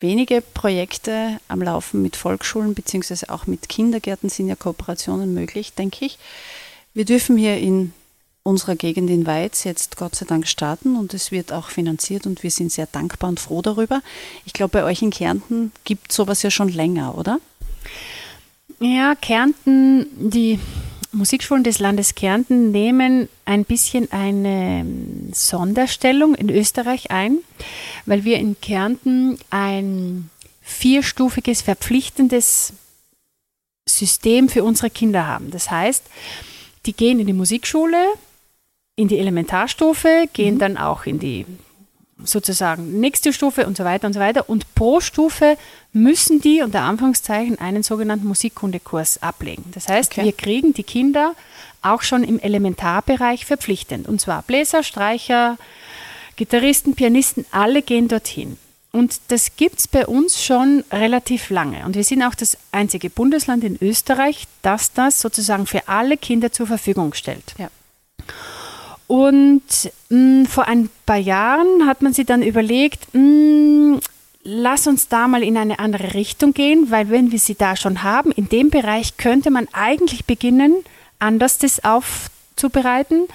wenige 0.00 0.40
Projekte 0.40 1.38
am 1.48 1.62
Laufen 1.62 2.02
mit 2.02 2.16
Volksschulen, 2.16 2.74
beziehungsweise 2.74 3.28
auch 3.30 3.46
mit 3.46 3.68
Kindergärten 3.68 4.30
sind 4.30 4.48
ja 4.48 4.56
Kooperationen 4.56 5.34
möglich, 5.34 5.74
denke 5.74 6.04
ich. 6.04 6.18
Wir 6.94 7.04
dürfen 7.04 7.36
hier 7.36 7.58
in 7.58 7.92
unserer 8.42 8.74
Gegend 8.74 9.10
in 9.10 9.26
Weiz 9.26 9.64
jetzt 9.64 9.96
Gott 9.96 10.14
sei 10.14 10.26
Dank 10.26 10.48
starten 10.48 10.96
und 10.96 11.14
es 11.14 11.30
wird 11.30 11.52
auch 11.52 11.68
finanziert 11.68 12.26
und 12.26 12.42
wir 12.42 12.50
sind 12.50 12.72
sehr 12.72 12.86
dankbar 12.86 13.30
und 13.30 13.40
froh 13.40 13.62
darüber. 13.62 14.02
Ich 14.46 14.52
glaube, 14.52 14.72
bei 14.72 14.84
euch 14.84 15.02
in 15.02 15.10
Kärnten 15.10 15.72
gibt 15.84 16.12
sowas 16.12 16.42
ja 16.42 16.50
schon 16.50 16.68
länger, 16.68 17.18
oder? 17.18 17.38
Ja, 18.80 19.14
Kärnten, 19.14 20.06
die 20.30 20.58
Musikschulen 21.12 21.64
des 21.64 21.80
Landes 21.80 22.14
Kärnten 22.14 22.70
nehmen 22.70 23.28
ein 23.44 23.64
bisschen 23.64 24.10
eine 24.12 24.86
Sonderstellung 25.32 26.34
in 26.34 26.48
Österreich 26.48 27.10
ein, 27.10 27.38
weil 28.06 28.24
wir 28.24 28.38
in 28.38 28.58
Kärnten 28.60 29.38
ein 29.50 30.30
vierstufiges 30.62 31.62
verpflichtendes 31.62 32.72
System 33.86 34.48
für 34.48 34.62
unsere 34.62 34.88
Kinder 34.88 35.26
haben. 35.26 35.50
Das 35.50 35.70
heißt, 35.70 36.04
die 36.86 36.92
gehen 36.92 37.18
in 37.18 37.26
die 37.26 37.32
Musikschule, 37.32 37.98
in 39.00 39.08
die 39.08 39.18
Elementarstufe, 39.18 40.28
gehen 40.32 40.56
mhm. 40.56 40.58
dann 40.58 40.76
auch 40.76 41.06
in 41.06 41.18
die 41.18 41.46
sozusagen 42.22 43.00
nächste 43.00 43.32
Stufe 43.32 43.66
und 43.66 43.76
so 43.76 43.84
weiter 43.84 44.06
und 44.06 44.12
so 44.12 44.20
weiter. 44.20 44.48
Und 44.48 44.74
pro 44.74 45.00
Stufe 45.00 45.56
müssen 45.92 46.40
die 46.40 46.62
unter 46.62 46.82
Anführungszeichen 46.82 47.58
einen 47.58 47.82
sogenannten 47.82 48.26
Musikkundekurs 48.26 49.22
ablegen. 49.22 49.64
Das 49.72 49.88
heißt, 49.88 50.12
okay. 50.12 50.24
wir 50.24 50.32
kriegen 50.32 50.74
die 50.74 50.82
Kinder 50.82 51.34
auch 51.82 52.02
schon 52.02 52.22
im 52.24 52.38
Elementarbereich 52.38 53.46
verpflichtend. 53.46 54.06
Und 54.06 54.20
zwar 54.20 54.42
Bläser, 54.42 54.82
Streicher, 54.82 55.56
Gitarristen, 56.36 56.94
Pianisten, 56.94 57.46
alle 57.50 57.82
gehen 57.82 58.08
dorthin. 58.08 58.58
Und 58.92 59.20
das 59.28 59.56
gibt 59.56 59.78
es 59.78 59.88
bei 59.88 60.06
uns 60.06 60.42
schon 60.42 60.84
relativ 60.90 61.48
lange. 61.50 61.84
Und 61.86 61.94
wir 61.94 62.04
sind 62.04 62.22
auch 62.22 62.34
das 62.34 62.58
einzige 62.72 63.08
Bundesland 63.08 63.62
in 63.62 63.78
Österreich, 63.80 64.46
das 64.62 64.92
das 64.92 65.20
sozusagen 65.20 65.66
für 65.66 65.86
alle 65.86 66.16
Kinder 66.16 66.50
zur 66.50 66.66
Verfügung 66.66 67.14
stellt. 67.14 67.54
Ja. 67.56 67.70
Und 69.10 69.62
mh, 70.08 70.42
mm, 70.42 70.46
vor 70.46 70.68
ein 70.68 70.88
paar 71.04 71.16
Jahren 71.16 71.84
hat 71.84 72.00
man 72.00 72.12
sich 72.12 72.26
dann 72.26 72.42
überlegt, 72.42 73.12
mh, 73.12 73.96
mm, 73.96 74.00
lass 74.44 74.86
uns 74.86 75.08
da 75.08 75.26
mal 75.26 75.42
in 75.42 75.56
eine 75.56 75.80
andere 75.80 76.14
Richtung 76.14 76.54
gehen, 76.54 76.92
weil 76.92 77.10
wenn 77.10 77.32
wir 77.32 77.40
sie 77.40 77.56
da 77.56 77.74
schon 77.74 78.04
haben, 78.04 78.30
in 78.30 78.48
dem 78.48 78.70
Bereich 78.70 79.16
könnte 79.16 79.50
man 79.50 79.66
eigentlich 79.72 80.26
beginnen, 80.26 80.76
anders 81.18 81.58
das 81.58 81.82
aufzubereiten. 81.82 83.26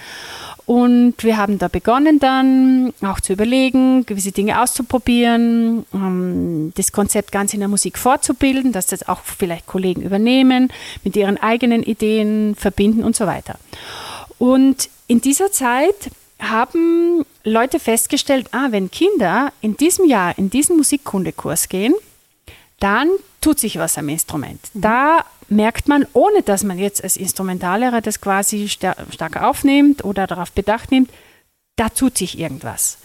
Und 0.66 1.16
wir 1.20 1.36
haben 1.36 1.60
da 1.60 1.68
begonnen 1.68 2.20
dann 2.20 2.94
auch 3.02 3.20
zu 3.20 3.34
überlegen, 3.34 4.06
gewisse 4.06 4.32
Dinge 4.32 4.62
auszuprobieren, 4.62 5.86
ähm, 5.94 6.72
das 6.76 6.94
Konzept 6.94 7.34
ganz 7.34 7.54
in 7.54 7.60
der 7.60 7.68
Musik 7.68 7.98
fortzubilden, 7.98 8.72
dass 8.72 8.88
das 8.88 9.10
auch 9.10 9.20
vielleicht 9.26 9.68
Kollegen 9.68 10.04
übernehmen, 10.04 10.72
mit 11.04 11.18
ihren 11.18 11.36
eigenen 11.38 11.84
Ideen 11.84 12.56
verbinden 12.56 13.04
und 13.04 13.18
so 13.18 13.26
weiter. 13.26 13.60
Und 14.38 14.90
in 15.08 15.22
dieser 15.22 15.52
Zeit 15.52 16.12
haben 16.40 17.26
Leute 17.44 17.80
festgestellt, 17.80 18.48
ah, 18.52 18.68
wenn 18.72 18.92
Kinder 18.92 19.54
in 19.62 19.78
diesem 19.78 20.06
Jahr 20.06 20.38
in 20.38 20.50
diesen 20.50 20.78
Musikkundekurs 20.78 21.70
gehen, 21.70 21.94
dann 22.80 23.10
tut 23.42 23.60
sich 23.60 23.78
was 23.78 23.98
am 23.98 24.10
Instrument. 24.10 24.60
Mhm. 24.74 24.82
Da 24.82 25.26
merkt 25.48 25.88
man, 25.88 26.08
ohne 26.14 26.42
dass 26.42 26.64
man 26.64 26.80
jetzt 26.80 27.04
als 27.04 27.18
Instrumentallehrer 27.18 28.02
das 28.02 28.20
quasi 28.20 28.68
stark 28.68 29.42
aufnimmt 29.42 30.04
oder 30.04 30.28
darauf 30.28 30.52
bedacht 30.52 30.92
nimmt, 30.92 31.10
da 31.76 31.90
tut 31.90 32.18
sich 32.18 32.40
irgendwas. 32.40 32.98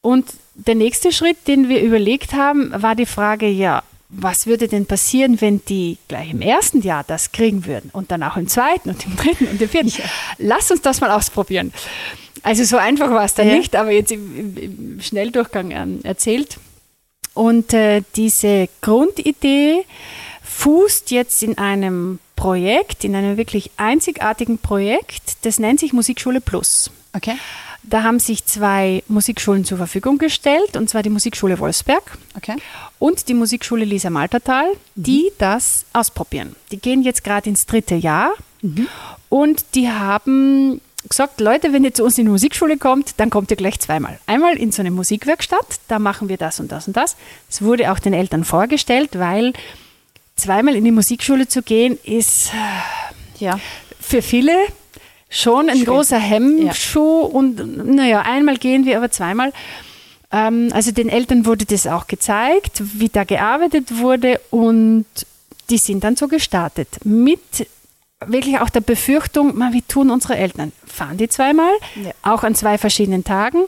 Und 0.00 0.26
der 0.54 0.74
nächste 0.74 1.12
Schritt, 1.12 1.48
den 1.48 1.68
wir 1.68 1.82
überlegt 1.82 2.34
haben, 2.34 2.70
war 2.74 2.94
die 2.94 3.06
Frage, 3.06 3.48
ja, 3.48 3.82
was 4.08 4.46
würde 4.46 4.68
denn 4.68 4.86
passieren, 4.86 5.40
wenn 5.40 5.64
die 5.66 5.98
gleich 6.08 6.30
im 6.30 6.40
ersten 6.40 6.82
Jahr 6.82 7.04
das 7.04 7.32
kriegen 7.32 7.66
würden 7.66 7.90
und 7.92 8.10
dann 8.10 8.22
auch 8.22 8.36
im 8.36 8.48
zweiten 8.48 8.90
und 8.90 9.04
im 9.06 9.16
dritten 9.16 9.46
und 9.46 9.60
im 9.60 9.68
vierten? 9.68 9.88
Ja. 9.88 10.04
Lass 10.38 10.70
uns 10.70 10.82
das 10.82 11.00
mal 11.00 11.10
ausprobieren. 11.10 11.72
Also 12.42 12.64
so 12.64 12.76
einfach 12.76 13.10
war 13.10 13.24
es 13.24 13.34
dann 13.34 13.48
ja. 13.48 13.56
nicht, 13.56 13.74
aber 13.74 13.90
jetzt 13.90 14.12
im, 14.12 14.56
im 14.56 15.00
Schnelldurchgang 15.00 15.70
ähm, 15.70 16.00
erzählt. 16.04 16.58
Und 17.32 17.72
äh, 17.72 18.02
diese 18.14 18.68
Grundidee 18.80 19.84
fußt 20.42 21.10
jetzt 21.10 21.42
in 21.42 21.58
einem 21.58 22.20
Projekt, 22.36 23.04
in 23.04 23.16
einem 23.16 23.36
wirklich 23.36 23.70
einzigartigen 23.76 24.58
Projekt, 24.58 25.38
das 25.42 25.58
nennt 25.58 25.80
sich 25.80 25.92
Musikschule 25.92 26.40
Plus. 26.40 26.90
Okay. 27.12 27.36
Da 27.88 28.02
haben 28.02 28.18
sich 28.18 28.44
zwei 28.46 29.02
Musikschulen 29.08 29.64
zur 29.64 29.78
Verfügung 29.78 30.18
gestellt, 30.18 30.76
und 30.76 30.88
zwar 30.88 31.02
die 31.02 31.10
Musikschule 31.10 31.58
Wolfsberg 31.58 32.18
okay. 32.36 32.56
und 32.98 33.28
die 33.28 33.34
Musikschule 33.34 33.84
Lisa 33.84 34.10
Maltertal, 34.10 34.66
mhm. 34.94 35.02
die 35.02 35.32
das 35.38 35.84
ausprobieren. 35.92 36.56
Die 36.70 36.78
gehen 36.78 37.02
jetzt 37.02 37.24
gerade 37.24 37.48
ins 37.48 37.66
dritte 37.66 37.94
Jahr 37.94 38.32
mhm. 38.62 38.88
und 39.28 39.64
die 39.74 39.90
haben 39.90 40.80
gesagt, 41.08 41.40
Leute, 41.40 41.72
wenn 41.72 41.84
ihr 41.84 41.92
zu 41.92 42.04
uns 42.04 42.16
in 42.16 42.24
die 42.24 42.30
Musikschule 42.30 42.78
kommt, 42.78 43.14
dann 43.18 43.28
kommt 43.28 43.50
ihr 43.50 43.56
gleich 43.56 43.78
zweimal. 43.80 44.18
Einmal 44.26 44.56
in 44.56 44.72
so 44.72 44.80
eine 44.80 44.90
Musikwerkstatt, 44.90 45.80
da 45.88 45.98
machen 45.98 46.28
wir 46.28 46.38
das 46.38 46.60
und 46.60 46.72
das 46.72 46.86
und 46.86 46.96
das. 46.96 47.16
Es 47.50 47.60
wurde 47.62 47.92
auch 47.92 47.98
den 47.98 48.14
Eltern 48.14 48.44
vorgestellt, 48.44 49.10
weil 49.18 49.52
zweimal 50.36 50.74
in 50.74 50.84
die 50.84 50.90
Musikschule 50.90 51.46
zu 51.46 51.62
gehen, 51.62 51.98
ist 52.02 52.50
ja. 53.38 53.60
für 54.00 54.22
viele 54.22 54.52
schon 55.28 55.68
ein 55.68 55.76
Schön. 55.78 55.86
großer 55.86 56.18
Hemmschuh 56.18 57.22
ja. 57.22 57.28
und 57.28 57.86
naja, 57.94 58.22
einmal 58.22 58.56
gehen 58.56 58.84
wir, 58.84 58.96
aber 58.96 59.10
zweimal. 59.10 59.52
Ähm, 60.30 60.70
also 60.72 60.92
den 60.92 61.08
Eltern 61.08 61.46
wurde 61.46 61.64
das 61.64 61.86
auch 61.86 62.06
gezeigt, 62.06 62.82
wie 62.98 63.08
da 63.08 63.24
gearbeitet 63.24 63.98
wurde 63.98 64.40
und 64.50 65.06
die 65.70 65.78
sind 65.78 66.04
dann 66.04 66.16
so 66.16 66.28
gestartet 66.28 66.88
mit 67.04 67.66
wirklich 68.26 68.58
auch 68.58 68.70
der 68.70 68.80
Befürchtung, 68.80 69.58
wie 69.72 69.82
tun 69.82 70.10
unsere 70.10 70.36
Eltern? 70.36 70.72
Fahren 70.86 71.16
die 71.16 71.28
zweimal, 71.28 71.72
ja. 71.96 72.12
auch 72.22 72.42
an 72.42 72.54
zwei 72.54 72.78
verschiedenen 72.78 73.24
Tagen 73.24 73.64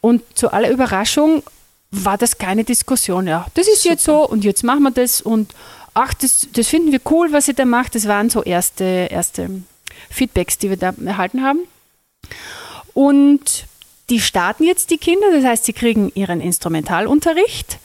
und 0.00 0.22
zu 0.34 0.52
aller 0.52 0.70
Überraschung 0.70 1.42
war 1.90 2.16
das 2.16 2.38
keine 2.38 2.64
Diskussion. 2.64 3.26
Ja, 3.26 3.46
das 3.54 3.66
ist 3.68 3.82
Super. 3.82 3.92
jetzt 3.92 4.04
so 4.04 4.26
und 4.26 4.44
jetzt 4.44 4.62
machen 4.62 4.82
wir 4.82 4.90
das 4.90 5.20
und 5.20 5.54
ach, 5.94 6.14
das, 6.14 6.48
das 6.52 6.68
finden 6.68 6.92
wir 6.92 7.00
cool, 7.10 7.32
was 7.32 7.48
ihr 7.48 7.54
da 7.54 7.64
macht. 7.64 7.94
Das 7.94 8.06
waren 8.06 8.30
so 8.30 8.42
erste, 8.42 8.84
erste 9.10 9.62
Feedbacks, 10.10 10.58
die 10.58 10.70
wir 10.70 10.76
da 10.76 10.92
erhalten 11.04 11.42
haben. 11.42 11.60
Und 12.94 13.66
die 14.10 14.20
starten 14.20 14.64
jetzt 14.64 14.90
die 14.90 14.98
Kinder, 14.98 15.26
das 15.32 15.44
heißt, 15.44 15.64
sie 15.64 15.72
kriegen 15.72 16.10
ihren 16.14 16.40
Instrumentalunterricht 16.40 17.78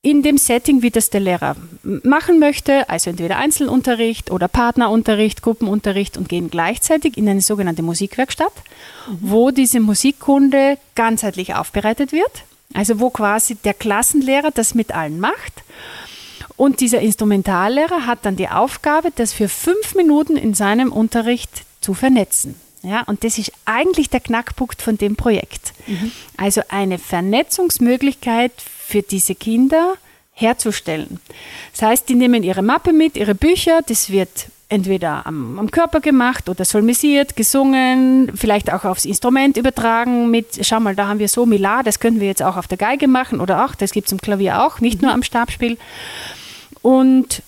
in 0.00 0.22
dem 0.22 0.38
Setting, 0.38 0.82
wie 0.82 0.90
das 0.90 1.10
der 1.10 1.20
Lehrer 1.20 1.56
machen 1.82 2.38
möchte, 2.38 2.88
also 2.88 3.10
entweder 3.10 3.36
Einzelunterricht 3.36 4.30
oder 4.30 4.46
Partnerunterricht, 4.46 5.42
Gruppenunterricht 5.42 6.16
und 6.16 6.28
gehen 6.28 6.50
gleichzeitig 6.50 7.16
in 7.16 7.28
eine 7.28 7.40
sogenannte 7.40 7.82
Musikwerkstatt, 7.82 8.52
mhm. 9.08 9.18
wo 9.20 9.50
diese 9.50 9.80
Musikkunde 9.80 10.78
ganzheitlich 10.94 11.54
aufbereitet 11.54 12.12
wird, 12.12 12.44
also 12.74 13.00
wo 13.00 13.10
quasi 13.10 13.56
der 13.56 13.74
Klassenlehrer 13.74 14.52
das 14.52 14.74
mit 14.74 14.94
allen 14.94 15.18
macht. 15.18 15.64
Und 16.58 16.80
dieser 16.80 17.00
Instrumentallehrer 17.00 18.04
hat 18.04 18.18
dann 18.26 18.34
die 18.34 18.48
Aufgabe, 18.48 19.12
das 19.14 19.32
für 19.32 19.48
fünf 19.48 19.94
Minuten 19.94 20.36
in 20.36 20.54
seinem 20.54 20.92
Unterricht 20.92 21.64
zu 21.80 21.94
vernetzen. 21.94 22.56
Ja, 22.82 23.02
und 23.02 23.22
das 23.22 23.38
ist 23.38 23.52
eigentlich 23.64 24.10
der 24.10 24.18
Knackpunkt 24.18 24.82
von 24.82 24.98
dem 24.98 25.14
Projekt. 25.14 25.72
Mhm. 25.86 26.10
Also 26.36 26.62
eine 26.68 26.98
Vernetzungsmöglichkeit 26.98 28.50
für 28.56 29.02
diese 29.02 29.36
Kinder 29.36 29.94
herzustellen. 30.32 31.20
Das 31.72 31.82
heißt, 31.82 32.08
die 32.08 32.16
nehmen 32.16 32.42
ihre 32.42 32.62
Mappe 32.62 32.92
mit, 32.92 33.16
ihre 33.16 33.36
Bücher, 33.36 33.80
das 33.86 34.10
wird 34.10 34.48
entweder 34.68 35.26
am, 35.26 35.60
am, 35.60 35.70
Körper 35.70 36.00
gemacht 36.00 36.48
oder 36.48 36.64
solmisiert, 36.64 37.36
gesungen, 37.36 38.32
vielleicht 38.34 38.72
auch 38.72 38.84
aufs 38.84 39.04
Instrument 39.04 39.56
übertragen 39.56 40.30
mit, 40.30 40.58
schau 40.66 40.80
mal, 40.80 40.94
da 40.94 41.06
haben 41.06 41.20
wir 41.20 41.28
so 41.28 41.46
Milar, 41.46 41.84
das 41.84 42.00
können 42.00 42.20
wir 42.20 42.26
jetzt 42.26 42.42
auch 42.42 42.56
auf 42.56 42.66
der 42.66 42.78
Geige 42.78 43.08
machen 43.08 43.40
oder 43.40 43.64
auch, 43.64 43.74
das 43.74 43.92
gibt 43.92 44.08
es 44.08 44.12
im 44.12 44.20
Klavier 44.20 44.62
auch, 44.64 44.80
nicht 44.80 45.00
mhm. 45.00 45.06
nur 45.06 45.14
am 45.14 45.22
Stabspiel. 45.22 45.78
Und 46.82 47.42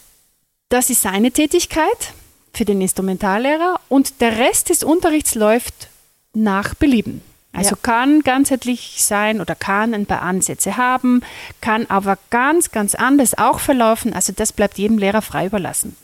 das 0.69 0.91
ist 0.91 1.03
seine 1.03 1.31
Tätigkeit 1.31 2.15
für 2.53 2.65
den 2.65 2.81
Instrumentallehrer 2.81 3.81
und 3.89 4.21
der 4.21 4.39
Rest 4.39 4.71
des 4.71 4.83
Unterrichts 4.83 5.35
läuft 5.35 5.89
nach 6.33 6.75
Belieben. 6.75 7.23
Also 7.53 7.71
ja. 7.71 7.79
kann 7.83 8.21
ganzheitlich 8.21 9.03
sein 9.03 9.41
oder 9.41 9.57
kann 9.57 9.93
ein 9.93 10.07
paar 10.07 10.23
Ansätze 10.23 10.77
haben, 10.77 11.23
kann 11.61 11.87
aber 11.89 12.17
ganz, 12.31 12.71
ganz 12.71 12.95
anders 12.95 13.37
auch 13.37 13.59
verlaufen. 13.59 14.13
Also 14.13 14.33
das 14.33 14.53
bleibt 14.53 14.79
jedem 14.79 14.99
Lehrer 14.99 15.23
frei 15.23 15.47
überlassen. 15.47 15.97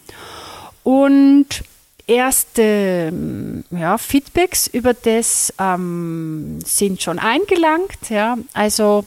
Und 0.83 1.47
erste 2.07 2.62
ähm, 2.62 3.64
ja, 3.70 3.99
Feedbacks 3.99 4.66
über 4.66 4.95
das 4.95 5.53
ähm, 5.61 6.59
sind 6.64 7.03
schon 7.03 7.18
eingelangt. 7.20 8.11
Ja. 8.11 8.39
Also 8.53 9.05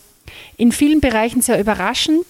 in 0.55 0.71
vielen 0.71 1.01
Bereichen 1.01 1.41
sehr 1.41 1.59
überraschend. 1.59 2.25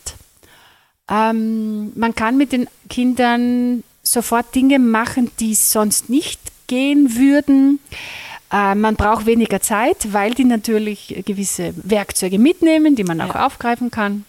Ähm, 1.09 1.91
man 1.95 2.13
kann 2.15 2.37
mit 2.37 2.51
den 2.51 2.67
Kindern 2.89 3.83
sofort 4.03 4.53
Dinge 4.55 4.79
machen, 4.79 5.31
die 5.39 5.55
sonst 5.55 6.09
nicht 6.09 6.39
gehen 6.67 7.15
würden. 7.15 7.79
Äh, 8.51 8.75
man 8.75 8.95
braucht 8.95 9.25
weniger 9.25 9.61
Zeit, 9.61 10.13
weil 10.13 10.33
die 10.33 10.45
natürlich 10.45 11.21
gewisse 11.25 11.73
Werkzeuge 11.75 12.39
mitnehmen, 12.39 12.95
die 12.95 13.03
man 13.03 13.21
auch 13.21 13.35
ja. 13.35 13.45
aufgreifen 13.45 13.91
kann. 13.91 14.25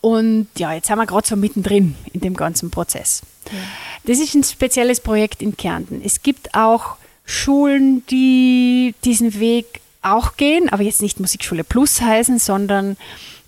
Und 0.00 0.48
ja, 0.56 0.72
jetzt 0.72 0.88
haben 0.88 0.98
wir 0.98 1.06
gerade 1.06 1.26
so 1.26 1.36
mittendrin 1.36 1.96
in 2.12 2.20
dem 2.20 2.34
ganzen 2.34 2.70
Prozess. 2.70 3.22
Ja. 3.46 3.58
Das 4.04 4.18
ist 4.20 4.34
ein 4.34 4.44
spezielles 4.44 5.00
Projekt 5.00 5.42
in 5.42 5.56
Kärnten. 5.56 6.00
Es 6.04 6.22
gibt 6.22 6.54
auch 6.54 6.96
Schulen, 7.24 8.06
die 8.06 8.94
diesen 9.04 9.40
Weg 9.40 9.80
auch 10.02 10.36
gehen, 10.36 10.68
aber 10.68 10.84
jetzt 10.84 11.02
nicht 11.02 11.18
Musikschule 11.18 11.64
Plus 11.64 12.00
heißen, 12.00 12.38
sondern 12.38 12.96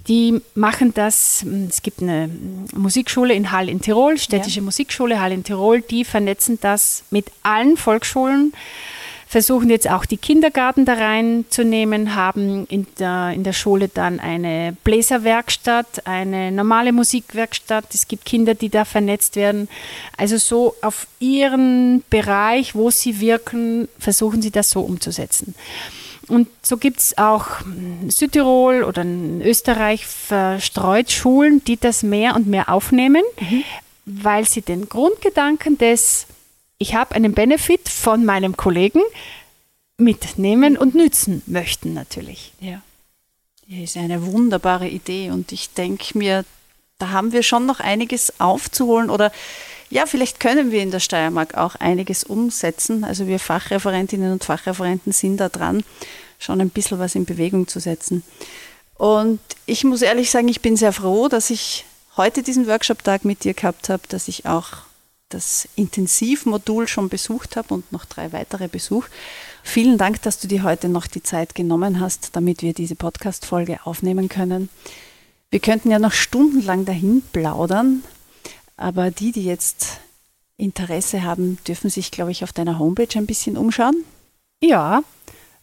die 0.08 0.40
machen 0.54 0.94
das. 0.94 1.44
Es 1.68 1.82
gibt 1.82 2.02
eine 2.02 2.28
Musikschule 2.74 3.34
in 3.34 3.52
Hall 3.52 3.68
in 3.68 3.80
Tirol, 3.80 4.18
städtische 4.18 4.60
ja. 4.60 4.64
Musikschule 4.64 5.20
Hall 5.20 5.32
in 5.32 5.44
Tirol, 5.44 5.82
die 5.82 6.04
vernetzen 6.04 6.58
das 6.60 7.04
mit 7.10 7.26
allen 7.42 7.76
Volksschulen 7.76 8.52
versuchen 9.28 9.68
jetzt 9.68 9.88
auch 9.88 10.06
die 10.06 10.16
Kindergarten 10.16 10.86
da 10.86 10.94
reinzunehmen, 10.94 12.14
haben 12.14 12.66
in 12.68 12.86
der, 12.98 13.32
in 13.34 13.44
der 13.44 13.52
Schule 13.52 13.88
dann 13.88 14.20
eine 14.20 14.74
Bläserwerkstatt, 14.84 16.06
eine 16.06 16.50
normale 16.50 16.92
Musikwerkstatt. 16.92 17.84
Es 17.92 18.08
gibt 18.08 18.24
Kinder, 18.24 18.54
die 18.54 18.70
da 18.70 18.86
vernetzt 18.86 19.36
werden. 19.36 19.68
Also 20.16 20.38
so 20.38 20.74
auf 20.80 21.06
ihren 21.20 22.02
Bereich, 22.08 22.74
wo 22.74 22.90
sie 22.90 23.20
wirken, 23.20 23.88
versuchen 23.98 24.40
sie 24.40 24.50
das 24.50 24.70
so 24.70 24.80
umzusetzen. 24.80 25.54
Und 26.28 26.48
so 26.62 26.76
gibt 26.76 27.00
es 27.00 27.18
auch 27.18 27.46
Südtirol 28.08 28.84
oder 28.84 29.02
in 29.02 29.40
Österreich 29.42 30.06
verstreut 30.06 31.10
Schulen, 31.10 31.64
die 31.64 31.78
das 31.78 32.02
mehr 32.02 32.36
und 32.36 32.46
mehr 32.46 32.68
aufnehmen, 32.68 33.22
mhm. 33.40 33.64
weil 34.04 34.46
sie 34.46 34.60
den 34.60 34.88
Grundgedanken 34.88 35.78
des 35.78 36.26
ich 36.78 36.94
habe 36.94 37.14
einen 37.14 37.34
Benefit 37.34 37.88
von 37.88 38.24
meinem 38.24 38.56
Kollegen 38.56 39.02
mitnehmen 39.96 40.78
und 40.78 40.94
nützen 40.94 41.42
möchten 41.46 41.92
natürlich. 41.92 42.52
Ja. 42.60 42.82
Das 43.68 43.80
ist 43.80 43.96
eine 43.96 44.24
wunderbare 44.24 44.88
Idee 44.88 45.30
und 45.30 45.52
ich 45.52 45.70
denke 45.70 46.16
mir, 46.16 46.44
da 46.98 47.10
haben 47.10 47.32
wir 47.32 47.42
schon 47.42 47.66
noch 47.66 47.80
einiges 47.80 48.40
aufzuholen 48.40 49.10
oder 49.10 49.32
ja, 49.90 50.06
vielleicht 50.06 50.40
können 50.40 50.70
wir 50.70 50.82
in 50.82 50.90
der 50.90 51.00
Steiermark 51.00 51.56
auch 51.56 51.74
einiges 51.76 52.24
umsetzen. 52.24 53.04
Also 53.04 53.26
wir 53.26 53.38
Fachreferentinnen 53.38 54.32
und 54.32 54.44
Fachreferenten 54.44 55.12
sind 55.12 55.38
da 55.38 55.48
dran, 55.48 55.82
schon 56.38 56.60
ein 56.60 56.70
bisschen 56.70 56.98
was 56.98 57.14
in 57.14 57.24
Bewegung 57.24 57.68
zu 57.68 57.80
setzen. 57.80 58.22
Und 58.96 59.40
ich 59.64 59.84
muss 59.84 60.02
ehrlich 60.02 60.30
sagen, 60.30 60.48
ich 60.48 60.60
bin 60.60 60.76
sehr 60.76 60.92
froh, 60.92 61.28
dass 61.28 61.50
ich 61.50 61.84
heute 62.16 62.42
diesen 62.42 62.66
Workshop-Tag 62.66 63.24
mit 63.24 63.44
dir 63.44 63.54
gehabt 63.54 63.88
habe, 63.88 64.02
dass 64.08 64.28
ich 64.28 64.44
auch 64.44 64.88
das 65.28 65.68
Intensivmodul 65.76 66.88
schon 66.88 67.08
besucht 67.08 67.56
habe 67.56 67.74
und 67.74 67.92
noch 67.92 68.04
drei 68.04 68.32
weitere 68.32 68.68
Besuch. 68.68 69.04
Vielen 69.62 69.98
Dank, 69.98 70.22
dass 70.22 70.40
du 70.40 70.48
dir 70.48 70.62
heute 70.62 70.88
noch 70.88 71.06
die 71.06 71.22
Zeit 71.22 71.54
genommen 71.54 72.00
hast, 72.00 72.34
damit 72.34 72.62
wir 72.62 72.72
diese 72.72 72.94
Podcast-Folge 72.94 73.80
aufnehmen 73.84 74.28
können. 74.28 74.68
Wir 75.50 75.60
könnten 75.60 75.90
ja 75.90 75.98
noch 75.98 76.12
stundenlang 76.12 76.84
dahin 76.84 77.22
plaudern, 77.32 78.02
aber 78.78 79.10
die, 79.10 79.32
die 79.32 79.44
jetzt 79.44 80.00
Interesse 80.56 81.22
haben, 81.22 81.58
dürfen 81.66 81.90
sich, 81.90 82.10
glaube 82.10 82.30
ich, 82.30 82.42
auf 82.42 82.52
deiner 82.52 82.78
Homepage 82.78 83.18
ein 83.18 83.26
bisschen 83.26 83.56
umschauen. 83.56 84.04
Ja, 84.62 85.02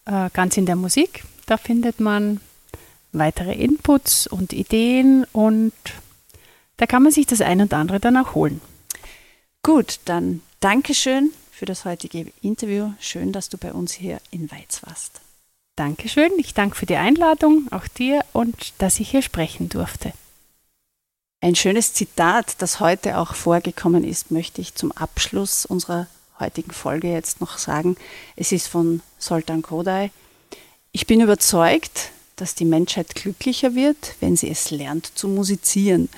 äh, 0.05 0.30
ganz 0.32 0.57
in 0.57 0.66
der 0.66 0.76
Musik. 0.76 1.24
Da 1.47 1.57
findet 1.57 1.99
man 1.99 2.39
weitere 3.11 3.53
Inputs 3.53 4.28
und 4.28 4.53
Ideen 4.53 5.26
und 5.32 5.74
da 6.78 6.86
kann 6.86 7.03
man 7.03 7.11
sich 7.11 7.26
das 7.26 7.41
ein 7.41 7.61
und 7.61 7.74
andere 7.74 7.99
dann 7.99 8.18
auch 8.18 8.36
holen. 8.36 8.61
Gut, 9.63 9.99
dann 10.05 10.41
Dankeschön 10.59 11.32
für 11.51 11.66
das 11.66 11.86
heutige 11.86 12.32
Interview. 12.41 12.91
Schön, 12.99 13.32
dass 13.32 13.49
du 13.49 13.57
bei 13.57 13.72
uns 13.72 13.93
hier 13.93 14.20
in 14.32 14.51
Weiz 14.51 14.82
warst. 14.84 15.22
Dankeschön. 15.76 16.32
Ich 16.38 16.53
danke 16.53 16.76
für 16.76 16.86
die 16.86 16.95
Einladung, 16.95 17.68
auch 17.72 17.88
dir 17.88 18.24
und 18.34 18.74
dass 18.78 18.99
ich 18.99 19.11
hier 19.11 19.22
sprechen 19.22 19.70
durfte. 19.70 20.13
Ein 21.45 21.53
schönes 21.53 21.93
Zitat, 21.93 22.55
das 22.57 22.79
heute 22.79 23.19
auch 23.19 23.35
vorgekommen 23.35 24.03
ist, 24.03 24.31
möchte 24.31 24.61
ich 24.61 24.73
zum 24.73 24.91
Abschluss 24.91 25.67
unserer 25.67 26.07
heutigen 26.39 26.71
Folge 26.71 27.11
jetzt 27.11 27.39
noch 27.39 27.59
sagen. 27.59 27.97
Es 28.35 28.51
ist 28.51 28.67
von 28.67 29.03
Soltan 29.19 29.61
Kodai. 29.61 30.09
Ich 30.91 31.05
bin 31.05 31.21
überzeugt, 31.21 32.09
dass 32.35 32.55
die 32.55 32.65
Menschheit 32.65 33.13
glücklicher 33.13 33.75
wird, 33.75 34.15
wenn 34.21 34.35
sie 34.35 34.49
es 34.49 34.71
lernt 34.71 35.11
zu 35.13 35.27
musizieren. 35.27 36.09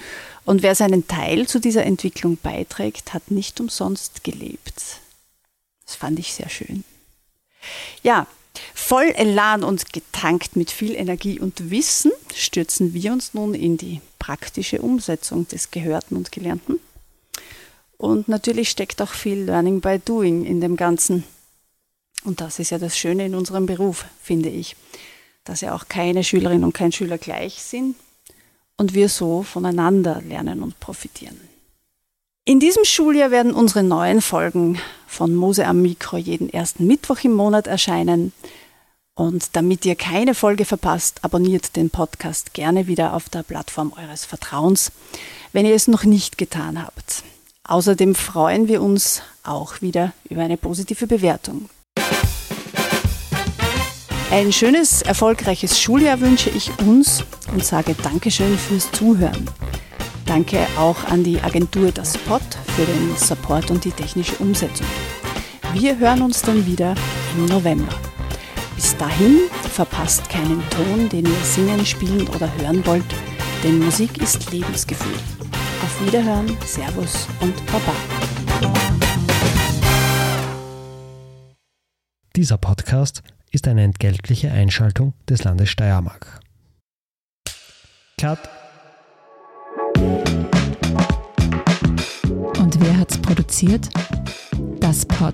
Und 0.46 0.64
wer 0.64 0.76
seinen 0.76 1.10
Teil 1.10 1.46
zu 1.46 1.60
dieser 1.60 1.84
Entwicklung 1.84 2.38
beiträgt, 2.38 3.14
hat 3.14 3.30
nicht 3.30 3.60
umsonst 3.60 4.24
gelebt. 4.24 5.02
Das 5.86 5.96
fand 5.98 6.20
ich 6.20 6.34
sehr 6.34 6.48
schön. 6.48 6.86
Ja, 8.02 8.28
voll 8.88 9.12
Elan 9.18 9.66
und 9.66 9.92
getankt 9.92 10.56
mit 10.56 10.72
viel 10.72 10.96
Energie 10.96 11.42
und 11.42 11.72
Wissen 11.72 12.14
stürzen 12.34 12.94
wir 12.94 13.12
uns 13.12 13.34
nun 13.34 13.54
in 13.54 13.76
die 13.76 14.00
praktische 14.18 14.82
Umsetzung 14.82 15.46
des 15.46 15.72
Gehörten 15.72 16.16
und 16.16 16.32
Gelernten. 16.32 16.80
Und 17.98 18.30
natürlich 18.30 18.70
steckt 18.70 19.02
auch 19.02 19.10
viel 19.10 19.44
Learning 19.44 19.82
by 19.82 20.00
Doing 20.00 20.46
in 20.46 20.62
dem 20.62 20.78
Ganzen. 20.78 21.26
Und 22.24 22.40
das 22.40 22.60
ist 22.60 22.70
ja 22.70 22.78
das 22.78 22.98
Schöne 22.98 23.26
in 23.26 23.36
unserem 23.36 23.66
Beruf, 23.66 24.06
finde 24.24 24.48
ich, 24.48 24.78
dass 25.44 25.60
ja 25.60 25.76
auch 25.76 25.90
keine 25.90 26.24
Schülerin 26.24 26.64
und 26.64 26.74
kein 26.74 26.94
Schüler 26.94 27.18
gleich 27.18 27.62
sind, 27.62 27.98
und 28.78 28.94
wir 28.94 29.10
so 29.10 29.44
voneinander 29.44 30.22
lernen 30.22 30.64
und 30.64 30.80
profitieren. 30.80 31.38
In 32.46 32.62
diesem 32.62 32.86
Schuljahr 32.86 33.32
werden 33.32 33.52
unsere 33.52 33.84
neuen 33.84 34.22
Folgen 34.22 34.80
von 35.08 35.36
Mose 35.36 35.66
am 35.66 35.82
Mikro 35.82 36.16
jeden 36.16 36.48
ersten 36.50 36.88
Mittwoch 36.88 37.20
im 37.26 37.34
Monat 37.34 37.68
erscheinen. 37.68 38.32
Und 39.18 39.56
damit 39.56 39.84
ihr 39.84 39.96
keine 39.96 40.36
Folge 40.36 40.64
verpasst, 40.64 41.24
abonniert 41.24 41.76
den 41.76 41.90
Podcast 41.90 42.54
gerne 42.54 42.86
wieder 42.86 43.16
auf 43.16 43.30
der 43.30 43.42
Plattform 43.42 43.92
eures 43.98 44.26
Vertrauens, 44.26 44.92
wenn 45.52 45.66
ihr 45.66 45.74
es 45.74 45.88
noch 45.88 46.04
nicht 46.04 46.38
getan 46.38 46.80
habt. 46.80 47.24
Außerdem 47.64 48.14
freuen 48.14 48.68
wir 48.68 48.80
uns 48.80 49.24
auch 49.42 49.82
wieder 49.82 50.14
über 50.30 50.44
eine 50.44 50.56
positive 50.56 51.08
Bewertung. 51.08 51.68
Ein 54.30 54.54
schönes, 54.54 55.02
erfolgreiches 55.02 55.80
Schuljahr 55.80 56.22
wünsche 56.22 56.52
ich 56.52 56.70
uns 56.86 57.24
und 57.52 57.66
sage 57.66 57.96
Dankeschön 57.96 58.56
fürs 58.56 58.92
Zuhören. 58.92 59.50
Danke 60.28 60.60
auch 60.78 61.06
an 61.06 61.24
die 61.24 61.42
Agentur 61.42 61.92
Das 61.92 62.20
Pot 62.20 62.44
für 62.76 62.86
den 62.86 63.18
Support 63.18 63.72
und 63.72 63.84
die 63.84 63.92
technische 63.92 64.36
Umsetzung. 64.36 64.86
Wir 65.74 65.98
hören 65.98 66.22
uns 66.22 66.44
dann 66.44 66.68
wieder 66.68 66.94
im 67.36 67.48
November. 67.48 67.96
Bis 68.78 68.96
dahin 68.96 69.50
verpasst 69.74 70.30
keinen 70.30 70.62
Ton, 70.70 71.10
den 71.10 71.26
ihr 71.26 71.44
singen, 71.44 71.84
spielen 71.84 72.28
oder 72.28 72.48
hören 72.58 72.86
wollt, 72.86 73.04
denn 73.64 73.80
Musik 73.80 74.22
ist 74.22 74.52
Lebensgefühl. 74.52 75.16
Auf 75.82 76.06
Wiederhören, 76.06 76.56
Servus 76.64 77.28
und 77.42 77.56
Baba. 77.66 77.92
Dieser 82.36 82.60
Podcast 82.60 83.24
ist 83.50 83.68
eine 83.68 83.82
entgeltliche 83.82 84.52
Einschaltung 84.52 85.16
des 85.28 85.44
Landes 85.44 85.70
Steiermark. 85.70 86.40
Cut. 88.20 88.38
Und 92.60 92.80
wer 92.80 93.00
hat's 93.00 93.18
produziert? 93.18 93.90
Das 94.80 95.04
Pod. 95.04 95.34